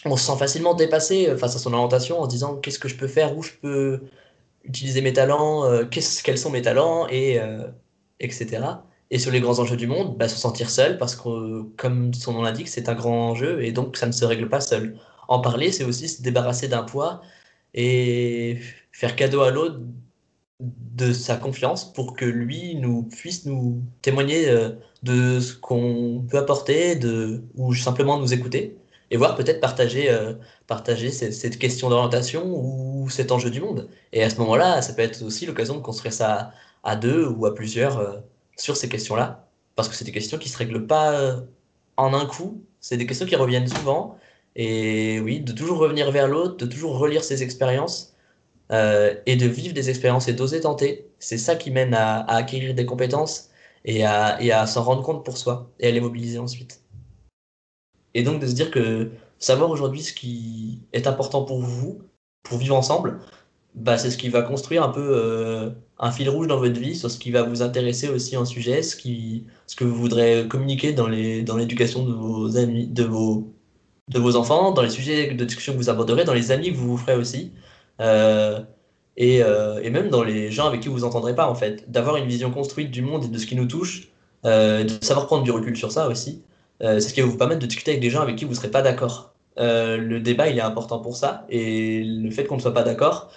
on 0.04 0.16
se 0.16 0.26
sent 0.26 0.38
facilement 0.38 0.74
dépassé 0.74 1.36
face 1.36 1.56
à 1.56 1.58
son 1.58 1.72
orientation 1.72 2.20
en 2.20 2.24
se 2.26 2.30
disant 2.30 2.56
qu'est-ce 2.56 2.78
que 2.78 2.88
je 2.88 2.96
peux 2.96 3.08
faire, 3.08 3.36
où 3.36 3.42
je 3.42 3.52
peux 3.62 4.00
utiliser 4.68 5.00
mes 5.00 5.12
talents, 5.12 5.64
euh, 5.64 5.84
quels 5.84 6.38
sont 6.38 6.50
mes 6.50 6.62
talents, 6.62 7.08
et, 7.08 7.40
euh, 7.40 7.68
etc. 8.20 8.62
Et 9.10 9.18
sur 9.18 9.30
les 9.32 9.40
grands 9.40 9.58
enjeux 9.58 9.76
du 9.76 9.86
monde, 9.86 10.16
bah, 10.18 10.28
se 10.28 10.36
sentir 10.38 10.70
seul, 10.70 10.98
parce 10.98 11.16
que, 11.16 11.62
comme 11.76 12.12
son 12.14 12.32
nom 12.34 12.42
l'indique, 12.42 12.68
c'est 12.68 12.88
un 12.88 12.94
grand 12.94 13.30
enjeu, 13.30 13.64
et 13.64 13.72
donc 13.72 13.96
ça 13.96 14.06
ne 14.06 14.12
se 14.12 14.24
règle 14.24 14.48
pas 14.48 14.60
seul. 14.60 14.98
en 15.28 15.40
parler, 15.40 15.72
c'est 15.72 15.84
aussi 15.84 16.08
se 16.08 16.22
débarrasser 16.22 16.68
d'un 16.68 16.82
poids 16.84 17.20
et 17.74 18.58
faire 18.92 19.16
cadeau 19.16 19.42
à 19.42 19.50
l'autre 19.50 19.80
de 20.60 21.12
sa 21.12 21.36
confiance 21.36 21.92
pour 21.92 22.14
que 22.14 22.24
lui 22.24 22.74
nous 22.76 23.04
puisse 23.04 23.46
nous 23.46 23.82
témoigner 24.02 24.48
euh, 24.48 24.70
de 25.02 25.40
ce 25.40 25.54
qu'on 25.54 26.26
peut 26.28 26.38
apporter 26.38 26.96
de, 26.96 27.44
ou 27.56 27.74
simplement 27.74 28.18
nous 28.18 28.32
écouter 28.34 28.76
et 29.10 29.16
voir 29.16 29.34
peut-être 29.36 29.60
partager, 29.60 30.10
euh, 30.10 30.34
partager 30.66 31.10
cette, 31.10 31.58
question 31.58 31.88
d'orientation 31.90 32.44
ou 32.46 33.08
cet 33.10 33.32
enjeu 33.32 33.50
du 33.50 33.60
monde. 33.60 33.88
Et 34.12 34.22
à 34.22 34.30
ce 34.30 34.36
moment-là, 34.36 34.82
ça 34.82 34.92
peut 34.92 35.02
être 35.02 35.22
aussi 35.22 35.46
l'occasion 35.46 35.76
de 35.76 35.80
construire 35.82 36.12
ça 36.12 36.52
à 36.84 36.96
deux 36.96 37.26
ou 37.26 37.46
à 37.46 37.54
plusieurs 37.54 37.98
euh, 37.98 38.18
sur 38.56 38.76
ces 38.76 38.88
questions-là, 38.88 39.48
parce 39.76 39.88
que 39.88 39.94
c'est 39.94 40.04
des 40.04 40.12
questions 40.12 40.38
qui 40.38 40.48
ne 40.48 40.52
se 40.52 40.58
règlent 40.58 40.86
pas 40.86 41.12
euh, 41.12 41.40
en 41.96 42.14
un 42.14 42.26
coup, 42.26 42.62
c'est 42.80 42.96
des 42.96 43.06
questions 43.06 43.26
qui 43.26 43.36
reviennent 43.36 43.68
souvent, 43.68 44.16
et 44.56 45.20
oui, 45.20 45.40
de 45.40 45.52
toujours 45.52 45.78
revenir 45.78 46.10
vers 46.10 46.28
l'autre, 46.28 46.56
de 46.56 46.66
toujours 46.66 46.98
relire 46.98 47.24
ses 47.24 47.42
expériences, 47.42 48.14
et 48.70 49.36
de 49.36 49.46
vivre 49.46 49.72
des 49.72 49.88
expériences 49.88 50.28
et 50.28 50.34
d'oser 50.34 50.60
tenter, 50.60 51.08
c'est 51.18 51.38
ça 51.38 51.56
qui 51.56 51.70
mène 51.70 51.94
à, 51.94 52.20
acquérir 52.24 52.74
des 52.74 52.84
compétences 52.84 53.48
et 53.84 54.04
à 54.04 54.66
s'en 54.66 54.82
rendre 54.82 55.02
compte 55.02 55.24
pour 55.24 55.38
soi, 55.38 55.70
et 55.80 55.88
à 55.88 55.90
les 55.90 56.00
mobiliser 56.00 56.38
ensuite. 56.38 56.82
Et 58.14 58.22
donc 58.22 58.40
de 58.40 58.46
se 58.46 58.54
dire 58.54 58.70
que 58.70 59.10
savoir 59.38 59.70
aujourd'hui 59.70 60.02
ce 60.02 60.12
qui 60.12 60.80
est 60.92 61.06
important 61.06 61.44
pour 61.44 61.60
vous, 61.60 62.00
pour 62.42 62.58
vivre 62.58 62.76
ensemble, 62.76 63.20
bah, 63.74 63.98
c'est 63.98 64.10
ce 64.10 64.18
qui 64.18 64.28
va 64.28 64.42
construire 64.42 64.82
un 64.82 64.88
peu 64.88 65.00
euh, 65.00 65.70
un 65.98 66.10
fil 66.10 66.28
rouge 66.28 66.46
dans 66.48 66.58
votre 66.58 66.78
vie, 66.80 66.96
sur 66.96 67.10
ce 67.10 67.18
qui 67.18 67.30
va 67.30 67.42
vous 67.42 67.62
intéresser 67.62 68.08
aussi 68.08 68.36
en 68.36 68.44
sujet, 68.44 68.82
ce, 68.82 68.96
qui, 68.96 69.46
ce 69.66 69.76
que 69.76 69.84
vous 69.84 69.94
voudrez 69.94 70.48
communiquer 70.48 70.92
dans 70.92 71.06
les, 71.08 71.42
dans 71.42 71.56
l'éducation 71.56 72.04
de 72.04 72.12
vos 72.12 72.56
amis, 72.56 72.86
de 72.88 73.04
vos, 73.04 73.52
de 74.08 74.18
vos 74.18 74.36
enfants, 74.36 74.72
dans 74.72 74.82
les 74.82 74.90
sujets 74.90 75.32
de 75.34 75.44
discussion 75.44 75.74
que 75.74 75.78
vous 75.78 75.90
aborderez, 75.90 76.24
dans 76.24 76.34
les 76.34 76.50
amis 76.50 76.72
que 76.72 76.76
vous 76.76 76.88
vous 76.88 76.96
ferez 76.98 77.16
aussi, 77.16 77.52
euh, 78.00 78.60
et, 79.16 79.42
euh, 79.42 79.80
et 79.82 79.90
même 79.90 80.08
dans 80.10 80.22
les 80.24 80.50
gens 80.50 80.66
avec 80.66 80.80
qui 80.80 80.88
vous 80.88 80.94
vous 80.94 81.04
entendrez 81.04 81.34
pas 81.34 81.48
en 81.48 81.54
fait, 81.54 81.90
d'avoir 81.90 82.16
une 82.16 82.26
vision 82.26 82.50
construite 82.50 82.90
du 82.90 83.02
monde 83.02 83.24
et 83.24 83.28
de 83.28 83.38
ce 83.38 83.46
qui 83.46 83.56
nous 83.56 83.66
touche, 83.66 84.10
de 84.44 84.86
savoir 85.02 85.26
prendre 85.26 85.42
du 85.42 85.50
recul 85.50 85.76
sur 85.76 85.92
ça 85.92 86.08
aussi. 86.08 86.42
Euh, 86.82 87.00
c'est 87.00 87.08
ce 87.08 87.14
qui 87.14 87.20
va 87.20 87.26
vous 87.26 87.36
permettre 87.36 87.60
de 87.60 87.66
discuter 87.66 87.92
avec 87.92 88.02
des 88.02 88.10
gens 88.10 88.20
avec 88.20 88.36
qui 88.36 88.44
vous 88.44 88.52
ne 88.52 88.56
serez 88.56 88.70
pas 88.70 88.82
d'accord. 88.82 89.34
Euh, 89.58 89.96
le 89.96 90.20
débat, 90.20 90.48
il 90.48 90.58
est 90.58 90.62
important 90.62 91.00
pour 91.00 91.16
ça, 91.16 91.44
et 91.48 92.04
le 92.04 92.30
fait 92.30 92.44
qu'on 92.44 92.56
ne 92.56 92.60
soit 92.60 92.74
pas 92.74 92.84
d'accord, 92.84 93.30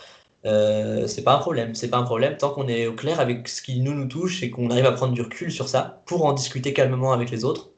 euh, 0.46 1.08
c'est 1.08 1.24
pas 1.24 1.36
un 1.36 1.40
problème. 1.40 1.76
C'est 1.76 1.90
pas 1.90 1.98
un 1.98 2.04
problème 2.04 2.38
tant 2.38 2.52
qu'on 2.52 2.68
est 2.68 2.88
au 2.88 2.94
clair 2.94 3.20
avec 3.20 3.48
ce 3.48 3.62
qui 3.62 3.80
nous 3.80 3.94
nous 3.94 4.08
touche 4.08 4.44
et 4.44 4.50
qu'on 4.52 4.70
arrive 4.70 4.86
à 4.86 4.92
prendre 4.92 5.14
du 5.14 5.22
recul 5.22 5.52
sur 5.52 5.68
ça 5.70 6.02
pour 6.06 6.26
en 6.26 6.34
discuter 6.34 6.74
calmement 6.74 7.14
avec 7.14 7.32
les 7.32 7.46
autres, 7.46 7.70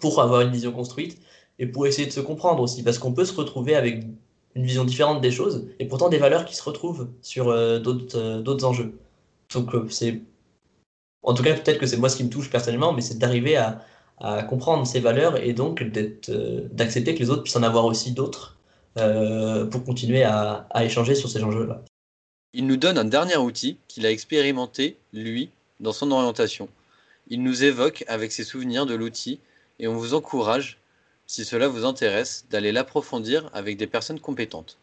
pour 0.00 0.20
avoir 0.20 0.40
une 0.42 0.50
vision 0.50 0.72
construite 0.72 1.20
et 1.58 1.66
pour 1.66 1.86
essayer 1.86 2.06
de 2.06 2.12
se 2.12 2.20
comprendre 2.20 2.62
aussi, 2.62 2.82
parce 2.82 2.98
qu'on 2.98 3.12
peut 3.12 3.24
se 3.24 3.34
retrouver 3.34 3.76
avec 3.76 4.04
une 4.54 4.64
vision 4.64 4.84
différente 4.84 5.20
des 5.20 5.30
choses 5.30 5.68
et 5.78 5.86
pourtant 5.86 6.08
des 6.08 6.18
valeurs 6.18 6.44
qui 6.44 6.56
se 6.56 6.62
retrouvent 6.62 7.08
sur 7.22 7.48
euh, 7.48 7.78
d'autres 7.78 8.18
euh, 8.18 8.66
enjeux. 8.66 8.98
Donc 9.54 9.70
c'est 9.90 10.22
en 11.22 11.34
tout 11.34 11.42
cas 11.42 11.54
peut-être 11.54 11.78
que 11.78 11.86
c'est 11.86 11.96
moi 11.96 12.08
ce 12.08 12.16
qui 12.16 12.24
me 12.24 12.30
touche 12.30 12.50
personnellement, 12.50 12.92
mais 12.92 13.02
c'est 13.02 13.18
d'arriver 13.18 13.56
à, 13.56 13.84
à 14.20 14.42
comprendre 14.42 14.86
ces 14.86 15.00
valeurs 15.00 15.42
et 15.42 15.52
donc 15.54 15.82
euh, 15.82 16.68
d'accepter 16.72 17.14
que 17.14 17.20
les 17.20 17.30
autres 17.30 17.42
puissent 17.42 17.56
en 17.56 17.62
avoir 17.62 17.86
aussi 17.86 18.12
d'autres 18.12 18.58
euh, 18.98 19.64
pour 19.64 19.84
continuer 19.84 20.22
à, 20.22 20.66
à 20.70 20.84
échanger 20.84 21.14
sur 21.14 21.28
ces 21.28 21.42
enjeux-là. 21.42 21.82
Il 22.52 22.66
nous 22.66 22.76
donne 22.76 22.98
un 22.98 23.04
dernier 23.04 23.36
outil 23.36 23.78
qu'il 23.88 24.04
a 24.04 24.10
expérimenté, 24.10 24.96
lui, 25.12 25.50
dans 25.78 25.92
son 25.92 26.10
orientation. 26.10 26.68
Il 27.28 27.42
nous 27.42 27.64
évoque 27.64 28.04
avec 28.08 28.32
ses 28.32 28.44
souvenirs 28.44 28.86
de 28.86 28.94
l'outil 28.94 29.40
et 29.78 29.88
on 29.88 29.94
vous 29.94 30.14
encourage, 30.14 30.78
si 31.26 31.44
cela 31.44 31.68
vous 31.68 31.84
intéresse, 31.84 32.44
d'aller 32.50 32.72
l'approfondir 32.72 33.48
avec 33.54 33.78
des 33.78 33.86
personnes 33.86 34.20
compétentes. 34.20 34.78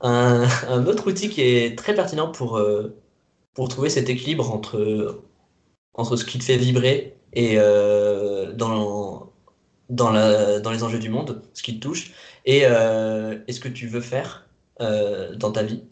Un, 0.00 0.48
un 0.68 0.86
autre 0.86 1.08
outil 1.08 1.28
qui 1.28 1.42
est 1.42 1.76
très 1.76 1.94
pertinent 1.94 2.30
pour, 2.30 2.56
euh, 2.56 2.96
pour 3.52 3.68
trouver 3.68 3.90
cet 3.90 4.08
équilibre 4.08 4.50
entre, 4.50 5.22
entre 5.94 6.16
ce 6.16 6.24
qui 6.24 6.38
te 6.38 6.44
fait 6.44 6.56
vibrer 6.56 7.16
et 7.34 7.54
euh, 7.58 8.52
dans, 8.52 9.32
dans, 9.90 10.10
la, 10.10 10.60
dans 10.60 10.70
les 10.70 10.82
enjeux 10.82 10.98
du 10.98 11.08
monde, 11.08 11.42
ce 11.52 11.62
qui 11.62 11.78
te 11.78 11.80
touche, 11.80 12.12
et, 12.44 12.62
euh, 12.64 13.38
et 13.46 13.52
ce 13.52 13.60
que 13.60 13.68
tu 13.68 13.86
veux 13.86 14.00
faire 14.00 14.48
euh, 14.80 15.34
dans 15.36 15.52
ta 15.52 15.62
vie? 15.62 15.82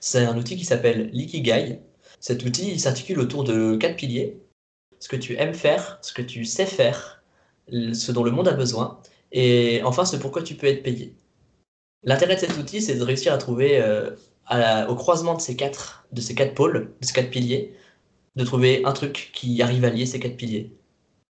C'est 0.00 0.24
un 0.24 0.36
outil 0.36 0.56
qui 0.56 0.64
s'appelle 0.64 1.10
l'Ikigai. 1.12 1.80
Cet 2.20 2.44
outil 2.44 2.72
il 2.72 2.80
s'articule 2.80 3.20
autour 3.20 3.44
de 3.44 3.76
quatre 3.76 3.96
piliers. 3.96 4.40
Ce 5.00 5.08
que 5.08 5.16
tu 5.16 5.36
aimes 5.36 5.54
faire, 5.54 5.98
ce 6.02 6.12
que 6.12 6.22
tu 6.22 6.44
sais 6.44 6.66
faire, 6.66 7.22
ce 7.70 8.10
dont 8.10 8.24
le 8.24 8.32
monde 8.32 8.48
a 8.48 8.52
besoin, 8.52 9.00
et 9.30 9.80
enfin 9.84 10.04
ce 10.04 10.16
pourquoi 10.16 10.42
tu 10.42 10.54
peux 10.56 10.66
être 10.66 10.82
payé. 10.82 11.14
L'intérêt 12.02 12.34
de 12.34 12.40
cet 12.40 12.56
outil, 12.56 12.80
c'est 12.80 12.96
de 12.96 13.04
réussir 13.04 13.32
à 13.32 13.38
trouver 13.38 13.80
euh, 13.80 14.10
au 14.88 14.94
croisement 14.96 15.34
de 15.34 15.40
ces 15.40 15.54
quatre, 15.54 16.06
de 16.12 16.20
ces 16.20 16.34
quatre 16.34 16.54
pôles, 16.54 16.92
de 17.00 17.06
ces 17.06 17.12
quatre 17.12 17.30
piliers, 17.30 17.74
de 18.38 18.44
trouver 18.44 18.84
un 18.84 18.92
truc 18.92 19.30
qui 19.34 19.60
arrive 19.62 19.84
à 19.84 19.90
lier 19.90 20.06
ces 20.06 20.20
quatre 20.20 20.36
piliers. 20.36 20.72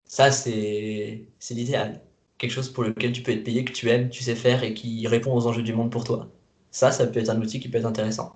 Ça, 0.05 0.33
c'est 0.33 1.29
c'est 1.39 1.55
l'idéal. 1.55 2.03
Quelque 2.39 2.51
chose 2.51 2.71
pour 2.71 2.85
lequel 2.85 3.13
tu 3.13 3.23
peux 3.23 3.33
être 3.33 3.45
payé, 3.45 3.65
que 3.65 3.73
tu 3.73 3.89
aimes, 3.89 4.11
tu 4.11 4.23
sais 4.23 4.35
faire 4.35 4.65
et 4.65 4.75
qui 4.75 5.07
répond 5.07 5.33
aux 5.35 5.47
enjeux 5.47 5.63
du 5.63 5.75
monde 5.75 5.93
pour 5.93 6.05
toi. 6.05 6.29
Ça, 6.71 6.91
ça 6.93 7.07
peut 7.07 7.21
être 7.21 7.31
un 7.31 7.41
outil 7.41 7.61
qui 7.61 7.69
peut 7.69 7.79
être 7.79 7.85
intéressant. 7.87 8.35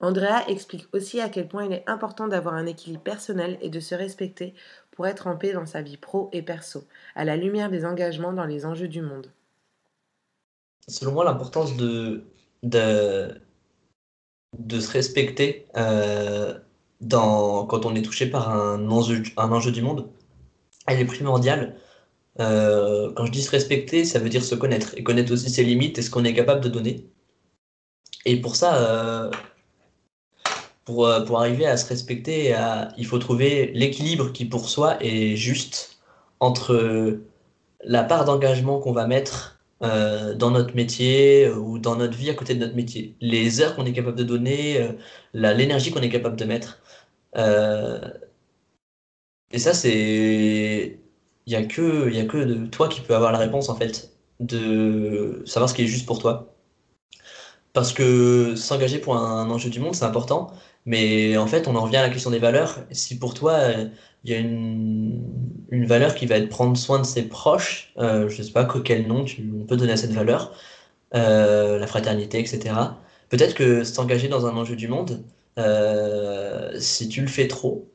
Andrea 0.00 0.44
explique 0.48 0.88
aussi 0.92 1.20
à 1.20 1.28
quel 1.28 1.48
point 1.48 1.64
il 1.64 1.72
est 1.72 1.88
important 1.88 2.28
d'avoir 2.28 2.54
un 2.54 2.66
équilibre 2.66 3.02
personnel 3.02 3.56
et 3.62 3.70
de 3.70 3.80
se 3.80 3.94
respecter 3.94 4.54
pour 4.90 5.06
être 5.06 5.26
en 5.26 5.36
paix 5.36 5.52
dans 5.52 5.64
sa 5.64 5.80
vie 5.80 5.96
pro 5.96 6.28
et 6.32 6.42
perso, 6.42 6.84
à 7.14 7.24
la 7.24 7.36
lumière 7.36 7.70
des 7.70 7.84
engagements 7.84 8.32
dans 8.32 8.44
les 8.44 8.66
enjeux 8.66 8.88
du 8.88 9.00
monde. 9.00 9.32
Selon 10.88 11.12
moi, 11.12 11.24
l'importance 11.24 11.76
de, 11.76 12.24
de, 12.62 13.40
de 14.58 14.80
se 14.80 14.90
respecter 14.90 15.66
euh, 15.76 16.54
quand 17.08 17.84
on 17.84 17.94
est 17.94 18.02
touché 18.02 18.26
par 18.26 18.50
un 18.50 18.90
enjeu, 18.90 19.20
du 19.70 19.82
monde, 19.82 20.08
elle 20.86 21.00
est 21.00 21.04
primordiale. 21.04 21.76
Euh, 22.40 23.12
quand 23.14 23.26
je 23.26 23.32
dis 23.32 23.42
se 23.42 23.50
respecter, 23.50 24.04
ça 24.04 24.18
veut 24.18 24.28
dire 24.28 24.44
se 24.44 24.54
connaître 24.54 24.94
et 24.96 25.02
connaître 25.02 25.32
aussi 25.32 25.50
ses 25.50 25.64
limites 25.64 25.98
et 25.98 26.02
ce 26.02 26.10
qu'on 26.10 26.24
est 26.24 26.34
capable 26.34 26.60
de 26.62 26.68
donner. 26.68 27.06
Et 28.24 28.40
pour 28.40 28.56
ça, 28.56 28.76
euh, 28.76 29.30
pour, 30.84 31.06
arriver 31.08 31.66
à 31.66 31.76
se 31.76 31.86
respecter, 31.86 32.54
il 32.96 33.06
faut 33.06 33.18
trouver 33.18 33.72
l'équilibre 33.74 34.32
qui 34.32 34.44
pour 34.44 34.68
soi 34.68 34.96
est 35.02 35.36
juste 35.36 35.98
entre 36.40 37.18
la 37.84 38.04
part 38.04 38.24
d'engagement 38.24 38.80
qu'on 38.80 38.92
va 38.92 39.06
mettre 39.06 39.55
euh, 39.82 40.34
dans 40.34 40.50
notre 40.50 40.74
métier 40.74 41.46
euh, 41.46 41.56
ou 41.56 41.78
dans 41.78 41.96
notre 41.96 42.16
vie 42.16 42.30
à 42.30 42.34
côté 42.34 42.54
de 42.54 42.60
notre 42.60 42.74
métier, 42.76 43.16
les 43.20 43.60
heures 43.60 43.76
qu'on 43.76 43.84
est 43.86 43.92
capable 43.92 44.16
de 44.16 44.24
donner, 44.24 44.80
euh, 44.82 44.92
l'énergie 45.34 45.90
qu'on 45.92 46.00
est 46.02 46.08
capable 46.10 46.36
de 46.36 46.44
mettre. 46.44 46.82
Euh, 47.36 48.00
et 49.50 49.58
ça, 49.58 49.74
c'est. 49.74 51.00
Il 51.46 51.50
n'y 51.50 51.56
a 51.56 51.64
que, 51.66 52.10
y 52.10 52.18
a 52.18 52.24
que 52.26 52.38
de 52.38 52.66
toi 52.66 52.88
qui 52.88 53.00
peux 53.00 53.14
avoir 53.14 53.32
la 53.32 53.38
réponse, 53.38 53.68
en 53.68 53.76
fait, 53.76 54.12
de 54.40 55.42
savoir 55.46 55.70
ce 55.70 55.74
qui 55.74 55.82
est 55.82 55.86
juste 55.86 56.06
pour 56.06 56.18
toi. 56.18 56.55
Parce 57.76 57.92
que 57.92 58.56
s'engager 58.56 58.98
pour 58.98 59.18
un 59.18 59.50
enjeu 59.50 59.68
du 59.68 59.80
monde, 59.80 59.94
c'est 59.94 60.06
important, 60.06 60.50
mais 60.86 61.36
en 61.36 61.46
fait, 61.46 61.68
on 61.68 61.76
en 61.76 61.82
revient 61.82 61.98
à 61.98 62.02
la 62.02 62.08
question 62.08 62.30
des 62.30 62.38
valeurs. 62.38 62.78
Si 62.90 63.18
pour 63.18 63.34
toi, 63.34 63.58
il 64.24 64.30
y 64.30 64.34
a 64.34 64.38
une, 64.38 65.22
valeur 65.70 66.14
qui 66.14 66.24
va 66.24 66.36
être 66.36 66.48
prendre 66.48 66.74
soin 66.78 66.98
de 66.98 67.04
ses 67.04 67.24
proches, 67.28 67.92
euh, 67.98 68.30
je 68.30 68.38
ne 68.38 68.42
sais 68.46 68.52
pas 68.52 68.64
que- 68.64 68.78
quel 68.78 69.06
nom 69.06 69.26
on 69.60 69.66
peut 69.66 69.76
donner 69.76 69.92
à 69.92 69.98
cette 69.98 70.12
valeur, 70.12 70.54
euh, 71.14 71.78
la 71.78 71.86
fraternité, 71.86 72.40
etc. 72.40 72.98
Peut-être 73.30 73.54
que 73.54 73.84
s'engager 73.84 74.28
dans 74.28 74.46
un 74.46 74.56
enjeu 74.56 74.76
du 74.76 74.88
monde, 74.88 75.24
euh, 75.58 76.78
si 76.80 77.08
tu 77.08 77.20
le 77.22 77.28
fais 77.28 77.48
trop, 77.48 77.90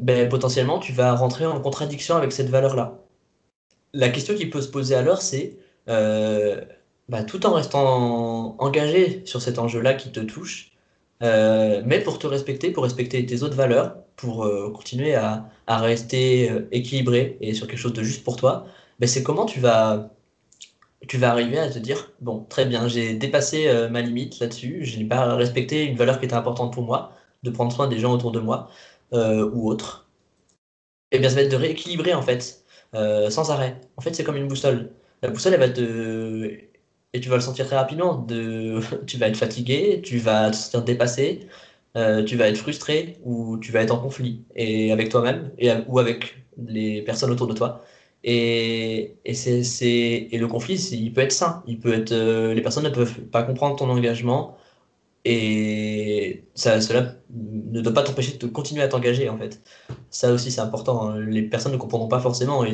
ben, 0.00 0.28
potentiellement, 0.28 0.78
tu 0.80 0.92
vas 0.92 1.14
rentrer 1.14 1.46
en 1.46 1.60
contradiction 1.60 2.16
avec 2.16 2.32
cette 2.32 2.50
valeur-là. 2.50 2.98
La 3.94 4.08
question 4.10 4.34
qui 4.34 4.46
peut 4.46 4.62
se 4.62 4.68
poser 4.68 4.94
alors, 4.96 5.22
c'est 5.22 5.56
bah, 7.12 7.24
tout 7.24 7.44
en 7.46 7.52
restant 7.52 8.56
engagé 8.58 9.22
sur 9.26 9.42
cet 9.42 9.58
enjeu-là 9.58 9.92
qui 9.92 10.12
te 10.12 10.20
touche, 10.20 10.72
euh, 11.22 11.82
mais 11.84 12.00
pour 12.00 12.18
te 12.18 12.26
respecter, 12.26 12.70
pour 12.72 12.84
respecter 12.84 13.24
tes 13.26 13.42
autres 13.42 13.54
valeurs, 13.54 13.96
pour 14.16 14.44
euh, 14.46 14.70
continuer 14.72 15.14
à, 15.14 15.50
rester 15.68 16.50
euh, 16.50 16.68
équilibré 16.72 17.36
et 17.42 17.52
sur 17.54 17.66
quelque 17.66 17.78
chose 17.78 17.92
de 17.92 18.02
juste 18.02 18.24
pour 18.24 18.36
toi, 18.36 18.66
ben, 18.98 19.06
c'est 19.06 19.22
comment 19.22 19.44
tu 19.46 19.60
vas, 19.60 20.10
arriver 21.22 21.58
à 21.58 21.70
te 21.70 21.78
dire, 21.78 22.12
bon, 22.22 22.46
très 22.48 22.64
bien, 22.64 22.88
j'ai 22.88 23.14
dépassé 23.14 23.70
ma 23.90 24.00
limite 24.00 24.40
là-dessus, 24.40 24.84
je 24.86 24.98
n'ai 24.98 25.04
pas 25.04 25.34
respecté 25.36 25.84
une 25.84 25.96
valeur 25.96 26.18
qui 26.18 26.24
était 26.24 26.34
importante 26.34 26.72
pour 26.72 26.84
moi, 26.84 27.12
de 27.42 27.50
prendre 27.50 27.72
soin 27.72 27.88
des 27.88 27.98
gens 27.98 28.12
autour 28.14 28.32
de 28.32 28.40
moi 28.40 28.70
ou 29.12 29.68
autres. 29.68 30.08
Et 31.12 31.18
bien, 31.18 31.28
ça 31.28 31.36
va 31.36 31.42
être 31.42 31.50
de 31.52 31.56
rééquilibrer 31.56 32.14
en 32.14 32.22
fait, 32.22 32.64
sans 32.94 33.50
arrêt. 33.50 33.80
En 33.96 34.00
fait, 34.02 34.14
c'est 34.14 34.24
comme 34.24 34.36
une 34.36 34.48
boussole. 34.48 34.92
La 35.22 35.30
boussole, 35.30 35.54
elle 35.54 35.60
va 35.60 35.68
te. 35.68 36.71
Et 37.12 37.20
tu 37.20 37.28
vas 37.28 37.36
le 37.36 37.42
sentir 37.42 37.66
très 37.66 37.76
rapidement. 37.76 38.16
De... 38.16 38.80
tu 39.06 39.18
vas 39.18 39.28
être 39.28 39.36
fatigué, 39.36 40.00
tu 40.02 40.18
vas 40.18 40.50
te 40.50 40.56
sentir 40.56 40.82
dépassé, 40.84 41.48
euh, 41.96 42.24
tu 42.24 42.36
vas 42.36 42.48
être 42.48 42.56
frustré 42.58 43.18
ou 43.24 43.58
tu 43.58 43.72
vas 43.72 43.82
être 43.82 43.92
en 43.94 44.00
conflit 44.00 44.44
et 44.54 44.92
avec 44.92 45.10
toi-même 45.10 45.52
et, 45.58 45.70
ou 45.88 45.98
avec 45.98 46.44
les 46.58 47.02
personnes 47.02 47.30
autour 47.30 47.46
de 47.46 47.54
toi. 47.54 47.84
Et, 48.24 49.16
et, 49.24 49.34
c'est, 49.34 49.64
c'est, 49.64 50.28
et 50.30 50.38
le 50.38 50.46
conflit, 50.48 50.76
il 50.92 51.12
peut 51.12 51.20
être 51.22 51.32
sain. 51.32 51.62
Il 51.66 51.80
peut 51.80 51.92
être, 51.92 52.12
euh, 52.12 52.54
les 52.54 52.62
personnes 52.62 52.84
ne 52.84 52.88
peuvent 52.90 53.20
pas 53.26 53.42
comprendre 53.42 53.76
ton 53.76 53.90
engagement 53.90 54.56
et 55.24 56.48
ça, 56.54 56.80
cela 56.80 57.16
ne 57.30 57.80
doit 57.80 57.94
pas 57.94 58.02
t'empêcher 58.02 58.38
de 58.38 58.46
continuer 58.48 58.82
à 58.82 58.88
t'engager, 58.88 59.28
en 59.28 59.38
fait. 59.38 59.62
Ça 60.10 60.32
aussi, 60.32 60.50
c'est 60.50 60.60
important. 60.60 61.10
hein. 61.10 61.20
Les 61.20 61.42
personnes 61.42 61.72
ne 61.72 61.76
comprendront 61.78 62.08
pas 62.08 62.20
forcément. 62.20 62.64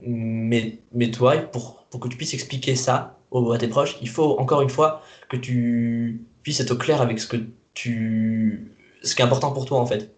Mais, 0.00 0.82
mais 0.92 1.10
toi, 1.10 1.36
pour, 1.38 1.86
pour 1.90 2.00
que 2.00 2.08
tu 2.08 2.16
puisses 2.16 2.34
expliquer 2.34 2.74
ça 2.76 3.19
aux, 3.30 3.52
à 3.52 3.58
tes 3.58 3.68
proches, 3.68 3.96
il 4.00 4.08
faut 4.08 4.38
encore 4.38 4.62
une 4.62 4.70
fois 4.70 5.02
que 5.28 5.36
tu 5.36 6.24
puisses 6.42 6.60
être 6.60 6.72
au 6.72 6.76
clair 6.76 7.00
avec 7.00 7.20
ce 7.20 7.26
que 7.26 7.36
tu, 7.74 8.72
ce 9.02 9.14
qui 9.14 9.22
est 9.22 9.24
important 9.24 9.52
pour 9.52 9.64
toi, 9.66 9.78
en 9.80 9.86
fait. 9.86 10.14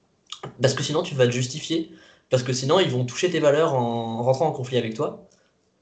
Parce 0.61 0.75
que 0.75 0.83
sinon, 0.83 1.03
tu 1.03 1.15
vas 1.15 1.27
te 1.27 1.33
justifier. 1.33 1.93
Parce 2.31 2.43
que 2.43 2.53
sinon, 2.53 2.81
ils 2.81 2.91
vont 2.91 3.05
toucher 3.05 3.31
tes 3.31 3.41
valeurs 3.41 3.75
en 3.75 4.23
rentrant 4.23 4.47
en 4.49 4.53
conflit 4.53 4.79
avec 4.79 4.95
toi. 4.95 5.29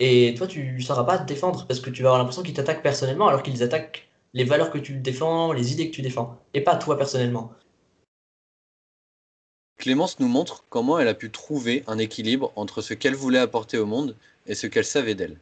Et 0.01 0.35
toi, 0.37 0.47
tu 0.47 0.73
ne 0.73 0.81
sauras 0.81 1.05
pas 1.05 1.19
te 1.19 1.27
défendre 1.27 1.67
parce 1.67 1.81
que 1.81 1.91
tu 1.91 2.03
vas 2.03 2.09
avoir 2.09 2.19
l'impression 2.19 2.43
qu'ils 2.43 2.55
t'attaquent 2.55 2.83
personnellement 2.83 3.29
alors 3.29 3.43
qu'ils 3.43 3.63
attaquent 3.63 4.09
les 4.35 4.45
valeurs 4.45 4.71
que 4.71 4.79
tu 4.79 4.95
défends, 4.95 5.53
les 5.53 5.73
idées 5.73 5.91
que 5.91 5.95
tu 5.95 6.03
défends, 6.03 6.39
et 6.55 6.61
pas 6.63 6.77
toi 6.77 6.97
personnellement. 6.97 7.53
Clémence 9.77 10.21
nous 10.21 10.29
montre 10.29 10.65
comment 10.69 10.99
elle 10.99 11.09
a 11.09 11.15
pu 11.15 11.31
trouver 11.31 11.85
un 11.87 11.99
équilibre 11.99 12.53
entre 12.57 12.83
ce 12.83 12.95
qu'elle 12.95 13.15
voulait 13.15 13.39
apporter 13.39 13.79
au 13.79 13.87
monde 13.87 14.17
et 14.47 14.55
ce 14.55 14.67
qu'elle 14.67 14.85
savait 14.85 15.15
d'elle. 15.15 15.39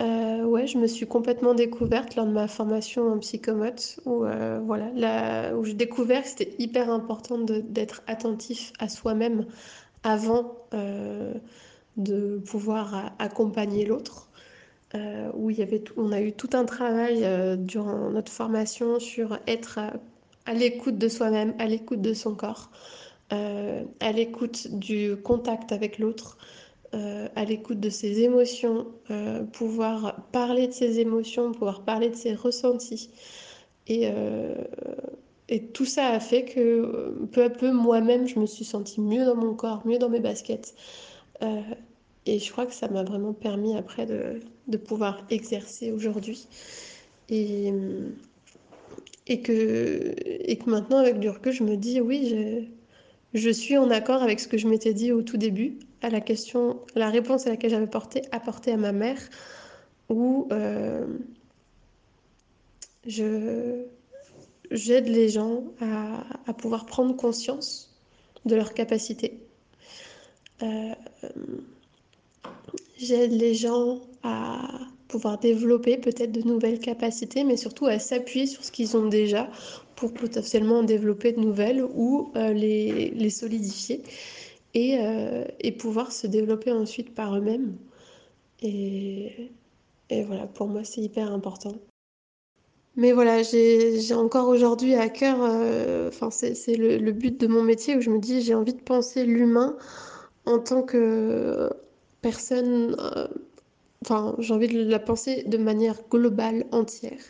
Euh, 0.00 0.44
ouais, 0.44 0.66
je 0.68 0.78
me 0.78 0.86
suis 0.86 1.06
complètement 1.06 1.54
découverte 1.54 2.14
lors 2.14 2.26
de 2.26 2.30
ma 2.30 2.46
formation 2.46 3.12
en 3.12 3.18
psychomote, 3.18 3.98
où, 4.04 4.24
euh, 4.24 4.60
voilà, 4.64 4.90
là, 4.94 5.56
où 5.56 5.64
j'ai 5.64 5.74
découvert 5.74 6.22
que 6.22 6.28
c'était 6.28 6.54
hyper 6.58 6.90
important 6.90 7.38
d'être 7.38 8.02
attentif 8.06 8.72
à 8.78 8.88
soi-même 8.88 9.46
avant 10.04 10.56
euh, 10.72 11.34
de 11.96 12.38
pouvoir 12.38 13.12
accompagner 13.18 13.86
l'autre. 13.86 14.26
Euh, 14.94 15.30
où 15.34 15.50
il 15.50 15.58
y 15.58 15.62
avait 15.62 15.84
on 15.98 16.12
a 16.12 16.22
eu 16.22 16.32
tout 16.32 16.48
un 16.54 16.64
travail 16.64 17.26
durant 17.58 18.08
notre 18.08 18.32
formation 18.32 18.98
sur 19.00 19.38
être 19.46 19.78
à, 20.46 20.54
l'écoute 20.54 20.96
de 20.96 21.08
soi-même, 21.08 21.54
à 21.58 21.66
l'écoute 21.66 22.00
de 22.00 22.14
son 22.14 22.34
corps, 22.34 22.70
à 23.30 24.12
l'écoute 24.12 24.68
du 24.68 25.16
contact 25.16 25.72
avec 25.72 25.98
l'autre 25.98 26.38
euh, 26.94 27.28
à 27.36 27.44
l'écoute 27.44 27.80
de 27.80 27.90
ses 27.90 28.22
émotions, 28.22 28.86
euh, 29.10 29.44
pouvoir 29.44 30.22
parler 30.32 30.68
de 30.68 30.72
ses 30.72 31.00
émotions, 31.00 31.52
pouvoir 31.52 31.82
parler 31.82 32.08
de 32.08 32.14
ses 32.14 32.32
ressentis. 32.32 33.10
Et, 33.88 34.08
euh, 34.10 34.54
tout 35.74 35.84
ça 35.84 36.08
a 36.08 36.20
fait 36.20 36.46
que 36.46 37.14
peu 37.30 37.44
à 37.44 37.50
peu, 37.50 37.72
moi-même, 37.72 38.26
je 38.26 38.38
me 38.38 38.46
suis 38.46 38.64
sentie 38.64 39.02
mieux 39.02 39.26
dans 39.26 39.36
mon 39.36 39.54
corps, 39.54 39.86
mieux 39.86 39.98
dans 39.98 40.08
mes 40.08 40.20
baskets. 40.20 40.74
Et 42.26 42.38
je 42.38 42.52
crois 42.52 42.66
que 42.66 42.74
ça 42.74 42.88
m'a 42.88 43.02
vraiment 43.02 43.32
permis 43.32 43.76
après 43.76 44.06
de, 44.06 44.76
pouvoir 44.76 45.26
exercer 45.30 45.92
aujourd'hui. 45.92 46.46
Et, 47.28 47.72
que, 49.42 50.14
maintenant, 50.66 50.98
avec 50.98 51.18
du 51.18 51.28
recul, 51.28 51.52
je 51.52 51.64
me 51.64 51.76
dis, 51.76 52.00
oui, 52.00 52.66
je 53.34 53.50
suis 53.50 53.76
en 53.76 53.90
accord 53.90 54.22
avec 54.22 54.40
ce 54.40 54.48
que 54.48 54.58
je 54.58 54.66
m'étais 54.68 54.94
dit 54.94 55.12
au 55.12 55.22
tout 55.22 55.36
début, 55.38 55.78
à 56.02 56.10
la 56.10 56.20
question, 56.20 56.80
la 56.94 57.10
réponse 57.10 57.46
à 57.46 57.50
laquelle 57.50 57.70
j'avais 57.70 57.86
porté, 57.86 58.22
apporté 58.32 58.72
à 58.72 58.76
ma 58.76 58.92
mère, 58.92 59.20
où 60.08 60.48
euh, 60.52 61.06
j'aide 63.04 63.88
les 65.08 65.28
gens 65.28 65.64
à, 65.80 66.24
à 66.46 66.54
pouvoir 66.54 66.86
prendre 66.86 67.16
conscience 67.16 67.96
de 68.44 68.54
leurs 68.56 68.74
capacités. 68.74 69.40
Euh, 70.62 70.94
j'aide 72.98 73.32
les 73.32 73.54
gens 73.54 74.00
à 74.22 74.68
pouvoir 75.08 75.38
développer 75.38 75.96
peut-être 75.96 76.32
de 76.32 76.42
nouvelles 76.42 76.80
capacités, 76.80 77.44
mais 77.44 77.56
surtout 77.56 77.86
à 77.86 77.98
s'appuyer 77.98 78.46
sur 78.46 78.64
ce 78.64 78.70
qu'ils 78.70 78.96
ont 78.96 79.06
déjà 79.06 79.48
pour 79.96 80.12
potentiellement 80.12 80.80
en 80.80 80.82
développer 80.82 81.32
de 81.32 81.40
nouvelles 81.40 81.82
ou 81.82 82.30
euh, 82.36 82.52
les, 82.52 83.10
les 83.10 83.30
solidifier 83.30 84.02
et, 84.78 84.98
euh, 85.00 85.44
et 85.60 85.72
pouvoir 85.72 86.12
se 86.12 86.26
développer 86.26 86.70
ensuite 86.72 87.14
par 87.14 87.36
eux-mêmes. 87.36 87.76
Et, 88.62 89.50
voilà, 90.10 90.46
pour 90.46 90.68
moi, 90.68 90.84
c'est 90.84 91.00
hyper 91.00 91.32
important. 91.32 91.74
Mais 92.96 93.12
voilà, 93.12 93.42
j'ai 93.42 94.14
encore 94.14 94.48
aujourd'hui 94.48 94.94
à 94.94 95.08
cœur, 95.08 95.38
euh, 95.40 96.08
enfin, 96.08 96.30
c'est 96.30 96.76
le 96.76 97.12
but 97.12 97.40
de 97.40 97.46
mon 97.46 97.62
métier 97.62 97.96
où 97.96 98.00
je 98.00 98.10
me 98.10 98.18
dis, 98.18 98.42
j'ai 98.42 98.54
envie 98.54 98.74
de 98.74 98.80
penser 98.80 99.24
l'humain 99.24 99.76
en 100.46 100.58
tant 100.58 100.82
que 100.82 101.70
personne, 102.22 102.96
euh, 102.98 103.28
enfin, 104.04 104.34
j'ai 104.38 104.54
envie 104.54 104.68
de 104.68 104.82
la 104.82 104.98
penser 104.98 105.44
de 105.44 105.58
manière 105.58 105.96
globale, 106.10 106.66
entière. 106.72 107.20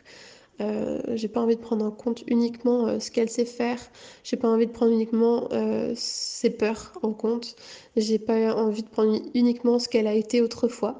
Euh, 0.61 1.01
j'ai 1.15 1.29
pas 1.29 1.41
envie 1.41 1.57
de 1.57 1.61
prendre 1.61 1.85
en 1.85 1.91
compte 1.91 2.25
uniquement 2.27 2.89
euh, 2.89 2.99
ce 2.99 3.11
qu'elle 3.11 3.29
sait 3.29 3.45
faire. 3.45 3.79
J'ai 4.25 4.37
pas 4.37 4.49
envie 4.49 4.67
de 4.67 4.73
prendre 4.73 4.93
uniquement 4.93 5.49
euh, 5.53 5.93
ses 5.95 6.51
peurs 6.51 6.99
en 7.03 7.13
compte. 7.13 7.55
J'ai 7.97 8.19
pas 8.19 8.55
envie 8.55 8.83
de 8.83 8.89
prendre 8.89 9.21
uniquement 9.35 9.79
ce 9.79 9.89
qu'elle 9.89 10.07
a 10.07 10.15
été 10.15 10.41
autrefois. 10.41 10.99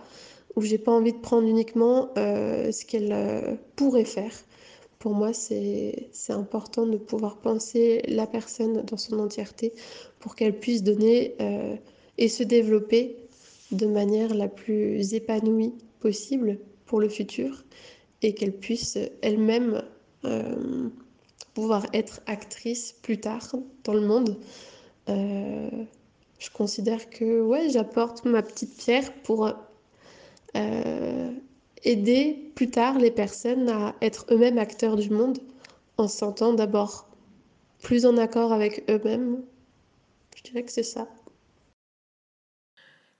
Ou 0.57 0.63
j'ai 0.63 0.79
pas 0.79 0.93
envie 0.93 1.13
de 1.13 1.19
prendre 1.19 1.47
uniquement 1.47 2.11
ce 2.17 2.85
qu'elle 2.85 3.59
pourrait 3.77 4.05
faire. 4.05 4.33
Pour 4.99 5.13
moi, 5.13 5.33
c'est 5.33 6.11
important 6.31 6.85
de 6.85 6.97
pouvoir 6.97 7.37
penser 7.39 8.03
la 8.09 8.27
personne 8.27 8.83
dans 8.83 8.97
son 8.97 9.21
entièreté 9.21 9.73
pour 10.19 10.35
qu'elle 10.35 10.59
puisse 10.59 10.83
donner 10.83 11.37
et 12.17 12.29
se 12.29 12.43
développer 12.43 13.29
de 13.71 13.87
manière 13.87 14.35
la 14.35 14.49
plus 14.49 15.15
épanouie 15.15 15.75
possible 16.01 16.59
pour 16.87 16.99
le 16.99 17.09
futur 17.09 17.65
et 18.23 18.35
qu'elle 18.35 18.57
puisse 18.57 18.99
elle-même 19.23 19.83
euh, 20.25 20.89
pouvoir 21.55 21.87
être 21.93 22.21
actrice 22.27 22.93
plus 23.03 23.19
tard 23.19 23.55
dans 23.85 23.95
le 23.95 24.01
monde. 24.01 24.39
Euh, 25.09 25.71
je 26.39 26.51
considère 26.51 27.11
que 27.11 27.41
ouais, 27.41 27.71
j'apporte 27.71 28.25
ma 28.25 28.43
petite 28.43 28.77
pierre 28.77 29.13
pour 29.23 29.51
euh, 30.57 31.31
aider 31.85 32.53
plus 32.55 32.71
tard 32.71 32.99
les 32.99 33.11
personnes 33.11 33.69
à 33.69 33.95
être 34.01 34.27
eux-mêmes 34.31 34.59
acteurs 34.59 34.97
du 34.97 35.11
monde 35.11 35.39
en 35.97 36.09
se 36.09 36.19
sentant 36.19 36.53
d'abord 36.53 37.09
plus 37.83 38.07
en 38.07 38.17
accord 38.17 38.53
avec 38.53 38.85
eux-mêmes. 38.91 39.43
Je 40.37 40.43
dirais 40.45 40.63
que 40.63 40.73
c'est 40.73 40.83
ça. 40.83 41.09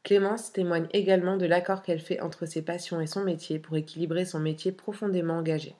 Clémence 0.09 0.53
témoigne 0.53 0.87
également 0.95 1.37
de 1.37 1.45
l'accord 1.45 1.83
qu'elle 1.83 2.01
fait 2.01 2.19
entre 2.21 2.47
ses 2.47 2.63
passions 2.63 2.99
et 2.99 3.07
son 3.07 3.25
métier 3.25 3.59
pour 3.59 3.77
équilibrer 3.77 4.25
son 4.25 4.41
métier 4.41 4.73
profondément 4.73 5.35
engagé. 5.35 5.75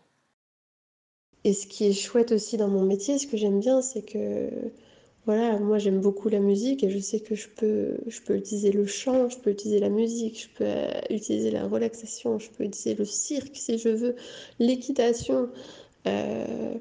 Et 1.45 1.55
ce 1.55 1.67
qui 1.67 1.87
est 1.87 1.95
chouette 1.95 2.31
aussi 2.33 2.59
dans 2.59 2.69
mon 2.69 2.83
métier, 2.83 3.19
ce 3.19 3.27
que 3.27 3.39
j'aime 3.39 3.59
bien, 3.59 3.81
c'est 3.81 4.03
que 4.03 4.51
voilà, 5.25 5.59
moi 5.59 5.79
j'aime 5.79 6.03
beaucoup 6.03 6.29
la 6.29 6.41
musique 6.41 6.85
et 6.85 6.91
je 6.91 6.99
sais 6.99 7.21
que 7.21 7.35
je 7.35 7.49
peux, 7.49 7.97
utiliser 8.29 8.71
le 8.71 8.85
chant, 8.85 9.31
je 9.31 9.39
peux 9.39 9.49
utiliser 9.49 9.81
la 9.81 9.89
musique, 9.89 10.43
je 10.43 10.59
peux 10.59 10.65
euh, 10.67 11.01
utiliser 11.09 11.51
la 11.51 11.67
relaxation, 11.67 12.39
je 12.39 12.51
peux 12.51 12.65
utiliser 12.65 12.97
le 12.97 13.07
cirque 13.07 13.57
si 13.57 13.79
je 13.79 13.89
veux, 13.89 14.15
l'équitation. 14.59 15.49
Euh, 16.07 16.75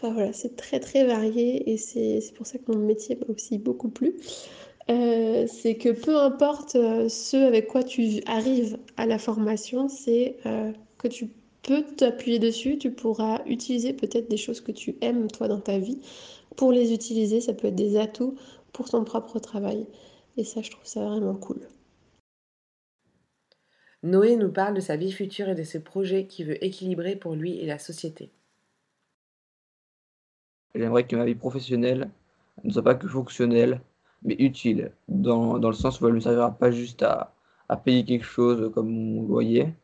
Enfin 0.00 0.12
voilà, 0.12 0.32
c'est 0.32 0.54
très 0.54 0.78
très 0.78 1.04
varié 1.04 1.72
et 1.72 1.76
c'est 1.76 2.20
c'est 2.20 2.32
pour 2.32 2.46
ça 2.46 2.58
que 2.58 2.70
mon 2.70 2.78
métier 2.78 3.16
m'a 3.16 3.34
aussi 3.34 3.58
beaucoup 3.58 3.88
plu. 3.88 4.14
Euh, 4.90 5.46
c'est 5.46 5.76
que 5.76 5.90
peu 5.90 6.16
importe 6.16 6.74
euh, 6.74 7.08
ce 7.10 7.36
avec 7.36 7.66
quoi 7.68 7.82
tu 7.82 8.22
arrives 8.26 8.78
à 8.96 9.04
la 9.04 9.18
formation, 9.18 9.88
c'est 9.88 10.36
euh, 10.46 10.72
que 10.96 11.08
tu 11.08 11.28
peux 11.62 11.82
t'appuyer 11.82 12.38
dessus, 12.38 12.78
tu 12.78 12.90
pourras 12.90 13.42
utiliser 13.44 13.92
peut-être 13.92 14.30
des 14.30 14.38
choses 14.38 14.62
que 14.62 14.72
tu 14.72 14.96
aimes 15.02 15.30
toi 15.30 15.46
dans 15.46 15.60
ta 15.60 15.78
vie 15.78 16.00
pour 16.56 16.72
les 16.72 16.92
utiliser, 16.92 17.40
ça 17.40 17.52
peut 17.52 17.68
être 17.68 17.74
des 17.74 17.98
atouts 17.98 18.36
pour 18.72 18.88
ton 18.88 19.04
propre 19.04 19.38
travail. 19.38 19.86
Et 20.36 20.44
ça, 20.44 20.62
je 20.62 20.70
trouve 20.70 20.86
ça 20.86 21.04
vraiment 21.04 21.34
cool. 21.34 21.60
Noé 24.02 24.36
nous 24.36 24.50
parle 24.50 24.74
de 24.74 24.80
sa 24.80 24.96
vie 24.96 25.12
future 25.12 25.48
et 25.48 25.54
de 25.54 25.64
ses 25.64 25.80
projets 25.80 26.26
qu'il 26.26 26.46
veut 26.46 26.64
équilibrer 26.64 27.16
pour 27.16 27.34
lui 27.34 27.58
et 27.58 27.66
la 27.66 27.78
société. 27.78 28.30
J'aimerais 30.74 31.06
que 31.06 31.16
ma 31.16 31.24
vie 31.24 31.34
professionnelle 31.34 32.10
ne 32.64 32.72
soit 32.72 32.82
pas 32.82 32.94
que 32.94 33.08
fonctionnelle, 33.08 33.80
mais 34.22 34.36
utile, 34.38 34.92
dans, 35.08 35.58
dans 35.58 35.68
le 35.68 35.74
sens 35.74 36.00
où 36.00 36.08
elle 36.08 36.14
ne 36.14 36.20
servira 36.20 36.50
pas 36.52 36.70
juste 36.70 37.02
à, 37.02 37.34
à 37.68 37.76
payer 37.76 38.04
quelque 38.04 38.24
chose 38.24 38.70
comme 38.74 38.90
mon 38.90 39.22
loyer, 39.28 39.74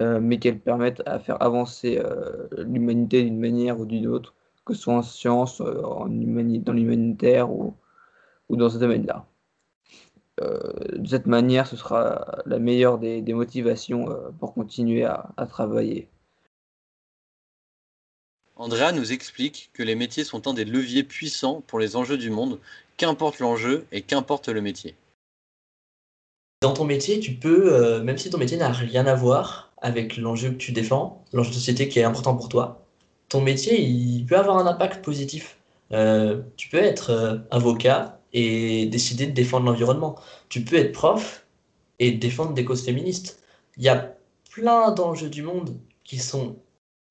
euh, 0.00 0.20
mais 0.20 0.38
qu'elle 0.38 0.60
permette 0.60 1.02
à 1.06 1.18
faire 1.18 1.42
avancer 1.42 1.98
euh, 1.98 2.48
l'humanité 2.58 3.22
d'une 3.22 3.38
manière 3.38 3.80
ou 3.80 3.86
d'une 3.86 4.06
autre, 4.06 4.34
que 4.64 4.74
ce 4.74 4.82
soit 4.82 4.94
en 4.94 5.02
sciences, 5.02 5.60
euh, 5.60 5.82
en 5.82 6.06
dans 6.08 6.72
l'humanitaire 6.72 7.50
ou, 7.50 7.74
ou 8.48 8.56
dans 8.56 8.68
ce 8.68 8.78
domaine-là. 8.78 9.26
Euh, 10.42 10.98
de 10.98 11.06
cette 11.08 11.26
manière, 11.26 11.66
ce 11.66 11.76
sera 11.76 12.42
la 12.44 12.58
meilleure 12.58 12.98
des, 12.98 13.22
des 13.22 13.32
motivations 13.32 14.06
pour 14.38 14.52
continuer 14.54 15.04
à 15.04 15.46
travailler. 15.48 16.08
Andrea 18.56 18.92
nous 18.92 19.12
explique 19.12 19.70
que 19.74 19.82
les 19.82 19.94
métiers 19.94 20.24
sont 20.24 20.48
un 20.48 20.54
des 20.54 20.64
leviers 20.64 21.04
puissants 21.04 21.62
pour 21.66 21.78
les 21.78 21.94
enjeux 21.94 22.16
du 22.16 22.30
monde, 22.30 22.58
qu'importe 22.96 23.38
l'enjeu 23.38 23.86
et 23.92 24.02
qu'importe 24.02 24.48
le 24.48 24.62
métier. 24.62 24.94
dans 26.62 26.72
ton 26.72 26.84
métier, 26.84 27.20
tu 27.20 27.32
peux, 27.34 27.74
euh, 27.74 28.02
même 28.02 28.18
si 28.18 28.30
ton 28.30 28.38
métier 28.38 28.56
n'a 28.56 28.70
rien 28.70 29.06
à 29.06 29.14
voir 29.14 29.72
avec 29.82 30.16
l'enjeu 30.16 30.50
que 30.50 30.56
tu 30.56 30.72
défends, 30.72 31.22
l'enjeu 31.32 31.50
de 31.50 31.54
société 31.54 31.88
qui 31.88 31.98
est 31.98 32.04
important 32.04 32.34
pour 32.34 32.48
toi, 32.48 32.86
ton 33.28 33.40
métier, 33.40 33.80
il 33.80 34.24
peut 34.24 34.38
avoir 34.38 34.58
un 34.58 34.66
impact 34.66 35.04
positif. 35.04 35.58
Euh, 35.92 36.42
tu 36.56 36.68
peux 36.68 36.78
être 36.78 37.10
euh, 37.10 37.38
avocat 37.50 38.20
et 38.32 38.86
décider 38.86 39.26
de 39.26 39.32
défendre 39.32 39.66
l'environnement. 39.66 40.16
Tu 40.48 40.62
peux 40.64 40.76
être 40.76 40.92
prof 40.92 41.46
et 41.98 42.12
défendre 42.12 42.52
des 42.54 42.64
causes 42.64 42.84
féministes. 42.84 43.40
Il 43.76 43.84
y 43.84 43.88
a 43.88 44.14
plein 44.50 44.90
d'enjeux 44.92 45.28
du 45.28 45.42
monde 45.42 45.76
qui 46.04 46.18
sont, 46.18 46.56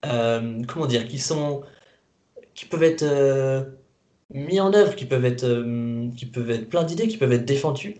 euh, 0.05 0.61
comment 0.67 0.85
dire, 0.85 1.07
qui 1.07 1.19
sont, 1.19 1.63
qui 2.53 2.65
peuvent 2.65 2.83
être 2.83 3.05
mis 4.33 4.59
en 4.59 4.73
œuvre, 4.73 4.95
qui 4.95 5.05
peuvent 5.05 5.25
être, 5.25 5.45
qui 6.15 6.25
peuvent 6.25 6.49
être 6.51 6.69
plein 6.69 6.83
d'idées, 6.83 7.07
qui 7.07 7.17
peuvent 7.17 7.33
être 7.33 7.45
défendues 7.45 7.95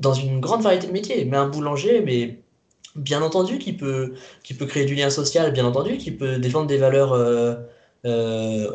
dans 0.00 0.14
une 0.14 0.40
grande 0.40 0.62
variété 0.62 0.86
de 0.86 0.92
métiers. 0.92 1.24
Mais 1.24 1.36
un 1.36 1.48
boulanger, 1.48 2.00
mais 2.02 2.38
bien 2.96 3.22
entendu, 3.22 3.58
qui 3.58 3.72
peut, 3.72 4.14
qui 4.42 4.54
peut 4.54 4.66
créer 4.66 4.84
du 4.84 4.94
lien 4.94 5.10
social, 5.10 5.52
bien 5.52 5.64
entendu, 5.64 5.98
qui 5.98 6.10
peut 6.10 6.38
défendre 6.38 6.66
des 6.66 6.78
valeurs 6.78 7.12
euh, 7.12 7.54
euh, 8.06 8.70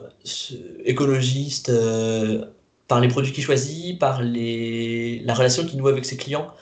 écologistes 0.85 1.69
euh, 1.69 2.45
par 2.87 2.99
les 2.99 3.07
produits 3.07 3.31
qu'il 3.31 3.43
choisit, 3.43 3.99
par 3.99 4.21
les, 4.21 5.19
la 5.25 5.33
relation 5.33 5.65
qu'il 5.65 5.79
noue 5.79 5.87
avec 5.87 6.05
ses 6.05 6.17
clients. 6.17 6.53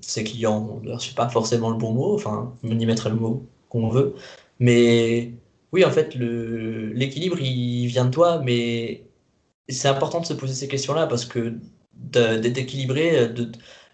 ses 0.00 0.24
clients, 0.24 0.80
je 0.84 0.90
ne 0.90 1.14
pas 1.14 1.28
forcément 1.28 1.70
le 1.70 1.76
bon 1.76 1.92
mot, 1.92 2.14
enfin, 2.14 2.54
on 2.64 2.78
y 2.78 2.86
mettra 2.86 3.10
le 3.10 3.16
mot 3.16 3.46
qu'on 3.68 3.88
veut. 3.88 4.14
Mais 4.62 5.32
oui, 5.72 5.84
en 5.84 5.90
fait, 5.90 6.14
l'équilibre, 6.14 7.40
il 7.40 7.86
vient 7.88 8.04
de 8.06 8.10
toi, 8.12 8.40
mais 8.44 9.04
c'est 9.68 9.88
important 9.88 10.20
de 10.20 10.26
se 10.26 10.34
poser 10.34 10.54
ces 10.54 10.68
questions-là 10.68 11.06
parce 11.08 11.24
que 11.24 11.54
d'être 11.94 12.58
équilibré, 12.58 13.28
de, 13.28 13.50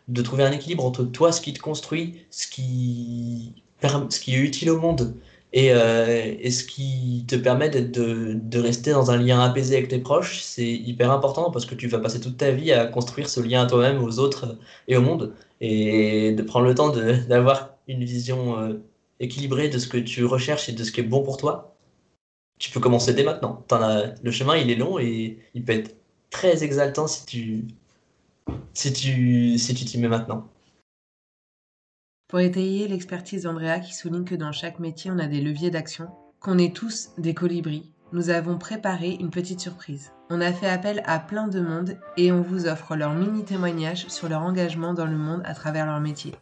de 0.09 0.23
trouver 0.23 0.45
un 0.45 0.53
équilibre 0.53 0.85
entre 0.85 1.05
toi, 1.05 1.33
ce 1.33 1.41
qui 1.41 1.55
te 1.55 1.61
construit, 1.61 2.27
ce 2.31 2.47
qui, 2.49 3.63
ce 4.11 4.21
qui 4.21 4.35
est 4.35 4.39
utile 4.39 4.71
au 4.71 4.79
monde 4.79 5.15
et, 5.55 5.73
euh, 5.73 6.35
et 6.39 6.51
ce 6.51 6.65
qui 6.65 7.25
te 7.27 7.37
permet 7.37 7.71
de, 7.71 8.35
de, 8.35 8.59
rester 8.61 8.91
dans 8.93 9.11
un 9.11 9.17
lien 9.17 9.41
apaisé 9.41 9.77
avec 9.77 9.89
tes 9.89 10.01
proches, 10.01 10.41
c'est 10.43 10.69
hyper 10.71 11.11
important 11.11 11.51
parce 11.51 11.65
que 11.67 11.75
tu 11.75 11.89
vas 11.89 11.99
passer 12.01 12.21
toute 12.21 12.37
ta 12.37 12.51
vie 12.51 12.73
à 12.73 12.87
construire 12.87 13.31
ce 13.31 13.41
lien 13.41 13.63
à 13.63 13.67
toi-même, 13.67 14.03
aux 14.05 14.19
autres 14.19 14.59
et 14.89 14.97
au 14.99 15.03
monde 15.03 15.35
et 15.63 16.33
de 16.33 16.43
prendre 16.43 16.67
le 16.67 16.75
temps 16.75 16.91
d'avoir 17.29 17.77
une 17.89 18.05
vision 18.05 18.59
euh, 18.61 18.75
équilibrée 19.21 19.69
de 19.69 19.79
ce 19.79 19.89
que 19.89 19.99
tu 19.99 20.25
recherches 20.25 20.69
et 20.69 20.73
de 20.73 20.85
ce 20.85 20.93
qui 20.93 21.01
est 21.01 21.05
bon 21.05 21.23
pour 21.23 21.37
toi. 21.37 21.77
Tu 22.59 22.71
peux 22.71 22.81
commencer 22.81 23.15
dès 23.15 23.25
maintenant. 23.25 23.65
le 24.23 24.31
chemin, 24.31 24.57
il 24.57 24.71
est 24.71 24.77
long 24.77 24.99
et 24.99 25.39
il 25.55 25.65
peut 25.65 25.73
être 25.73 25.97
très 26.31 26.65
exaltant 26.65 27.07
si 27.07 27.25
tu, 27.25 27.65
si 28.75 28.93
tu 28.93 29.59
si 29.59 29.75
tu 29.75 29.85
t'y 29.85 29.99
mets 29.99 30.09
maintenant. 30.09 30.49
Pour 32.29 32.41
étayer 32.41 32.89
l'expertise 32.89 33.45
d'Andrea 33.45 33.81
qui 33.81 33.95
souligne 33.95 34.25
que 34.25 34.35
dans 34.35 34.53
chaque 34.53 34.81
métier 34.81 35.11
on 35.11 35.19
a 35.19 35.27
des 35.27 35.41
leviers 35.41 35.71
d'action, 35.71 36.09
qu'on 36.41 36.59
est 36.59 36.77
tous 36.77 37.11
des 37.17 37.33
colibris, 37.33 37.91
nous 38.13 38.31
avons 38.31 38.59
préparé 38.59 39.17
une 39.19 39.31
petite 39.31 39.61
surprise. 39.61 40.13
On 40.31 40.41
a 40.41 40.53
fait 40.53 40.69
appel 40.69 41.03
à 41.07 41.19
plein 41.19 41.49
de 41.49 41.61
monde 41.61 41.97
et 42.19 42.31
on 42.31 42.43
vous 42.43 42.67
offre 42.67 42.97
leur 42.97 43.15
mini 43.15 43.45
témoignage 43.45 44.09
sur 44.09 44.29
leur 44.29 44.43
engagement 44.43 44.93
dans 44.93 45.07
le 45.07 45.17
monde 45.17 45.43
à 45.45 45.55
travers 45.55 45.87
leur 45.87 46.01
métier. 46.01 46.33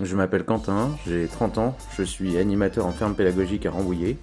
Je 0.00 0.16
m'appelle 0.16 0.44
Quentin, 0.44 0.90
j'ai 1.06 1.26
30 1.26 1.58
ans, 1.58 1.76
je 1.98 2.02
suis 2.02 2.38
animateur 2.38 2.86
en 2.86 2.92
ferme 2.92 3.14
pédagogique 3.14 3.66
à 3.66 3.70
Rambouillet. 3.70 4.16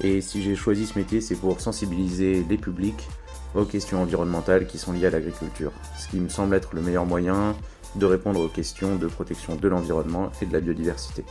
Et 0.00 0.22
si 0.22 0.42
j'ai 0.42 0.56
choisi 0.56 0.86
ce 0.86 0.98
métier, 0.98 1.20
c'est 1.20 1.34
pour 1.36 1.60
sensibiliser 1.60 2.42
les 2.48 2.56
publics 2.56 3.06
aux 3.54 3.66
questions 3.66 4.00
environnementales 4.00 4.66
qui 4.66 4.78
sont 4.78 4.92
liées 4.92 5.06
à 5.06 5.10
l'agriculture, 5.10 5.72
ce 5.98 6.08
qui 6.08 6.16
me 6.18 6.30
semble 6.30 6.54
être 6.54 6.74
le 6.74 6.80
meilleur 6.80 7.04
moyen 7.04 7.54
de 7.94 8.06
répondre 8.06 8.40
aux 8.40 8.48
questions 8.48 8.96
de 8.96 9.06
protection 9.06 9.56
de 9.56 9.68
l'environnement 9.68 10.30
et 10.40 10.46
de 10.46 10.52
la 10.52 10.60
biodiversité. 10.60 11.24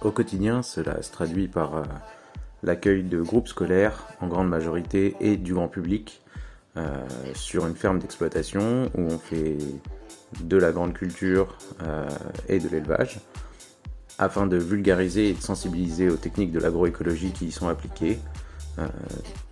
Au 0.00 0.12
quotidien, 0.12 0.62
cela 0.62 1.02
se 1.02 1.10
traduit 1.10 1.48
par 1.48 1.76
euh, 1.76 1.82
l'accueil 2.62 3.02
de 3.02 3.20
groupes 3.20 3.48
scolaires 3.48 4.06
en 4.20 4.28
grande 4.28 4.48
majorité 4.48 5.16
et 5.20 5.36
du 5.36 5.54
grand 5.54 5.68
public 5.68 6.22
euh, 6.76 7.04
sur 7.34 7.66
une 7.66 7.74
ferme 7.74 7.98
d'exploitation 7.98 8.90
où 8.96 9.00
on 9.00 9.18
fait 9.18 9.58
de 10.40 10.56
la 10.56 10.72
grande 10.72 10.94
culture 10.94 11.56
euh, 11.82 12.08
et 12.48 12.58
de 12.58 12.68
l'élevage 12.68 13.20
afin 14.18 14.46
de 14.46 14.56
vulgariser 14.56 15.30
et 15.30 15.32
de 15.32 15.40
sensibiliser 15.40 16.08
aux 16.08 16.16
techniques 16.16 16.52
de 16.52 16.60
l'agroécologie 16.60 17.32
qui 17.32 17.46
y 17.46 17.52
sont 17.52 17.68
appliquées, 17.68 18.18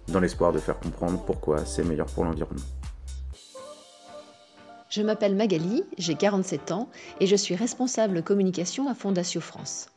dans 0.09 0.21
l'espoir 0.21 0.53
de 0.53 0.59
faire 0.59 0.79
comprendre 0.79 1.23
pourquoi 1.25 1.65
c'est 1.65 1.83
meilleur 1.83 2.07
pour 2.07 2.25
l'environnement. 2.25 2.65
Je 4.91 5.03
m'appelle 5.03 5.37
Magali, 5.37 5.85
j'ai 5.99 6.17
47 6.17 6.73
ans 6.73 6.89
et 7.21 7.27
je 7.27 7.37
suis 7.37 7.55
responsable 7.55 8.25
communication 8.25 8.89
à 8.89 8.95
Fondation 8.95 9.41
France. 9.41 9.89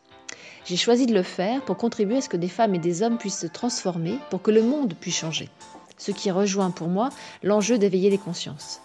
J'ai 0.66 0.78
choisi 0.78 1.08
de 1.08 1.16
le 1.16 1.24
faire 1.24 1.66
pour 1.66 1.78
contribuer 1.78 2.18
à 2.18 2.22
ce 2.22 2.30
que 2.30 2.38
des 2.38 2.48
femmes 2.48 2.76
et 2.76 2.80
des 2.80 3.02
hommes 3.02 3.18
puissent 3.18 3.40
se 3.40 3.48
transformer, 3.48 4.20
pour 4.30 4.44
que 4.44 4.52
le 4.52 4.62
monde 4.62 4.94
puisse 4.94 5.18
changer. 5.18 5.50
Ce 5.98 6.12
qui 6.12 6.30
rejoint 6.30 6.70
pour 6.70 6.90
moi 6.90 7.10
l'enjeu 7.42 7.80
d'éveiller 7.80 8.12
les 8.12 8.20
consciences. 8.20 8.82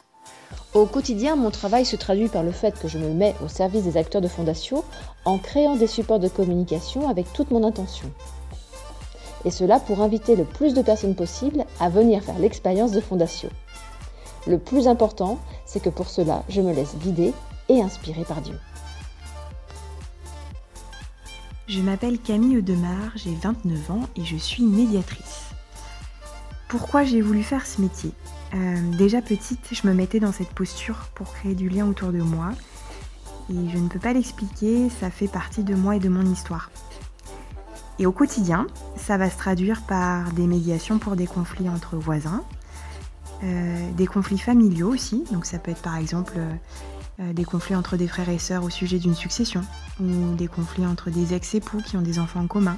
Au 0.74 0.86
quotidien, 0.86 1.36
mon 1.36 1.50
travail 1.50 1.84
se 1.84 1.96
traduit 1.96 2.28
par 2.28 2.42
le 2.42 2.52
fait 2.52 2.78
que 2.78 2.88
je 2.88 2.98
me 2.98 3.10
mets 3.10 3.34
au 3.44 3.48
service 3.48 3.84
des 3.84 3.96
acteurs 3.96 4.20
de 4.20 4.28
Fondation 4.28 4.84
en 5.24 5.38
créant 5.38 5.76
des 5.76 5.86
supports 5.86 6.20
de 6.20 6.28
communication 6.28 7.08
avec 7.08 7.32
toute 7.32 7.50
mon 7.50 7.64
intention 7.64 8.10
et 9.44 9.50
cela 9.50 9.80
pour 9.80 10.00
inviter 10.00 10.36
le 10.36 10.44
plus 10.44 10.74
de 10.74 10.82
personnes 10.82 11.14
possible 11.14 11.64
à 11.80 11.88
venir 11.88 12.22
faire 12.22 12.38
l'expérience 12.38 12.92
de 12.92 13.00
Fondation. 13.00 13.50
Le 14.46 14.58
plus 14.58 14.88
important, 14.88 15.38
c'est 15.66 15.82
que 15.82 15.90
pour 15.90 16.08
cela, 16.08 16.42
je 16.48 16.60
me 16.60 16.72
laisse 16.72 16.96
guider 16.96 17.32
et 17.68 17.82
inspirer 17.82 18.24
par 18.24 18.40
Dieu. 18.40 18.58
Je 21.66 21.80
m'appelle 21.80 22.18
Camille 22.18 22.56
Eudemar, 22.56 23.12
j'ai 23.16 23.34
29 23.34 23.90
ans 23.90 24.02
et 24.16 24.24
je 24.24 24.36
suis 24.36 24.64
médiatrice. 24.64 25.50
Pourquoi 26.68 27.04
j'ai 27.04 27.20
voulu 27.20 27.42
faire 27.42 27.66
ce 27.66 27.80
métier? 27.80 28.10
Euh, 28.54 28.96
Déjà 28.96 29.22
petite, 29.22 29.68
je 29.72 29.86
me 29.86 29.94
mettais 29.94 30.20
dans 30.20 30.32
cette 30.32 30.50
posture 30.50 31.08
pour 31.14 31.32
créer 31.32 31.54
du 31.54 31.68
lien 31.68 31.86
autour 31.86 32.12
de 32.12 32.20
moi. 32.20 32.50
Et 33.50 33.70
je 33.72 33.78
ne 33.78 33.88
peux 33.88 33.98
pas 33.98 34.12
l'expliquer, 34.12 34.90
ça 34.90 35.10
fait 35.10 35.28
partie 35.28 35.64
de 35.64 35.74
moi 35.74 35.96
et 35.96 36.00
de 36.00 36.08
mon 36.08 36.22
histoire. 36.22 36.70
Et 37.98 38.06
au 38.06 38.12
quotidien, 38.12 38.66
ça 38.96 39.16
va 39.16 39.30
se 39.30 39.36
traduire 39.36 39.82
par 39.82 40.32
des 40.32 40.46
médiations 40.46 40.98
pour 40.98 41.16
des 41.16 41.26
conflits 41.26 41.68
entre 41.68 41.96
voisins, 41.96 42.44
euh, 43.42 43.92
des 43.92 44.06
conflits 44.06 44.38
familiaux 44.38 44.88
aussi, 44.88 45.24
donc 45.32 45.46
ça 45.46 45.58
peut 45.58 45.70
être 45.70 45.82
par 45.82 45.96
exemple 45.96 46.34
euh, 47.20 47.32
des 47.32 47.44
conflits 47.44 47.74
entre 47.74 47.96
des 47.96 48.06
frères 48.06 48.28
et 48.28 48.38
sœurs 48.38 48.62
au 48.62 48.70
sujet 48.70 48.98
d'une 48.98 49.14
succession, 49.14 49.62
ou 50.00 50.34
des 50.36 50.46
conflits 50.46 50.86
entre 50.86 51.10
des 51.10 51.34
ex-époux 51.34 51.82
qui 51.82 51.96
ont 51.96 52.02
des 52.02 52.20
enfants 52.20 52.40
en 52.40 52.46
commun. 52.46 52.76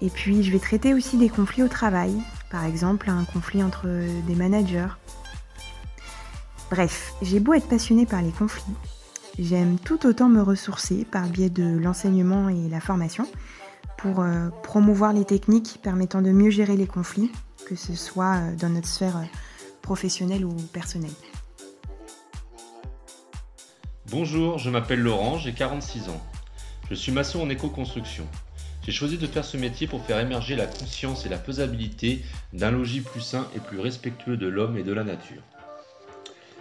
Et 0.00 0.08
puis 0.08 0.42
je 0.42 0.50
vais 0.50 0.58
traiter 0.58 0.94
aussi 0.94 1.18
des 1.18 1.28
conflits 1.28 1.62
au 1.62 1.68
travail, 1.68 2.14
par 2.54 2.64
exemple 2.66 3.10
un 3.10 3.24
conflit 3.24 3.64
entre 3.64 3.88
des 4.28 4.36
managers. 4.36 4.94
Bref, 6.70 7.14
j'ai 7.20 7.40
beau 7.40 7.52
être 7.52 7.66
passionnée 7.66 8.06
par 8.06 8.22
les 8.22 8.30
conflits, 8.30 8.62
J'aime 9.36 9.80
tout 9.80 10.06
autant 10.06 10.28
me 10.28 10.40
ressourcer 10.40 11.04
par 11.04 11.26
biais 11.26 11.50
de 11.50 11.64
l'enseignement 11.64 12.48
et 12.48 12.68
la 12.68 12.80
formation 12.80 13.26
pour 13.98 14.20
euh, 14.20 14.50
promouvoir 14.62 15.12
les 15.12 15.24
techniques 15.24 15.80
permettant 15.82 16.22
de 16.22 16.30
mieux 16.30 16.50
gérer 16.50 16.76
les 16.76 16.86
conflits, 16.86 17.32
que 17.66 17.74
ce 17.74 17.96
soit 17.96 18.36
euh, 18.36 18.54
dans 18.54 18.68
notre 18.68 18.86
sphère 18.86 19.16
euh, 19.16 19.24
professionnelle 19.82 20.44
ou 20.44 20.52
personnelle. 20.72 21.10
Bonjour, 24.12 24.58
je 24.58 24.70
m'appelle 24.70 25.00
Laurent, 25.00 25.38
j'ai 25.38 25.54
46 25.54 26.08
ans. 26.08 26.22
Je 26.88 26.94
suis 26.94 27.10
maçon 27.10 27.40
en 27.40 27.50
éco-construction. 27.50 28.28
J'ai 28.84 28.92
choisi 28.92 29.16
de 29.16 29.26
faire 29.26 29.46
ce 29.46 29.56
métier 29.56 29.86
pour 29.86 30.04
faire 30.04 30.20
émerger 30.20 30.56
la 30.56 30.66
conscience 30.66 31.24
et 31.24 31.30
la 31.30 31.38
faisabilité 31.38 32.22
d'un 32.52 32.70
logis 32.70 33.00
plus 33.00 33.22
sain 33.22 33.48
et 33.56 33.60
plus 33.60 33.80
respectueux 33.80 34.36
de 34.36 34.46
l'homme 34.46 34.76
et 34.76 34.82
de 34.82 34.92
la 34.92 35.04
nature. 35.04 35.42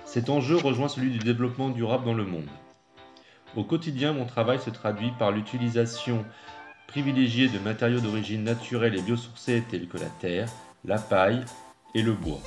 Cet 0.05 0.29
enjeu 0.29 0.55
rejoint 0.55 0.87
celui 0.87 1.11
du 1.11 1.19
développement 1.19 1.69
durable 1.69 2.05
dans 2.05 2.13
le 2.13 2.23
monde. 2.23 2.47
Au 3.57 3.65
quotidien, 3.65 4.13
mon 4.13 4.25
travail 4.25 4.59
se 4.59 4.69
traduit 4.69 5.11
par 5.19 5.31
l'utilisation 5.31 6.23
privilégiée 6.87 7.49
de 7.49 7.59
matériaux 7.59 7.99
d'origine 7.99 8.43
naturelle 8.43 8.95
et 8.95 9.01
biosourcés 9.01 9.63
tels 9.69 9.87
que 9.87 9.97
la 9.97 10.09
terre, 10.21 10.47
la 10.85 10.99
paille 10.99 11.43
et 11.93 12.01
le 12.01 12.13
bois. 12.13 12.41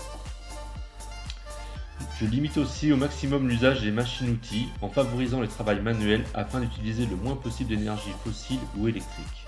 Je 2.18 2.24
limite 2.24 2.56
aussi 2.56 2.92
au 2.92 2.96
maximum 2.96 3.46
l'usage 3.46 3.82
des 3.82 3.90
machines-outils 3.90 4.68
en 4.80 4.88
favorisant 4.88 5.40
le 5.40 5.48
travail 5.48 5.80
manuel 5.80 6.24
afin 6.32 6.60
d'utiliser 6.60 7.04
le 7.04 7.16
moins 7.16 7.36
possible 7.36 7.70
d'énergie 7.70 8.14
fossile 8.24 8.60
ou 8.78 8.88
électrique. 8.88 9.45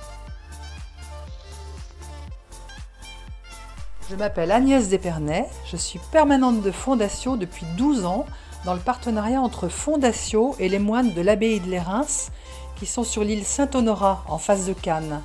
Je 4.10 4.16
m'appelle 4.16 4.52
Agnès 4.52 4.88
Despernay, 4.88 5.44
je 5.70 5.76
suis 5.76 5.98
permanente 6.10 6.62
de 6.62 6.70
Fondation 6.70 7.36
depuis 7.36 7.66
12 7.76 8.06
ans 8.06 8.24
dans 8.64 8.72
le 8.72 8.80
partenariat 8.80 9.38
entre 9.38 9.68
Fondation 9.68 10.54
et 10.58 10.70
les 10.70 10.78
moines 10.78 11.12
de 11.12 11.20
l'abbaye 11.20 11.60
de 11.60 11.68
Lérins 11.68 12.30
qui 12.76 12.86
sont 12.86 13.04
sur 13.04 13.22
l'île 13.22 13.44
Saint-Honorat 13.44 14.24
en 14.26 14.38
face 14.38 14.64
de 14.64 14.72
Cannes. 14.72 15.20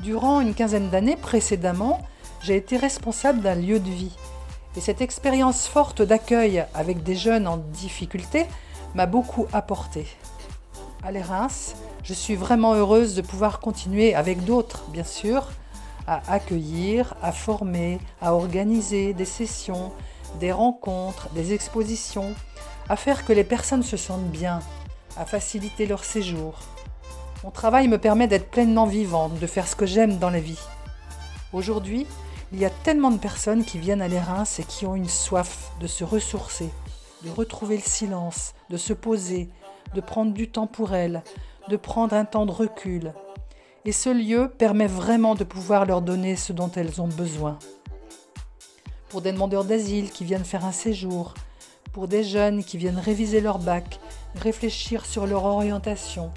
Durant 0.00 0.42
une 0.42 0.52
quinzaine 0.52 0.90
d'années 0.90 1.16
précédemment, 1.16 2.02
j'ai 2.42 2.56
été 2.56 2.76
responsable 2.76 3.40
d'un 3.40 3.54
lieu 3.54 3.80
de 3.80 3.90
vie 3.90 4.14
Et 4.76 4.80
cette 4.82 5.00
expérience 5.00 5.66
forte 5.66 6.02
d'accueil 6.02 6.66
avec 6.74 7.02
des 7.02 7.16
jeunes 7.16 7.48
en 7.48 7.56
difficulté 7.56 8.44
m'a 8.94 9.06
beaucoup 9.06 9.46
apporté. 9.54 10.06
À 11.02 11.12
les 11.12 11.22
Reims, 11.22 11.76
je 12.02 12.12
suis 12.12 12.36
vraiment 12.36 12.74
heureuse 12.74 13.14
de 13.14 13.22
pouvoir 13.22 13.58
continuer 13.58 14.14
avec 14.14 14.44
d'autres, 14.44 14.84
bien 14.90 15.04
sûr, 15.04 15.48
à 16.10 16.22
accueillir, 16.26 17.14
à 17.22 17.30
former, 17.30 18.00
à 18.20 18.34
organiser 18.34 19.14
des 19.14 19.24
sessions, 19.24 19.92
des 20.40 20.50
rencontres, 20.50 21.28
des 21.34 21.52
expositions, 21.52 22.34
à 22.88 22.96
faire 22.96 23.24
que 23.24 23.32
les 23.32 23.44
personnes 23.44 23.84
se 23.84 23.96
sentent 23.96 24.32
bien, 24.32 24.58
à 25.16 25.24
faciliter 25.24 25.86
leur 25.86 26.02
séjour. 26.02 26.58
Mon 27.44 27.52
travail 27.52 27.86
me 27.86 27.96
permet 27.96 28.26
d'être 28.26 28.50
pleinement 28.50 28.86
vivante, 28.86 29.38
de 29.38 29.46
faire 29.46 29.68
ce 29.68 29.76
que 29.76 29.86
j'aime 29.86 30.18
dans 30.18 30.30
la 30.30 30.40
vie. 30.40 30.58
Aujourd'hui, 31.52 32.08
il 32.52 32.58
y 32.58 32.64
a 32.64 32.70
tellement 32.70 33.12
de 33.12 33.18
personnes 33.18 33.64
qui 33.64 33.78
viennent 33.78 34.02
à 34.02 34.08
les 34.08 34.18
Reims 34.18 34.58
et 34.58 34.64
qui 34.64 34.86
ont 34.86 34.96
une 34.96 35.08
soif 35.08 35.70
de 35.78 35.86
se 35.86 36.02
ressourcer, 36.02 36.70
de 37.22 37.30
retrouver 37.30 37.76
le 37.76 37.84
silence, 37.84 38.54
de 38.68 38.76
se 38.76 38.92
poser, 38.92 39.48
de 39.94 40.00
prendre 40.00 40.32
du 40.32 40.50
temps 40.50 40.66
pour 40.66 40.92
elles, 40.92 41.22
de 41.68 41.76
prendre 41.76 42.16
un 42.16 42.24
temps 42.24 42.46
de 42.46 42.50
recul. 42.50 43.12
Et 43.86 43.92
ce 43.92 44.10
lieu 44.10 44.50
permet 44.58 44.86
vraiment 44.86 45.34
de 45.34 45.44
pouvoir 45.44 45.86
leur 45.86 46.02
donner 46.02 46.36
ce 46.36 46.52
dont 46.52 46.70
elles 46.72 47.00
ont 47.00 47.08
besoin. 47.08 47.58
Pour 49.08 49.22
des 49.22 49.32
demandeurs 49.32 49.64
d'asile 49.64 50.10
qui 50.10 50.24
viennent 50.24 50.44
faire 50.44 50.66
un 50.66 50.72
séjour, 50.72 51.32
pour 51.94 52.06
des 52.06 52.22
jeunes 52.22 52.62
qui 52.62 52.76
viennent 52.76 52.98
réviser 52.98 53.40
leur 53.40 53.58
bac, 53.58 53.98
réfléchir 54.36 55.06
sur 55.06 55.26
leur 55.26 55.44
orientation, 55.44 56.30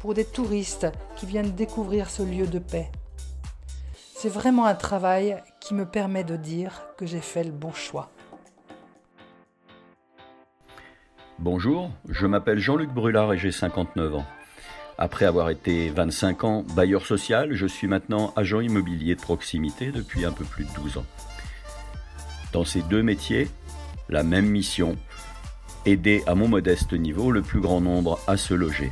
pour 0.00 0.14
des 0.14 0.24
touristes 0.24 0.86
qui 1.16 1.26
viennent 1.26 1.52
découvrir 1.54 2.08
ce 2.08 2.22
lieu 2.22 2.46
de 2.46 2.58
paix. 2.58 2.90
C'est 4.16 4.30
vraiment 4.30 4.64
un 4.64 4.74
travail 4.74 5.36
qui 5.60 5.74
me 5.74 5.84
permet 5.84 6.24
de 6.24 6.36
dire 6.36 6.82
que 6.96 7.04
j'ai 7.04 7.20
fait 7.20 7.44
le 7.44 7.52
bon 7.52 7.72
choix. 7.72 8.10
Bonjour, 11.38 11.90
je 12.08 12.26
m'appelle 12.26 12.58
Jean-Luc 12.58 12.90
Brulard 12.90 13.34
et 13.34 13.38
j'ai 13.38 13.52
59 13.52 14.16
ans. 14.16 14.24
Après 15.00 15.26
avoir 15.26 15.48
été 15.48 15.90
25 15.90 16.42
ans 16.42 16.64
bailleur 16.74 17.06
social, 17.06 17.54
je 17.54 17.66
suis 17.66 17.86
maintenant 17.86 18.32
agent 18.34 18.58
immobilier 18.58 19.14
de 19.14 19.20
proximité 19.20 19.92
depuis 19.92 20.24
un 20.24 20.32
peu 20.32 20.44
plus 20.44 20.64
de 20.64 20.70
12 20.74 20.98
ans. 20.98 21.06
Dans 22.52 22.64
ces 22.64 22.82
deux 22.82 23.04
métiers, 23.04 23.48
la 24.08 24.24
même 24.24 24.46
mission, 24.46 24.96
aider 25.86 26.24
à 26.26 26.34
mon 26.34 26.48
modeste 26.48 26.94
niveau 26.94 27.30
le 27.30 27.42
plus 27.42 27.60
grand 27.60 27.80
nombre 27.80 28.18
à 28.26 28.36
se 28.36 28.54
loger. 28.54 28.90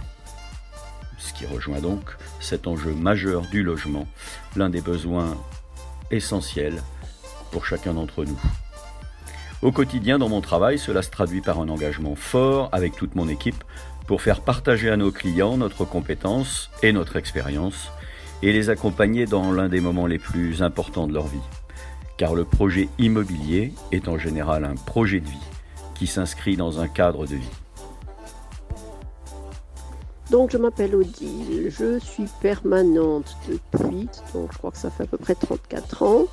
Ce 1.19 1.33
qui 1.33 1.45
rejoint 1.45 1.81
donc 1.81 2.17
cet 2.39 2.69
enjeu 2.69 2.93
majeur 2.93 3.43
du 3.51 3.65
logement, 3.65 4.07
l'un 4.55 4.71
des 4.71 4.83
besoins 4.83 5.37
essentiels 6.13 6.83
pour 7.51 7.67
chacun 7.67 7.95
d'entre 7.95 8.25
nous. 8.25 8.41
Au 9.61 9.73
quotidien, 9.73 10.19
dans 10.21 10.29
mon 10.29 10.41
travail, 10.41 10.79
cela 10.79 11.03
se 11.03 11.11
traduit 11.11 11.41
par 11.41 11.59
un 11.59 11.69
engagement 11.69 12.15
fort 12.15 12.69
avec 12.71 12.95
toute 12.95 13.17
mon 13.17 13.27
équipe 13.29 13.65
pour 14.07 14.23
faire 14.23 14.41
partager 14.41 14.91
à 14.91 14.97
nos 14.97 15.11
clients 15.11 15.57
notre 15.57 15.85
compétence 15.85 16.71
et 16.83 16.93
notre 16.93 17.17
expérience 17.17 17.91
et 18.43 18.53
les 18.53 18.71
accompagner 18.71 19.27
dans 19.27 19.53
l'un 19.53 19.69
des 19.69 19.81
moments 19.81 20.07
les 20.07 20.19
plus 20.19 20.63
importants 20.63 21.07
de 21.07 21.15
leur 21.15 21.27
vie. 21.27 21.39
Car 22.17 22.35
le 22.35 22.45
projet 22.45 22.89
immobilier 22.99 23.73
est 23.93 24.09
en 24.09 24.19
général 24.19 24.65
un 24.65 24.75
projet 24.75 25.21
de 25.21 25.27
vie 25.27 25.37
qui 25.95 26.07
s'inscrit 26.07 26.57
dans 26.57 26.81
un 26.81 26.89
cadre 26.89 27.27
de 27.27 27.37
vie. 27.37 27.51
Donc 30.31 30.51
je 30.51 30.59
m'appelle 30.59 30.95
Odile, 30.95 31.71
je 31.71 31.99
suis 32.01 32.27
permanente 32.41 33.37
depuis, 33.49 34.09
donc 34.35 34.53
je 34.53 34.59
crois 34.59 34.73
que 34.73 34.79
ça 34.79 34.91
fait 34.91 35.05
à 35.05 35.07
peu 35.07 35.19
près 35.19 35.37
34 35.37 36.03
ans. 36.03 36.27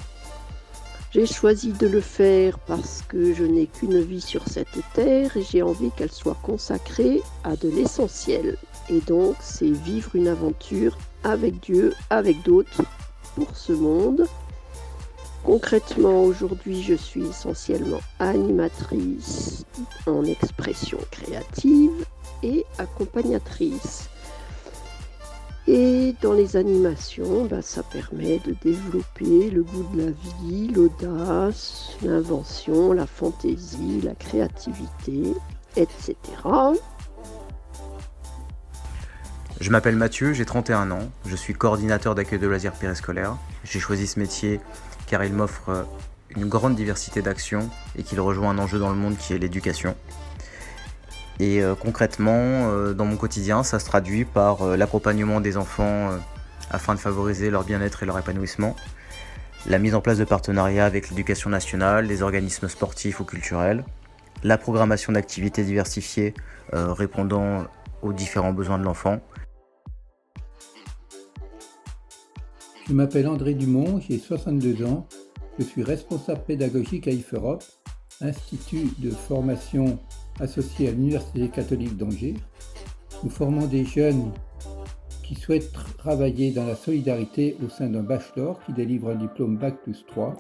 J'ai 1.13 1.27
choisi 1.27 1.73
de 1.73 1.85
le 1.85 2.01
faire 2.01 2.57
parce 2.57 3.03
que 3.07 3.35
je 3.35 3.43
n'ai 3.43 3.67
qu'une 3.67 4.01
vie 4.01 4.19
sur 4.19 4.47
cette 4.47 4.79
terre 4.95 5.37
et 5.37 5.43
j'ai 5.43 5.61
envie 5.61 5.91
qu'elle 5.91 6.11
soit 6.11 6.37
consacrée 6.41 7.21
à 7.43 7.55
de 7.55 7.69
l'essentiel. 7.69 8.57
Et 8.89 8.99
donc 9.01 9.35
c'est 9.39 9.69
vivre 9.69 10.15
une 10.15 10.27
aventure 10.27 10.97
avec 11.23 11.59
Dieu, 11.59 11.93
avec 12.09 12.41
d'autres, 12.41 12.81
pour 13.35 13.55
ce 13.55 13.73
monde. 13.73 14.25
Concrètement, 15.43 16.23
aujourd'hui, 16.23 16.81
je 16.81 16.95
suis 16.95 17.27
essentiellement 17.27 18.01
animatrice 18.17 19.65
en 20.07 20.23
expression 20.23 20.97
créative 21.11 22.05
et 22.41 22.65
accompagnatrice. 22.79 24.09
Et 25.67 26.13
dans 26.21 26.33
les 26.33 26.57
animations, 26.57 27.45
bah, 27.45 27.61
ça 27.61 27.83
permet 27.83 28.39
de 28.39 28.53
développer 28.61 29.49
le 29.49 29.63
goût 29.63 29.85
de 29.93 30.05
la 30.05 30.11
vie, 30.41 30.67
l'audace, 30.67 31.95
l'invention, 32.01 32.91
la 32.91 33.07
fantaisie, 33.07 34.01
la 34.01 34.13
créativité, 34.13 35.33
etc. 35.77 36.15
Je 39.61 39.69
m'appelle 39.69 39.95
Mathieu, 39.95 40.33
j'ai 40.33 40.43
31 40.43 40.91
ans, 40.91 41.09
je 41.25 41.35
suis 41.37 41.53
coordinateur 41.53 42.15
d'accueil 42.15 42.39
de 42.39 42.47
loisirs 42.47 42.73
périscolaires. 42.73 43.37
J'ai 43.63 43.79
choisi 43.79 44.07
ce 44.07 44.19
métier 44.19 44.59
car 45.07 45.23
il 45.23 45.31
m'offre 45.31 45.85
une 46.35 46.49
grande 46.49 46.75
diversité 46.75 47.21
d'actions 47.21 47.69
et 47.97 48.03
qu'il 48.03 48.19
rejoint 48.19 48.49
un 48.49 48.57
enjeu 48.57 48.79
dans 48.79 48.89
le 48.89 48.95
monde 48.95 49.15
qui 49.17 49.33
est 49.33 49.37
l'éducation. 49.37 49.95
Et 51.39 51.61
euh, 51.61 51.75
concrètement, 51.75 52.31
euh, 52.33 52.93
dans 52.93 53.05
mon 53.05 53.17
quotidien, 53.17 53.63
ça 53.63 53.79
se 53.79 53.85
traduit 53.85 54.25
par 54.25 54.61
euh, 54.61 54.77
l'accompagnement 54.77 55.41
des 55.41 55.57
enfants 55.57 56.09
afin 56.69 56.95
de 56.95 56.99
favoriser 56.99 57.49
leur 57.49 57.63
bien-être 57.63 58.03
et 58.03 58.05
leur 58.05 58.17
épanouissement, 58.17 58.75
la 59.67 59.79
mise 59.79 59.95
en 59.95 60.01
place 60.01 60.17
de 60.17 60.23
partenariats 60.23 60.85
avec 60.85 61.09
l'éducation 61.09 61.49
nationale, 61.49 62.05
les 62.05 62.21
organismes 62.21 62.67
sportifs 62.67 63.19
ou 63.19 63.25
culturels, 63.25 63.83
la 64.43 64.57
programmation 64.57 65.13
d'activités 65.13 65.63
diversifiées 65.63 66.33
répondant 66.71 67.65
aux 68.01 68.13
différents 68.13 68.53
besoins 68.53 68.79
de 68.79 68.83
l'enfant. 68.83 69.19
Je 72.87 72.93
m'appelle 72.93 73.27
André 73.27 73.53
Dumont, 73.53 73.99
j'ai 73.99 74.17
62 74.17 74.85
ans, 74.85 75.07
je 75.59 75.63
suis 75.63 75.83
responsable 75.83 76.41
pédagogique 76.45 77.07
à 77.07 77.11
IFEUROPE, 77.11 77.63
institut 78.21 78.89
de 78.97 79.11
formation 79.11 79.99
associé 80.39 80.89
à 80.89 80.91
l'Université 80.91 81.49
catholique 81.49 81.97
d'Angers. 81.97 82.35
Nous 83.23 83.29
formons 83.29 83.65
des 83.65 83.85
jeunes 83.85 84.31
qui 85.23 85.35
souhaitent 85.35 85.71
travailler 85.97 86.51
dans 86.51 86.65
la 86.65 86.75
solidarité 86.75 87.57
au 87.65 87.69
sein 87.69 87.87
d'un 87.87 88.03
bachelor 88.03 88.59
qui 88.65 88.73
délivre 88.73 89.09
un 89.09 89.15
diplôme 89.15 89.57
Bac 89.57 89.81
plus 89.83 90.05
3. 90.07 90.35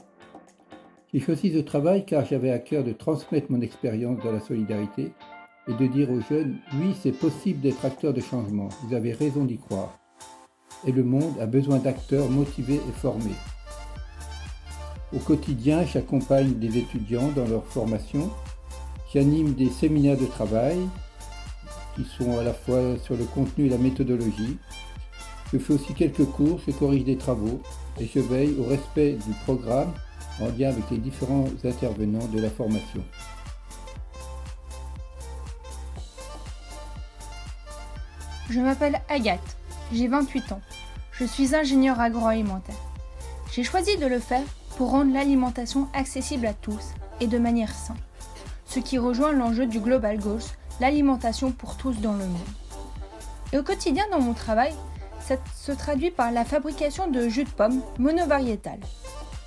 J'ai 1.13 1.19
choisi 1.19 1.53
ce 1.53 1.59
travail 1.59 2.05
car 2.05 2.25
j'avais 2.25 2.51
à 2.51 2.59
cœur 2.59 2.83
de 2.83 2.91
transmettre 2.91 3.51
mon 3.51 3.61
expérience 3.61 4.21
dans 4.23 4.31
la 4.31 4.39
solidarité 4.39 5.11
et 5.67 5.73
de 5.73 5.87
dire 5.87 6.11
aux 6.11 6.21
jeunes, 6.21 6.57
oui, 6.73 6.93
c'est 7.01 7.11
possible 7.11 7.61
d'être 7.61 7.85
acteur 7.85 8.13
de 8.13 8.21
changement, 8.21 8.69
vous 8.83 8.93
avez 8.93 9.13
raison 9.13 9.45
d'y 9.45 9.57
croire. 9.57 9.97
Et 10.85 10.91
le 10.91 11.03
monde 11.03 11.39
a 11.39 11.45
besoin 11.45 11.77
d'acteurs 11.77 12.29
motivés 12.29 12.81
et 12.89 12.91
formés. 12.91 13.35
Au 15.15 15.19
quotidien, 15.19 15.85
j'accompagne 15.85 16.55
des 16.55 16.77
étudiants 16.77 17.31
dans 17.35 17.47
leur 17.47 17.65
formation 17.65 18.29
J'anime 19.13 19.53
des 19.53 19.69
séminaires 19.69 20.17
de 20.17 20.25
travail 20.25 20.79
qui 21.95 22.03
sont 22.17 22.39
à 22.39 22.43
la 22.43 22.53
fois 22.53 22.97
sur 22.97 23.15
le 23.15 23.25
contenu 23.25 23.67
et 23.67 23.69
la 23.69 23.77
méthodologie. 23.77 24.57
Je 25.51 25.59
fais 25.59 25.73
aussi 25.73 25.93
quelques 25.93 26.25
cours, 26.25 26.59
je 26.65 26.71
corrige 26.71 27.03
des 27.03 27.15
travaux 27.15 27.61
et 27.99 28.09
je 28.11 28.19
veille 28.19 28.55
au 28.59 28.63
respect 28.63 29.19
du 29.27 29.33
programme 29.43 29.93
en 30.41 30.47
lien 30.57 30.69
avec 30.69 30.89
les 30.89 30.97
différents 30.97 31.45
intervenants 31.63 32.25
de 32.25 32.41
la 32.41 32.49
formation. 32.49 33.03
Je 38.49 38.59
m'appelle 38.59 38.99
Agathe, 39.09 39.57
j'ai 39.91 40.07
28 40.07 40.53
ans. 40.53 40.61
Je 41.11 41.25
suis 41.25 41.53
ingénieur 41.53 41.99
agroalimentaire. 41.99 42.81
J'ai 43.51 43.63
choisi 43.63 43.95
de 43.97 44.07
le 44.07 44.17
faire 44.17 44.45
pour 44.75 44.89
rendre 44.89 45.13
l'alimentation 45.13 45.87
accessible 45.93 46.47
à 46.47 46.53
tous 46.53 46.93
et 47.21 47.27
de 47.27 47.37
manière 47.37 47.75
simple 47.75 48.01
ce 48.73 48.79
qui 48.79 48.97
rejoint 48.97 49.33
l'enjeu 49.33 49.67
du 49.67 49.79
Global 49.79 50.17
Goals, 50.17 50.41
l'alimentation 50.79 51.51
pour 51.51 51.77
tous 51.77 51.93
dans 52.01 52.13
le 52.13 52.25
monde. 52.25 52.41
Et 53.51 53.59
au 53.59 53.63
quotidien 53.63 54.03
dans 54.09 54.19
mon 54.19 54.33
travail, 54.33 54.73
ça 55.19 55.35
se 55.55 55.71
traduit 55.71 56.09
par 56.09 56.31
la 56.31 56.43
fabrication 56.43 57.07
de 57.07 57.29
jus 57.29 57.43
de 57.43 57.49
pommes 57.51 57.83
monovariétal. 57.99 58.79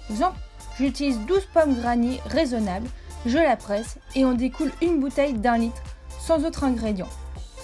Exemple, 0.09 0.39
j'utilise 0.79 1.19
12 1.27 1.45
pommes 1.53 1.75
granny 1.75 2.21
raisonnables, 2.27 2.87
je 3.27 3.39
la 3.39 3.57
presse 3.57 3.99
et 4.15 4.25
on 4.25 4.35
découle 4.35 4.71
une 4.81 5.01
bouteille 5.01 5.35
d'un 5.35 5.59
litre 5.59 5.83
sans 6.21 6.45
autre 6.45 6.63
ingrédient. 6.63 7.09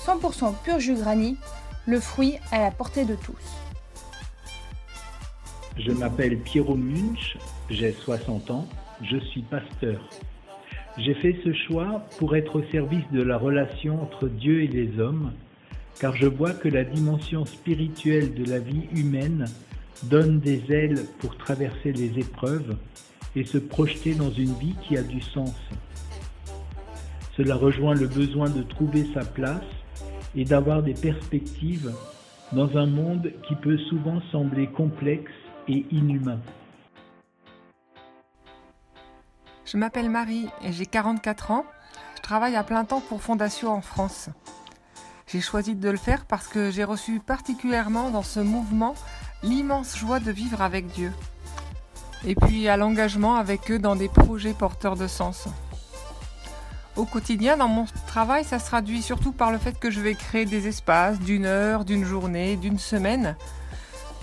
100% 0.04 0.54
pur 0.64 0.80
jus 0.80 0.96
granny, 0.96 1.36
le 1.86 2.00
fruit 2.00 2.38
à 2.50 2.58
la 2.58 2.72
portée 2.72 3.04
de 3.04 3.14
tous. 3.14 3.36
Je 5.78 5.92
m'appelle 5.92 6.40
Pierrot 6.40 6.74
Munch, 6.74 7.38
j'ai 7.70 7.92
60 7.92 8.50
ans, 8.50 8.66
je 9.00 9.18
suis 9.18 9.42
pasteur. 9.42 10.00
J'ai 10.98 11.14
fait 11.14 11.36
ce 11.42 11.54
choix 11.54 12.02
pour 12.18 12.36
être 12.36 12.56
au 12.56 12.62
service 12.70 13.04
de 13.12 13.22
la 13.22 13.38
relation 13.38 14.02
entre 14.02 14.28
Dieu 14.28 14.62
et 14.62 14.66
les 14.66 15.00
hommes, 15.00 15.32
car 15.98 16.14
je 16.14 16.26
vois 16.26 16.52
que 16.52 16.68
la 16.68 16.84
dimension 16.84 17.46
spirituelle 17.46 18.34
de 18.34 18.44
la 18.44 18.58
vie 18.58 18.88
humaine 18.94 19.46
donne 20.04 20.38
des 20.38 20.70
ailes 20.70 21.06
pour 21.18 21.36
traverser 21.38 21.92
les 21.92 22.18
épreuves 22.18 22.76
et 23.34 23.44
se 23.44 23.56
projeter 23.56 24.14
dans 24.14 24.30
une 24.30 24.52
vie 24.54 24.74
qui 24.82 24.98
a 24.98 25.02
du 25.02 25.22
sens. 25.22 25.56
Cela 27.38 27.54
rejoint 27.54 27.94
le 27.94 28.06
besoin 28.06 28.50
de 28.50 28.62
trouver 28.62 29.06
sa 29.14 29.24
place 29.24 29.64
et 30.36 30.44
d'avoir 30.44 30.82
des 30.82 30.94
perspectives 30.94 31.90
dans 32.52 32.76
un 32.76 32.86
monde 32.86 33.32
qui 33.48 33.54
peut 33.54 33.78
souvent 33.78 34.20
sembler 34.30 34.66
complexe 34.66 35.32
et 35.68 35.86
inhumain. 35.90 36.40
Je 39.72 39.78
m'appelle 39.78 40.10
Marie 40.10 40.50
et 40.62 40.70
j'ai 40.70 40.84
44 40.84 41.50
ans. 41.50 41.64
Je 42.16 42.20
travaille 42.20 42.56
à 42.56 42.62
plein 42.62 42.84
temps 42.84 43.00
pour 43.00 43.22
Fondation 43.22 43.72
en 43.72 43.80
France. 43.80 44.28
J'ai 45.26 45.40
choisi 45.40 45.74
de 45.74 45.88
le 45.88 45.96
faire 45.96 46.26
parce 46.26 46.46
que 46.46 46.70
j'ai 46.70 46.84
reçu 46.84 47.20
particulièrement 47.20 48.10
dans 48.10 48.22
ce 48.22 48.38
mouvement 48.38 48.94
l'immense 49.42 49.96
joie 49.96 50.20
de 50.20 50.30
vivre 50.30 50.60
avec 50.60 50.88
Dieu. 50.88 51.10
Et 52.26 52.34
puis 52.34 52.68
à 52.68 52.76
l'engagement 52.76 53.36
avec 53.36 53.70
eux 53.70 53.78
dans 53.78 53.96
des 53.96 54.10
projets 54.10 54.52
porteurs 54.52 54.96
de 54.96 55.06
sens. 55.06 55.48
Au 56.96 57.06
quotidien, 57.06 57.56
dans 57.56 57.68
mon 57.68 57.86
travail, 58.06 58.44
ça 58.44 58.58
se 58.58 58.66
traduit 58.66 59.00
surtout 59.00 59.32
par 59.32 59.52
le 59.52 59.56
fait 59.56 59.78
que 59.78 59.90
je 59.90 60.02
vais 60.02 60.14
créer 60.14 60.44
des 60.44 60.68
espaces 60.68 61.18
d'une 61.18 61.46
heure, 61.46 61.86
d'une 61.86 62.04
journée, 62.04 62.56
d'une 62.56 62.78
semaine, 62.78 63.36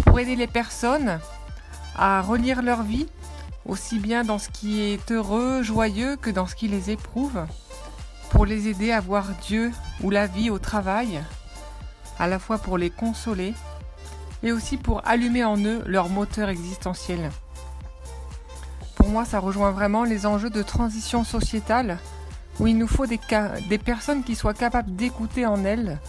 pour 0.05 0.19
aider 0.19 0.35
les 0.35 0.45
personnes 0.45 1.19
à 1.95 2.21
relire 2.21 2.61
leur 2.61 2.83
vie, 2.83 3.07
aussi 3.69 3.99
bien 3.99 4.23
dans 4.23 4.39
ce 4.39 4.49
qui 4.49 4.81
est 4.81 5.11
heureux, 5.11 5.61
joyeux, 5.61 6.17
que 6.17 6.29
dans 6.29 6.47
ce 6.47 6.55
qui 6.55 6.67
les 6.67 6.89
éprouve, 6.89 7.45
pour 8.31 8.45
les 8.45 8.67
aider 8.67 8.91
à 8.91 8.99
voir 8.99 9.27
Dieu 9.47 9.71
ou 10.01 10.09
la 10.09 10.27
vie 10.27 10.49
au 10.49 10.59
travail, 10.59 11.21
à 12.17 12.27
la 12.27 12.39
fois 12.39 12.57
pour 12.57 12.77
les 12.77 12.89
consoler, 12.89 13.53
et 14.43 14.51
aussi 14.51 14.77
pour 14.77 15.07
allumer 15.07 15.43
en 15.43 15.57
eux 15.57 15.81
leur 15.85 16.09
moteur 16.09 16.49
existentiel. 16.49 17.29
Pour 18.95 19.09
moi, 19.09 19.25
ça 19.25 19.39
rejoint 19.39 19.71
vraiment 19.71 20.03
les 20.03 20.25
enjeux 20.25 20.49
de 20.49 20.63
transition 20.63 21.23
sociétale 21.23 21.99
où 22.59 22.67
il 22.67 22.77
nous 22.77 22.87
faut 22.87 23.05
des, 23.05 23.19
personnes 23.77 24.23
qui 24.23 24.35
soient 24.35 24.53
capables 24.53 24.95
d'écouter 24.95 25.45
en 25.45 25.63
elles 25.63 25.99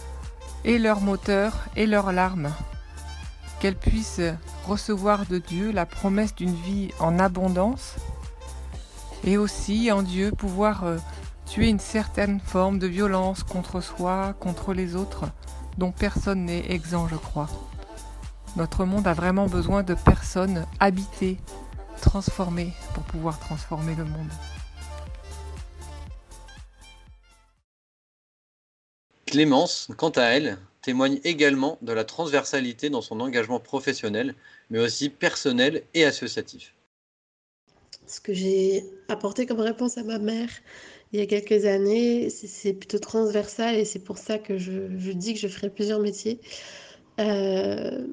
et 0.65 0.77
leurs 0.77 1.01
moteurs 1.01 1.65
et 1.75 1.87
leurs 1.87 2.11
larmes, 2.11 2.51
qu'elles 3.61 3.75
puissent 3.75 4.21
recevoir 4.65 5.27
de 5.27 5.37
Dieu 5.37 5.71
la 5.71 5.85
promesse 5.85 6.33
d'une 6.33 6.55
vie 6.55 6.89
en 6.99 7.19
abondance 7.19 7.95
et 9.23 9.37
aussi 9.37 9.91
en 9.91 10.01
Dieu 10.01 10.31
pouvoir 10.31 10.83
euh, 10.83 10.97
tuer 11.45 11.69
une 11.69 11.79
certaine 11.79 12.39
forme 12.39 12.79
de 12.79 12.87
violence 12.87 13.43
contre 13.43 13.79
soi, 13.79 14.33
contre 14.39 14.73
les 14.73 14.95
autres, 14.95 15.25
dont 15.77 15.91
personne 15.91 16.45
n'est 16.45 16.71
exempt, 16.71 17.07
je 17.07 17.15
crois. 17.15 17.49
Notre 18.55 18.83
monde 18.83 19.05
a 19.05 19.13
vraiment 19.13 19.45
besoin 19.45 19.83
de 19.83 19.93
personnes 19.93 20.65
habitées, 20.79 21.37
transformées 22.01 22.73
pour 22.95 23.03
pouvoir 23.03 23.39
transformer 23.39 23.93
le 23.93 24.05
monde. 24.05 24.31
Clémence, 29.27 29.87
quant 29.97 30.09
à 30.09 30.23
elle, 30.23 30.57
témoigne 30.81 31.19
également 31.23 31.77
de 31.81 31.93
la 31.93 32.03
transversalité 32.03 32.89
dans 32.89 33.01
son 33.01 33.19
engagement 33.19 33.59
professionnel, 33.59 34.35
mais 34.69 34.79
aussi 34.79 35.09
personnel 35.09 35.83
et 35.93 36.05
associatif. 36.05 36.73
Ce 38.07 38.19
que 38.19 38.33
j'ai 38.33 38.83
apporté 39.07 39.45
comme 39.45 39.59
réponse 39.59 39.97
à 39.97 40.03
ma 40.03 40.19
mère 40.19 40.49
il 41.13 41.19
y 41.19 41.23
a 41.23 41.25
quelques 41.25 41.65
années, 41.65 42.29
c'est 42.29 42.73
plutôt 42.73 42.99
transversal 42.99 43.75
et 43.75 43.83
c'est 43.83 43.99
pour 43.99 44.17
ça 44.17 44.37
que 44.39 44.57
je, 44.57 45.11
dis 45.11 45.33
que 45.33 45.39
je 45.39 45.47
ferai 45.49 45.69
plusieurs 45.69 45.99
métiers. 45.99 46.39
Euh, 47.19 48.07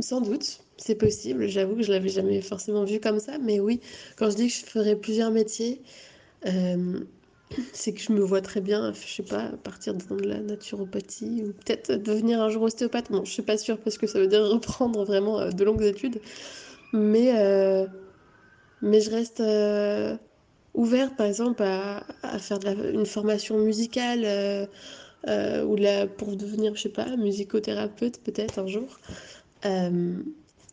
sans 0.00 0.20
doute, 0.20 0.60
c'est 0.76 0.96
possible. 0.96 1.46
J'avoue 1.46 1.76
que 1.76 1.82
je 1.82 1.92
l'avais 1.92 2.08
jamais 2.08 2.40
forcément 2.40 2.84
vu 2.84 2.98
comme 2.98 3.20
ça, 3.20 3.38
mais 3.38 3.60
oui, 3.60 3.80
quand 4.16 4.30
je 4.30 4.36
dis 4.36 4.48
que 4.48 4.54
je 4.54 4.64
ferai 4.64 4.96
plusieurs 4.96 5.30
métiers, 5.30 5.80
euh, 6.46 7.00
c'est 7.72 7.92
que 7.92 8.00
je 8.00 8.12
me 8.12 8.20
vois 8.20 8.40
très 8.40 8.60
bien, 8.60 8.92
je 8.92 9.14
sais 9.14 9.22
pas, 9.22 9.50
partir 9.64 9.94
dans 9.94 10.16
de 10.16 10.28
la 10.28 10.40
naturopathie 10.40 11.42
ou 11.44 11.52
peut-être 11.52 11.92
devenir 11.92 12.40
un 12.40 12.48
jour 12.48 12.62
ostéopathe. 12.62 13.10
Bon, 13.10 13.24
je 13.24 13.32
suis 13.32 13.42
pas 13.42 13.58
sûre 13.58 13.78
parce 13.78 13.98
que 13.98 14.06
ça 14.06 14.18
veut 14.18 14.26
dire 14.26 14.42
reprendre 14.42 15.04
vraiment 15.04 15.40
euh, 15.40 15.50
de 15.50 15.64
longues 15.64 15.82
études, 15.82 16.20
mais, 16.92 17.38
euh, 17.38 17.86
je 18.82 19.10
reste 19.10 19.40
euh, 19.40 20.16
ouverte 20.74 21.16
par 21.16 21.26
exemple 21.26 21.62
à, 21.62 22.04
faire 22.38 22.58
une 22.92 23.06
formation 23.06 23.58
musicale 23.58 24.68
ou 25.26 25.76
pour 26.16 26.36
devenir, 26.36 26.74
je 26.76 26.82
sais 26.82 26.88
pas, 26.88 27.16
musicothérapeute 27.16 28.22
peut-être 28.22 28.58
un 28.58 28.66
jour. 28.66 28.98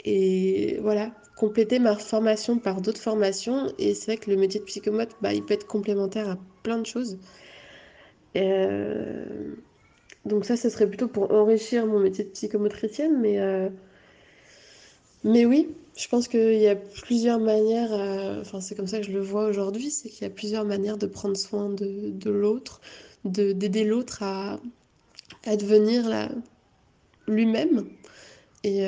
et 0.06 0.80
voilà, 0.82 1.12
compléter 1.38 1.80
ma 1.80 1.96
formation 1.96 2.58
par 2.58 2.82
d'autres 2.82 3.00
formations. 3.00 3.72
Et 3.78 3.94
c'est 3.94 4.12
vrai 4.12 4.18
que 4.18 4.30
le 4.30 4.38
métier 4.38 4.60
de 4.60 4.66
psychomote, 4.66 5.16
bah, 5.22 5.34
il 5.34 5.44
peut 5.44 5.54
être 5.54 5.68
complémentaire 5.68 6.30
à 6.30 6.38
plein 6.64 6.80
de 6.80 6.86
choses. 6.86 7.18
Euh, 8.36 9.54
donc 10.26 10.46
ça, 10.46 10.58
ce 10.58 10.70
serait 10.70 10.88
plutôt 10.88 11.08
pour 11.08 11.32
enrichir 11.32 11.86
mon 11.86 12.00
métier 12.00 12.24
de 12.24 12.30
psychomotricienne. 12.30 13.20
Mais, 13.22 13.40
euh, 13.40 13.70
mais 15.24 15.46
oui, 15.46 15.70
je 15.96 16.08
pense 16.08 16.28
qu'il 16.28 16.60
y 16.60 16.68
a 16.68 16.76
plusieurs 16.76 17.40
manières, 17.40 17.94
euh, 17.94 18.42
enfin 18.42 18.60
c'est 18.60 18.76
comme 18.76 18.88
ça 18.88 19.00
que 19.00 19.06
je 19.06 19.12
le 19.12 19.22
vois 19.22 19.46
aujourd'hui, 19.46 19.92
c'est 19.92 20.10
qu'il 20.10 20.24
y 20.24 20.26
a 20.26 20.34
plusieurs 20.34 20.66
manières 20.66 20.98
de 20.98 21.08
prendre 21.08 21.38
soin 21.38 21.70
de, 21.70 22.30
l'autre, 22.30 22.82
d'aider 23.26 23.84
l'autre 23.84 24.24
à, 24.24 24.60
à 25.46 25.56
devenir 25.56 26.30
lui-même. 27.28 27.88
Et, 28.64 28.84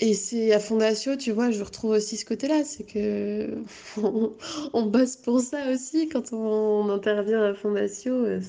et 0.00 0.14
c'est 0.14 0.52
à 0.52 0.58
Fondatio, 0.58 1.14
tu 1.16 1.30
vois, 1.30 1.50
je 1.52 1.62
retrouve 1.62 1.92
aussi 1.92 2.16
ce 2.16 2.24
côté-là, 2.24 2.64
c'est 2.64 2.82
que 2.84 3.62
on, 4.72 4.86
bosse 4.86 5.16
pour 5.16 5.40
ça 5.40 5.70
aussi 5.70 6.08
quand 6.08 6.32
on, 6.32 6.88
intervient 6.90 7.42
à 7.42 7.54
Fondatio, 7.54 8.12
euh, 8.12 8.40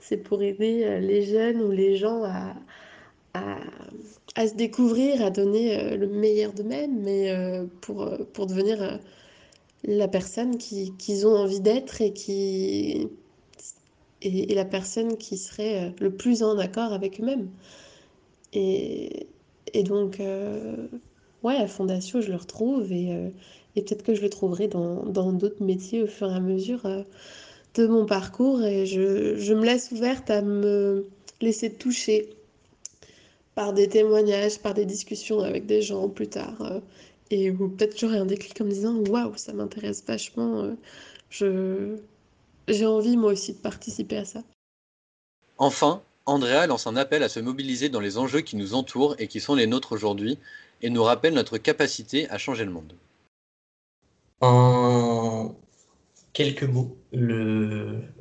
c'est 0.00 0.16
pour 0.16 0.42
aider 0.42 0.82
euh, 0.84 0.98
les 1.00 1.22
jeunes 1.22 1.60
ou 1.60 1.70
les 1.70 1.96
gens 1.96 2.24
à, 2.24 2.54
à, 4.34 4.48
se 4.48 4.54
découvrir, 4.54 5.22
à 5.22 5.30
donner 5.30 5.78
euh, 5.78 5.96
le 5.96 6.06
meilleur 6.08 6.52
d'eux-mêmes, 6.54 7.02
mais 7.02 7.32
pour, 7.82 8.08
pour 8.32 8.46
devenir 8.46 8.98
la 9.84 10.08
personne 10.08 10.56
qu'ils 10.56 11.26
ont 11.26 11.36
envie 11.36 11.60
d'être 11.60 12.00
et, 12.00 13.08
et, 14.22 14.54
la 14.54 14.64
personne 14.64 15.18
qui 15.18 15.36
serait 15.36 15.94
le 16.00 16.10
plus 16.16 16.42
en 16.42 16.58
accord 16.58 16.92
avec 16.94 17.20
eux-mêmes. 17.20 17.50
Et, 18.54 19.28
et 19.72 19.82
donc, 19.82 20.20
euh, 20.20 20.88
ouais, 21.42 21.56
à 21.56 21.66
Fondation, 21.66 22.20
je 22.20 22.30
le 22.30 22.36
retrouve 22.36 22.92
et, 22.92 23.12
euh, 23.12 23.28
peut-être 23.74 24.02
que 24.02 24.14
je 24.14 24.22
le 24.22 24.30
trouverai 24.30 24.68
dans 24.68 25.32
d'autres 25.32 25.62
métiers 25.62 26.02
au 26.02 26.06
fur 26.06 26.30
et 26.30 26.34
à 26.34 26.40
mesure 26.40 26.86
euh, 26.86 27.02
de 27.74 27.86
mon 27.86 28.06
parcours. 28.06 28.62
Et 28.62 28.86
je, 28.86 29.52
me 29.52 29.64
laisse 29.64 29.90
ouverte 29.92 30.30
à 30.30 30.42
me 30.42 31.06
laisser 31.40 31.72
toucher 31.72 32.30
par 33.54 33.72
des 33.72 33.88
témoignages, 33.88 34.58
par 34.58 34.74
des 34.74 34.84
discussions 34.86 35.40
avec 35.40 35.66
des 35.66 35.82
gens 35.82 36.08
plus 36.08 36.28
tard. 36.28 36.80
et 37.30 37.50
peut-être 37.50 37.98
j'aurai 37.98 38.18
un 38.18 38.26
déclic 38.26 38.60
en 38.60 38.64
me 38.64 38.70
disant 38.70 38.94
Waouh, 39.08 39.36
ça 39.36 39.52
m'intéresse 39.52 40.04
vachement. 40.06 40.76
je 41.30 41.96
j'ai 42.68 42.86
envie 42.86 43.16
moi 43.16 43.32
aussi 43.32 43.52
de 43.52 43.58
participer 43.58 44.18
à 44.18 44.24
ça. 44.24 44.42
Enfin, 45.58 46.02
Andrea 46.26 46.66
lance 46.66 46.88
un 46.88 46.96
appel 46.96 47.22
à 47.22 47.28
se 47.28 47.38
mobiliser 47.38 47.88
dans 47.88 48.00
les 48.00 48.18
enjeux 48.18 48.40
qui 48.40 48.56
nous 48.56 48.74
entourent 48.74 49.14
et 49.18 49.28
qui 49.28 49.40
sont 49.40 49.54
les 49.54 49.68
nôtres 49.68 49.92
aujourd'hui, 49.92 50.38
et 50.82 50.90
nous 50.90 51.04
rappelle 51.04 51.34
notre 51.34 51.56
capacité 51.56 52.28
à 52.30 52.38
changer 52.38 52.64
le 52.64 52.72
monde. 52.72 52.92
En 54.40 55.54
quelques 56.32 56.64
mots, 56.64 56.96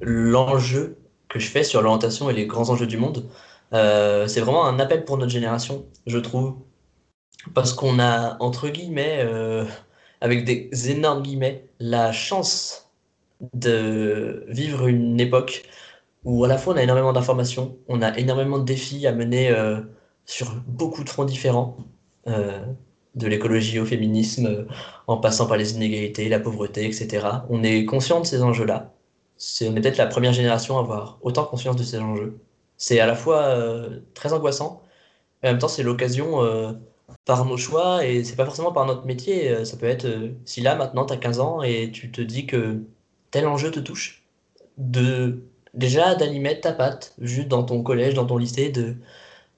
l'enjeu 0.01 0.97
que 1.27 1.39
je 1.39 1.49
fais 1.49 1.63
sur 1.63 1.81
l'orientation 1.81 2.29
et 2.29 2.33
les 2.33 2.45
grands 2.45 2.69
enjeux 2.69 2.87
du 2.87 2.97
monde, 2.97 3.25
euh, 3.73 4.27
c'est 4.27 4.39
vraiment 4.39 4.65
un 4.65 4.79
appel 4.79 5.03
pour 5.03 5.17
notre 5.17 5.31
génération, 5.31 5.85
je 6.05 6.19
trouve, 6.19 6.55
parce 7.53 7.73
qu'on 7.73 7.99
a, 7.99 8.37
entre 8.39 8.69
guillemets, 8.69 9.19
euh, 9.19 9.65
avec 10.21 10.45
des 10.45 10.69
énormes 10.91 11.23
guillemets, 11.23 11.65
la 11.79 12.13
chance 12.13 12.89
de 13.53 14.45
vivre 14.47 14.87
une 14.87 15.19
époque 15.19 15.63
où 16.25 16.43
à 16.43 16.47
la 16.47 16.57
fois 16.57 16.73
on 16.73 16.77
a 16.77 16.83
énormément 16.83 17.13
d'informations, 17.13 17.77
on 17.87 18.01
a 18.01 18.17
énormément 18.17 18.59
de 18.59 18.65
défis 18.65 19.07
à 19.07 19.13
mener 19.13 19.51
euh, 19.51 19.81
sur 20.25 20.55
beaucoup 20.67 21.03
de 21.03 21.09
fronts 21.09 21.25
différents, 21.25 21.77
euh, 22.27 22.65
de 23.15 23.27
l'écologie 23.27 23.79
au 23.79 23.85
féminisme, 23.85 24.47
euh, 24.47 24.65
en 25.07 25.17
passant 25.17 25.47
par 25.47 25.57
les 25.57 25.73
inégalités, 25.75 26.27
la 26.29 26.39
pauvreté, 26.39 26.85
etc. 26.85 27.27
On 27.49 27.63
est 27.63 27.85
conscient 27.85 28.19
de 28.21 28.25
ces 28.25 28.41
enjeux-là. 28.43 28.93
On 29.61 29.75
est 29.75 29.81
peut-être 29.81 29.97
la 29.97 30.07
première 30.07 30.33
génération 30.33 30.77
à 30.77 30.81
avoir 30.81 31.19
autant 31.21 31.45
conscience 31.45 31.75
de 31.75 31.83
ces 31.83 31.99
enjeux. 31.99 32.39
C'est 32.77 32.99
à 32.99 33.05
la 33.05 33.15
fois 33.15 33.57
très 34.13 34.33
angoissant, 34.33 34.81
mais 35.43 35.49
en 35.49 35.51
même 35.53 35.59
temps 35.59 35.67
c'est 35.67 35.83
l'occasion 35.83 36.39
par 37.25 37.45
nos 37.45 37.57
choix 37.57 38.05
et 38.05 38.23
c'est 38.23 38.35
pas 38.35 38.45
forcément 38.45 38.71
par 38.71 38.85
notre 38.85 39.05
métier. 39.05 39.65
Ça 39.65 39.77
peut 39.77 39.87
être 39.87 40.07
si 40.45 40.61
là 40.61 40.75
maintenant 40.75 41.05
tu 41.05 41.13
as 41.13 41.17
15 41.17 41.39
ans 41.41 41.63
et 41.63 41.91
tu 41.91 42.11
te 42.11 42.21
dis 42.21 42.45
que 42.45 42.81
tel 43.31 43.47
enjeu 43.47 43.71
te 43.71 43.79
touche, 43.79 44.25
de 44.77 45.43
déjà 45.75 46.15
mettre 46.39 46.61
ta 46.61 46.73
patte, 46.73 47.13
juste 47.19 47.47
dans 47.47 47.63
ton 47.63 47.83
collège, 47.83 48.13
dans 48.13 48.25
ton 48.25 48.37
lycée, 48.37 48.69
de, 48.69 48.95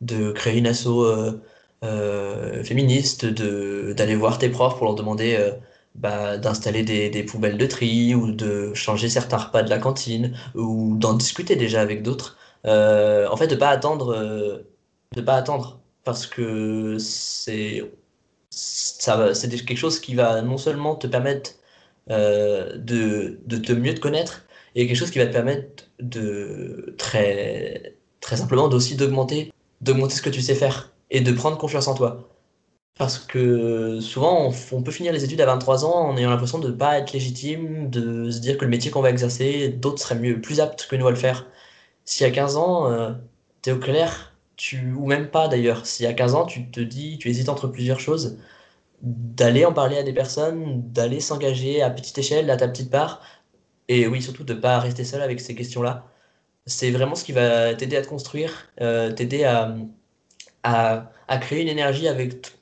de 0.01 0.31
créer 0.31 0.57
une 0.59 0.67
asso 0.67 0.87
euh, 0.87 1.41
euh, 1.83 2.63
féministe, 2.63 3.25
d'aller 3.25 4.15
voir 4.15 4.37
tes 4.39 4.49
profs 4.49 4.77
pour 4.77 4.85
leur 4.85 4.95
demander 4.95 5.35
euh, 5.35 5.51
bah, 5.95 6.37
d'installer 6.37 6.83
des, 6.83 7.23
poubelles 7.23 7.57
de 7.57 7.65
tri 7.65 8.15
ou 8.15 8.31
de 8.31 8.73
changer 8.73 9.09
certains 9.09 9.37
repas 9.37 9.63
de 9.63 9.69
la 9.69 9.79
cantine 9.79 10.37
ou 10.55 10.95
d'en 10.97 11.13
discuter 11.13 11.55
déjà 11.55 11.81
avec 11.81 12.03
d'autres. 12.03 12.37
En 12.65 13.37
fait, 13.37 13.47
de 13.47 13.55
pas 13.55 13.69
attendre, 13.69 14.63
de 15.15 15.21
pas 15.21 15.35
attendre 15.35 15.79
parce 16.03 16.27
que 16.27 16.97
c'est 16.99 17.91
c'est 18.49 19.65
quelque 19.65 19.77
chose 19.77 19.99
qui 19.99 20.15
va 20.15 20.41
non 20.41 20.57
seulement 20.57 20.95
te 20.95 21.07
permettre 21.07 21.51
euh, 22.09 22.77
de, 22.77 23.39
de 23.45 23.57
te 23.57 23.73
mieux 23.73 23.93
te 23.93 23.99
connaître 23.99 24.45
et 24.75 24.87
quelque 24.87 24.97
chose 24.97 25.11
qui 25.11 25.19
va 25.19 25.25
te 25.25 25.33
permettre 25.33 25.85
de 25.99 26.95
très, 26.97 27.95
très 28.21 28.37
simplement 28.37 28.67
d'aussi 28.67 28.95
d'augmenter, 28.95 29.51
d'augmenter 29.81 30.15
ce 30.15 30.21
que 30.21 30.29
tu 30.29 30.41
sais 30.41 30.55
faire 30.55 30.93
et 31.09 31.21
de 31.21 31.31
prendre 31.31 31.57
confiance 31.57 31.87
en 31.87 31.95
toi. 31.95 32.29
Parce 32.97 33.19
que 33.19 33.99
souvent, 33.99 34.51
on, 34.71 34.81
peut 34.81 34.91
finir 34.91 35.13
les 35.13 35.23
études 35.23 35.41
à 35.41 35.45
23 35.45 35.85
ans 35.85 36.09
en 36.09 36.17
ayant 36.17 36.31
l'impression 36.31 36.57
de 36.57 36.69
ne 36.69 36.73
pas 36.73 36.97
être 36.97 37.13
légitime, 37.13 37.89
de 37.91 38.31
se 38.31 38.39
dire 38.39 38.57
que 38.57 38.65
le 38.65 38.71
métier 38.71 38.89
qu'on 38.89 39.01
va 39.01 39.11
exercer, 39.11 39.69
d'autres 39.69 40.01
seraient 40.01 40.15
mieux, 40.19 40.41
plus 40.41 40.59
aptes 40.59 40.87
que 40.89 40.95
nous 40.95 41.07
à 41.07 41.11
le 41.11 41.15
faire. 41.15 41.45
Si 42.05 42.25
à 42.25 42.31
15 42.31 42.57
ans, 42.57 42.91
euh, 42.91 43.13
t'es 43.61 43.71
au 43.71 43.79
clair, 43.79 44.35
tu, 44.55 44.93
ou 44.93 45.05
même 45.05 45.29
pas 45.29 45.47
d'ailleurs, 45.47 45.85
si 45.85 46.05
à 46.07 46.13
15 46.13 46.35
ans, 46.35 46.45
tu 46.45 46.69
te 46.71 46.79
dis, 46.79 47.17
tu 47.19 47.29
hésites 47.29 47.49
entre 47.49 47.67
plusieurs 47.67 47.99
choses, 47.99 48.37
d'aller 49.01 49.65
en 49.65 49.73
parler 49.73 49.97
à 49.97 50.03
des 50.03 50.13
personnes, 50.13 50.91
d'aller 50.91 51.19
s'engager 51.19 51.81
à 51.81 51.89
petite 51.89 52.17
échelle, 52.17 52.49
à 52.49 52.57
ta 52.57 52.67
petite 52.67 52.89
part, 52.89 53.21
et 53.87 54.07
oui, 54.07 54.21
surtout 54.21 54.43
de 54.43 54.53
ne 54.53 54.59
pas 54.59 54.79
rester 54.79 55.03
seul 55.03 55.21
avec 55.21 55.39
ces 55.39 55.55
questions-là. 55.55 56.07
C'est 56.65 56.91
vraiment 56.91 57.15
ce 57.15 57.23
qui 57.23 57.31
va 57.31 57.73
t'aider 57.75 57.97
à 57.97 58.01
te 58.01 58.07
construire, 58.07 58.69
euh, 58.81 59.11
t'aider 59.13 59.43
à, 59.45 59.75
à, 60.63 61.37
créer 61.39 61.61
une 61.61 61.69
énergie 61.69 62.07
avec, 62.07 62.53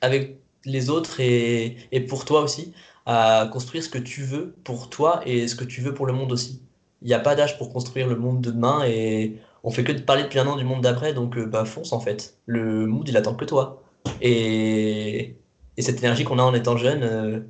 avec 0.00 0.38
les 0.64 0.90
autres 0.90 1.20
et, 1.20 1.76
et 1.92 2.00
pour 2.00 2.24
toi 2.24 2.42
aussi, 2.42 2.72
à 3.06 3.48
construire 3.52 3.82
ce 3.84 3.88
que 3.88 3.98
tu 3.98 4.22
veux 4.22 4.54
pour 4.64 4.90
toi 4.90 5.20
et 5.26 5.48
ce 5.48 5.54
que 5.54 5.64
tu 5.64 5.80
veux 5.80 5.94
pour 5.94 6.06
le 6.06 6.12
monde 6.12 6.32
aussi. 6.32 6.62
Il 7.02 7.08
n'y 7.08 7.14
a 7.14 7.20
pas 7.20 7.34
d'âge 7.36 7.58
pour 7.58 7.72
construire 7.72 8.08
le 8.08 8.16
monde 8.16 8.40
de 8.40 8.50
demain 8.50 8.84
et 8.84 9.36
on 9.62 9.70
fait 9.70 9.84
que 9.84 9.92
de 9.92 10.00
parler 10.00 10.24
depuis 10.24 10.38
un 10.38 10.46
an 10.46 10.56
du 10.56 10.64
monde 10.64 10.82
d'après, 10.82 11.12
donc 11.12 11.36
euh, 11.36 11.46
bah 11.46 11.64
fonce 11.64 11.92
en 11.92 12.00
fait. 12.00 12.36
Le 12.46 12.86
mood 12.86 13.08
il 13.08 13.16
attend 13.16 13.34
que 13.34 13.44
toi. 13.44 13.82
Et, 14.22 15.36
et 15.76 15.82
cette 15.82 15.98
énergie 15.98 16.24
qu'on 16.24 16.38
a 16.38 16.42
en 16.42 16.54
étant 16.54 16.76
jeune, 16.76 17.02
euh, 17.02 17.40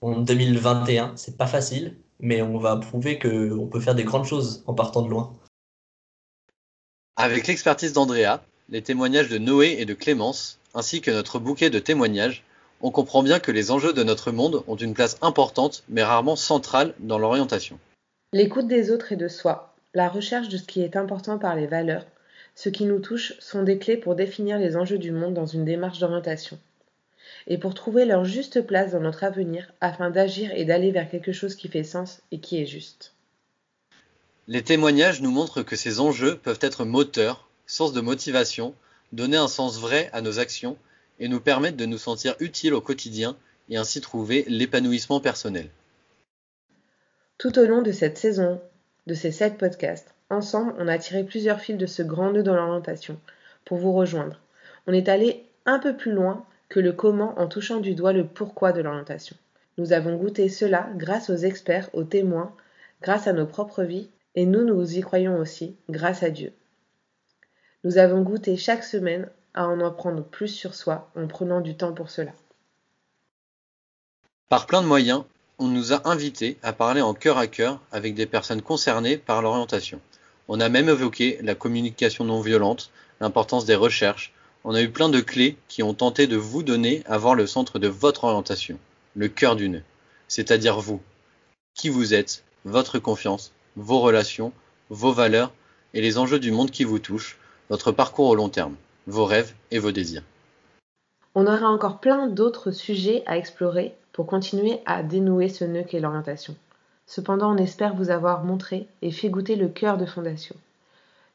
en 0.00 0.20
2021, 0.20 1.14
c'est 1.16 1.36
pas 1.36 1.46
facile, 1.46 1.96
mais 2.20 2.42
on 2.42 2.58
va 2.58 2.76
prouver 2.76 3.18
qu'on 3.18 3.66
peut 3.66 3.80
faire 3.80 3.94
des 3.94 4.04
grandes 4.04 4.26
choses 4.26 4.62
en 4.66 4.74
partant 4.74 5.02
de 5.02 5.10
loin. 5.10 5.32
Avec 7.16 7.46
l'expertise 7.46 7.92
d'Andrea, 7.92 8.42
les 8.68 8.82
témoignages 8.82 9.28
de 9.28 9.38
Noé 9.38 9.76
et 9.78 9.84
de 9.84 9.94
Clémence, 9.94 10.58
ainsi 10.74 11.00
que 11.00 11.10
notre 11.10 11.38
bouquet 11.38 11.70
de 11.70 11.78
témoignages, 11.78 12.44
on 12.82 12.90
comprend 12.90 13.22
bien 13.22 13.40
que 13.40 13.52
les 13.52 13.70
enjeux 13.70 13.92
de 13.92 14.02
notre 14.02 14.30
monde 14.30 14.62
ont 14.66 14.76
une 14.76 14.94
place 14.94 15.18
importante, 15.20 15.82
mais 15.88 16.02
rarement 16.02 16.36
centrale, 16.36 16.94
dans 16.98 17.18
l'orientation. 17.18 17.78
L'écoute 18.32 18.68
des 18.68 18.90
autres 18.90 19.12
et 19.12 19.16
de 19.16 19.28
soi, 19.28 19.74
la 19.92 20.08
recherche 20.08 20.48
de 20.48 20.56
ce 20.56 20.62
qui 20.62 20.82
est 20.82 20.96
important 20.96 21.38
par 21.38 21.56
les 21.56 21.66
valeurs, 21.66 22.06
ce 22.54 22.68
qui 22.68 22.84
nous 22.84 23.00
touche 23.00 23.34
sont 23.38 23.62
des 23.62 23.78
clés 23.78 23.96
pour 23.96 24.14
définir 24.14 24.58
les 24.58 24.76
enjeux 24.76 24.98
du 24.98 25.12
monde 25.12 25.34
dans 25.34 25.46
une 25.46 25.64
démarche 25.64 25.98
d'orientation 25.98 26.58
et 27.46 27.58
pour 27.58 27.74
trouver 27.74 28.04
leur 28.04 28.24
juste 28.24 28.60
place 28.62 28.92
dans 28.92 29.00
notre 29.00 29.24
avenir 29.24 29.72
afin 29.80 30.10
d'agir 30.10 30.50
et 30.54 30.64
d'aller 30.64 30.90
vers 30.90 31.10
quelque 31.10 31.32
chose 31.32 31.54
qui 31.54 31.68
fait 31.68 31.84
sens 31.84 32.22
et 32.30 32.40
qui 32.40 32.60
est 32.60 32.66
juste. 32.66 33.14
Les 34.48 34.62
témoignages 34.62 35.22
nous 35.22 35.30
montrent 35.30 35.62
que 35.62 35.76
ces 35.76 36.00
enjeux 36.00 36.36
peuvent 36.36 36.58
être 36.60 36.84
moteurs, 36.84 37.48
source 37.66 37.92
de 37.92 38.00
motivation, 38.00 38.74
donner 39.12 39.36
un 39.36 39.48
sens 39.48 39.78
vrai 39.78 40.10
à 40.12 40.22
nos 40.22 40.38
actions 40.38 40.76
et 41.18 41.28
nous 41.28 41.40
permettre 41.40 41.76
de 41.76 41.86
nous 41.86 41.98
sentir 41.98 42.34
utiles 42.40 42.74
au 42.74 42.80
quotidien 42.80 43.36
et 43.68 43.76
ainsi 43.76 44.00
trouver 44.00 44.44
l'épanouissement 44.48 45.20
personnel. 45.20 45.68
Tout 47.38 47.58
au 47.58 47.64
long 47.64 47.82
de 47.82 47.92
cette 47.92 48.18
saison, 48.18 48.60
de 49.06 49.14
ces 49.14 49.30
sept 49.30 49.56
podcasts, 49.56 50.14
ensemble, 50.30 50.74
on 50.78 50.88
a 50.88 50.98
tiré 50.98 51.24
plusieurs 51.24 51.60
fils 51.60 51.76
de 51.76 51.86
ce 51.86 52.02
grand 52.02 52.32
nœud 52.32 52.42
dans 52.42 52.56
l'orientation 52.56 53.18
pour 53.64 53.78
vous 53.78 53.92
rejoindre. 53.92 54.40
On 54.86 54.92
est 54.92 55.08
allé 55.08 55.44
un 55.66 55.78
peu 55.78 55.96
plus 55.96 56.12
loin 56.12 56.44
que 56.70 56.80
le 56.80 56.92
comment 56.92 57.38
en 57.38 57.48
touchant 57.48 57.80
du 57.80 57.94
doigt 57.94 58.14
le 58.14 58.26
pourquoi 58.26 58.72
de 58.72 58.80
l'orientation. 58.80 59.36
Nous 59.76 59.92
avons 59.92 60.16
goûté 60.16 60.48
cela 60.48 60.88
grâce 60.96 61.28
aux 61.28 61.36
experts, 61.36 61.90
aux 61.92 62.04
témoins, 62.04 62.54
grâce 63.02 63.26
à 63.26 63.34
nos 63.34 63.46
propres 63.46 63.82
vies, 63.82 64.08
et 64.34 64.46
nous, 64.46 64.64
nous 64.64 64.96
y 64.96 65.00
croyons 65.00 65.36
aussi, 65.36 65.76
grâce 65.90 66.22
à 66.22 66.30
Dieu. 66.30 66.52
Nous 67.84 67.98
avons 67.98 68.22
goûté 68.22 68.56
chaque 68.56 68.84
semaine 68.84 69.28
à 69.52 69.66
en 69.66 69.80
apprendre 69.80 70.24
plus 70.24 70.48
sur 70.48 70.74
soi 70.74 71.10
en 71.16 71.26
prenant 71.26 71.60
du 71.60 71.76
temps 71.76 71.92
pour 71.92 72.10
cela. 72.10 72.32
Par 74.48 74.66
plein 74.66 74.82
de 74.82 74.86
moyens, 74.86 75.24
on 75.58 75.66
nous 75.66 75.92
a 75.92 76.08
invités 76.08 76.56
à 76.62 76.72
parler 76.72 77.02
en 77.02 77.14
cœur 77.14 77.38
à 77.38 77.46
cœur 77.46 77.80
avec 77.92 78.14
des 78.14 78.26
personnes 78.26 78.62
concernées 78.62 79.16
par 79.16 79.42
l'orientation. 79.42 80.00
On 80.48 80.60
a 80.60 80.68
même 80.68 80.88
évoqué 80.88 81.38
la 81.42 81.54
communication 81.54 82.24
non 82.24 82.40
violente, 82.40 82.90
l'importance 83.20 83.66
des 83.66 83.74
recherches. 83.74 84.32
On 84.64 84.74
a 84.74 84.82
eu 84.82 84.90
plein 84.90 85.08
de 85.08 85.20
clés 85.20 85.56
qui 85.68 85.82
ont 85.82 85.94
tenté 85.94 86.26
de 86.26 86.36
vous 86.36 86.62
donner 86.62 87.02
à 87.06 87.16
voir 87.16 87.34
le 87.34 87.46
centre 87.46 87.78
de 87.78 87.88
votre 87.88 88.24
orientation, 88.24 88.78
le 89.16 89.28
cœur 89.28 89.56
du 89.56 89.70
nœud, 89.70 89.82
c'est-à-dire 90.28 90.80
vous, 90.80 91.00
qui 91.74 91.88
vous 91.88 92.12
êtes, 92.12 92.44
votre 92.66 92.98
confiance, 92.98 93.52
vos 93.76 94.00
relations, 94.00 94.52
vos 94.90 95.12
valeurs 95.12 95.52
et 95.94 96.02
les 96.02 96.18
enjeux 96.18 96.38
du 96.38 96.52
monde 96.52 96.70
qui 96.70 96.84
vous 96.84 96.98
touchent, 96.98 97.38
votre 97.70 97.90
parcours 97.90 98.28
au 98.28 98.34
long 98.34 98.50
terme, 98.50 98.76
vos 99.06 99.24
rêves 99.24 99.54
et 99.70 99.78
vos 99.78 99.92
désirs. 99.92 100.24
On 101.34 101.46
aura 101.46 101.68
encore 101.68 102.00
plein 102.00 102.26
d'autres 102.26 102.70
sujets 102.70 103.22
à 103.26 103.38
explorer 103.38 103.94
pour 104.12 104.26
continuer 104.26 104.80
à 104.84 105.02
dénouer 105.02 105.48
ce 105.48 105.64
nœud 105.64 105.84
qu'est 105.84 106.00
l'orientation. 106.00 106.54
Cependant, 107.06 107.54
on 107.54 107.56
espère 107.56 107.94
vous 107.94 108.10
avoir 108.10 108.44
montré 108.44 108.88
et 109.00 109.10
fait 109.10 109.30
goûter 109.30 109.56
le 109.56 109.68
cœur 109.68 109.96
de 109.96 110.06
Fondation. 110.06 110.54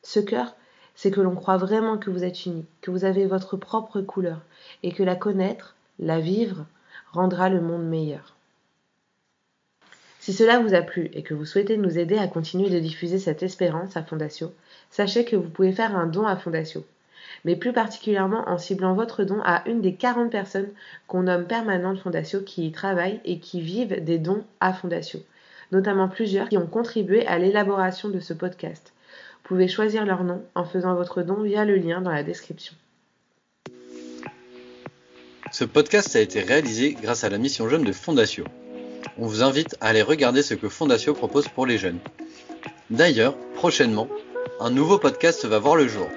Ce 0.04 0.20
cœur, 0.20 0.54
c'est 0.96 1.12
que 1.12 1.22
l'on 1.22 1.36
croit 1.36 1.58
vraiment 1.58 1.98
que 1.98 2.10
vous 2.10 2.24
êtes 2.24 2.46
unis, 2.46 2.66
que 2.82 2.92
vous 2.92 3.06
avez 3.06 3.26
votre 3.26 3.58
propre 3.58 4.02
couleur 4.02 4.42
et 4.84 4.92
que 4.92 5.04
la 5.04 5.16
connaître, 5.16 5.76
la 6.00 6.20
vivre, 6.20 6.66
rendra 7.12 7.50
le 7.50 7.62
monde 7.62 7.88
meilleur. 7.88 8.36
Si 10.26 10.34
cela 10.34 10.60
vous 10.60 10.74
a 10.74 10.82
plu 10.82 11.12
et 11.14 11.22
que 11.22 11.36
vous 11.36 11.46
souhaitez 11.46 11.78
nous 11.78 12.00
aider 12.00 12.18
à 12.18 12.28
continuer 12.28 12.72
de 12.72 12.80
diffuser 12.80 13.20
cette 13.20 13.44
espérance 13.44 13.96
à 13.96 14.02
Fondatio, 14.02 14.52
sachez 14.90 15.24
que 15.24 15.36
vous 15.36 15.50
pouvez 15.50 15.72
faire 15.72 15.96
un 15.96 16.08
don 16.08 16.26
à 16.26 16.36
Fondatio, 16.36 16.84
mais 17.44 17.56
plus 17.56 17.74
particulièrement 17.74 18.44
en 18.50 18.58
ciblant 18.58 18.96
votre 18.96 19.24
don 19.24 19.40
à 19.44 19.62
une 19.70 19.82
des 19.82 19.94
40 19.94 20.32
personnes 20.32 20.72
qu'on 21.06 21.24
nomme 21.24 21.46
permanentes 21.46 22.00
Fondatio 22.00 22.42
qui 22.42 22.66
y 22.66 22.72
travaillent 22.72 23.22
et 23.24 23.40
qui 23.40 23.62
vivent 23.62 24.04
des 24.04 24.18
dons 24.18 24.44
à 24.62 24.74
Fondatio, 24.74 25.20
notamment 25.72 26.08
plusieurs 26.08 26.50
qui 26.50 26.58
ont 26.58 26.66
contribué 26.66 27.28
à 27.28 27.38
l'élaboration 27.38 28.10
de 28.10 28.20
ce 28.20 28.34
podcast. 28.34 28.95
Vous 29.46 29.50
pouvez 29.50 29.68
choisir 29.68 30.08
leur 30.08 30.24
nom 30.24 30.44
en 30.56 30.66
faisant 30.66 30.96
votre 30.96 31.22
don 31.22 31.44
via 31.44 31.66
le 31.66 31.76
lien 31.76 32.02
dans 32.02 32.10
la 32.10 32.24
description. 32.24 32.74
Ce 35.52 35.64
podcast 35.64 36.16
a 36.16 36.20
été 36.20 36.42
réalisé 36.42 36.98
grâce 37.00 37.24
à 37.24 37.30
la 37.30 37.38
mission 37.38 37.70
jeune 37.70 37.84
de 37.84 37.92
Fondatio. 37.92 38.44
On 39.20 39.28
vous 39.28 39.44
invite 39.44 39.78
à 39.82 39.90
aller 39.90 40.02
regarder 40.02 40.42
ce 40.42 40.56
que 40.56 40.68
Fondatio 40.68 41.14
propose 41.14 41.48
pour 41.48 41.68
les 41.68 41.78
jeunes. 41.78 42.00
D'ailleurs, 42.90 43.38
prochainement, 43.54 44.08
un 44.60 44.72
nouveau 44.72 44.98
podcast 44.98 45.46
va 45.46 45.60
voir 45.60 45.76
le 45.76 45.88
jour. 45.88 46.08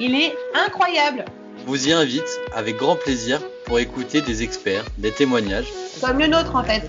Il 0.00 0.16
est 0.16 0.34
incroyable 0.52 1.24
vous 1.66 1.88
y 1.88 1.92
invite 1.92 2.40
avec 2.54 2.76
grand 2.76 2.94
plaisir 2.94 3.40
pour 3.64 3.80
écouter 3.80 4.20
des 4.20 4.44
experts, 4.44 4.84
des 4.98 5.10
témoignages 5.10 5.66
Comme 6.00 6.18
le 6.18 6.28
nôtre 6.28 6.54
en 6.54 6.62
fait. 6.62 6.88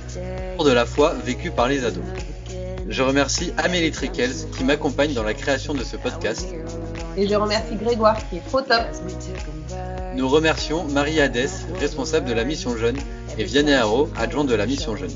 de 0.64 0.72
la 0.72 0.86
foi 0.86 1.14
vécue 1.26 1.50
par 1.50 1.68
les 1.68 1.84
ados. 1.84 2.04
Je 2.90 3.04
remercie 3.04 3.52
Amélie 3.58 3.92
Trickels 3.92 4.50
qui 4.58 4.64
m'accompagne 4.64 5.14
dans 5.14 5.24
la 5.24 5.34
création 5.34 5.74
de 5.74 5.84
ce 5.84 5.98
podcast. 5.98 6.48
Et 7.18 7.28
je 7.28 7.36
remercie 7.36 7.76
Grégoire 7.76 8.18
qui 8.30 8.38
est 8.38 8.48
trop 8.48 8.62
top. 8.62 8.82
Nous 10.16 10.30
remercions 10.30 10.86
Marie 10.86 11.20
Hadès, 11.20 11.50
responsable 11.80 12.28
de 12.28 12.34
la 12.34 12.44
mission 12.44 12.78
jeune, 12.78 12.98
et 13.38 13.44
Vianney 13.44 13.74
Haro, 13.74 14.10
adjoint 14.18 14.46
de 14.46 14.56
la 14.56 14.66
mission 14.66 14.96
jeune. 14.96 15.12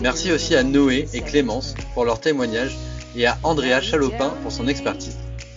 Merci 0.00 0.32
aussi 0.32 0.56
à 0.56 0.62
Noé 0.62 1.08
et 1.12 1.20
Clémence 1.20 1.74
pour 1.94 2.04
leur 2.04 2.20
témoignage 2.20 2.76
et 3.16 3.26
à 3.26 3.36
Andrea 3.42 3.80
Chalopin 3.82 4.32
pour 4.42 4.52
son 4.52 4.66
expertise. 4.66 5.16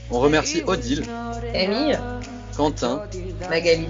On 0.09 0.19
remercie 0.19 0.63
Odile, 0.67 1.03
Camille, 1.53 1.97
Quentin, 2.55 3.03
Magali, 3.49 3.87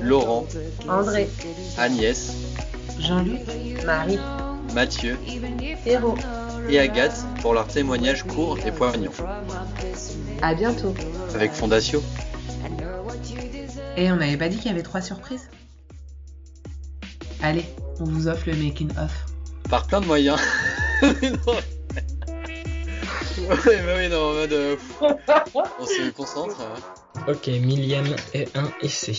Laurent, 0.00 0.46
André, 0.88 1.28
Agnès, 1.76 2.32
Jean-Luc, 2.98 3.40
Marie, 3.84 4.18
Mathieu 4.74 5.18
Héro. 5.84 6.14
Et 6.68 6.78
Agathe 6.78 7.24
pour 7.40 7.54
leurs 7.54 7.66
témoignages 7.68 8.24
courts 8.24 8.58
et 8.66 8.72
poignants. 8.72 9.10
À 10.42 10.54
bientôt. 10.54 10.94
Avec 11.34 11.52
Fondatio. 11.52 12.02
Et 13.96 14.10
on 14.12 14.16
n'avait 14.16 14.36
pas 14.36 14.48
dit 14.48 14.56
qu'il 14.56 14.66
y 14.70 14.74
avait 14.74 14.82
trois 14.82 15.00
surprises? 15.00 15.48
Allez, 17.42 17.64
on 18.00 18.04
vous 18.04 18.28
offre 18.28 18.48
le 18.48 18.56
making 18.56 18.90
of. 18.92 19.12
Par 19.68 19.86
plein 19.86 20.00
de 20.00 20.06
moyens. 20.06 20.38
Non. 21.02 21.08
Ouais, 23.48 23.80
mais 23.86 23.96
oui, 23.96 24.08
non, 24.10 24.30
en 24.30 24.32
mode. 24.34 24.52
euh, 24.52 24.76
on 25.54 25.86
se 25.86 26.10
concentre. 26.10 26.60
hein. 26.60 27.22
Ok, 27.28 27.46
millième 27.46 28.14
et 28.34 28.46
un 28.56 28.68
essai. 28.82 29.16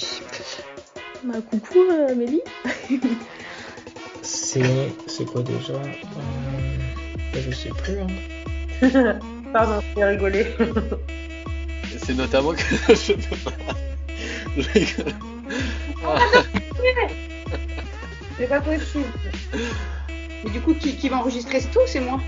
Bah, 1.23 1.35
coucou 1.49 1.79
euh, 1.89 2.09
Amélie. 2.11 2.41
C'est. 4.21 4.91
C'est 5.07 5.23
quoi 5.25 5.41
déjà? 5.41 5.73
Euh, 5.73 6.77
Je 7.39 7.51
sais 7.55 7.69
plus. 7.69 7.99
Hein. 7.99 9.19
Pardon, 9.53 9.81
j'ai 9.95 10.03
rigolé. 10.03 10.47
C'est 12.03 12.13
notamment 12.13 12.53
que 12.53 12.59
je 12.89 13.13
peux 13.13 13.35
pas. 13.37 13.51
Je 14.57 14.69
rigole. 14.71 15.13
C'est 18.37 18.47
pas 18.47 18.61
possible. 18.61 19.05
Mais 20.43 20.49
du 20.51 20.61
coup, 20.61 20.73
qui, 20.73 20.95
qui 20.95 21.09
va 21.09 21.17
enregistrer 21.17 21.61
tout 21.61 21.79
C'est 21.87 21.99
moi. 21.99 22.19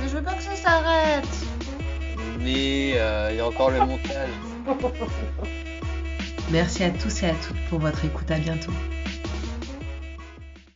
Mais 0.00 0.08
je 0.08 0.16
veux 0.16 0.22
pas 0.22 0.34
que 0.34 0.42
ça 0.42 0.56
s'arrête. 0.56 1.24
Mais 2.40 2.92
euh, 2.94 3.28
il 3.30 3.36
y 3.36 3.40
a 3.40 3.46
encore 3.46 3.70
le 3.70 3.80
montage. 3.80 4.30
Merci 6.50 6.84
à 6.84 6.90
tous 6.90 7.22
et 7.22 7.26
à 7.26 7.34
toutes 7.34 7.60
pour 7.68 7.78
votre 7.78 8.04
écoute. 8.04 8.30
À 8.30 8.38
bientôt. 8.38 8.72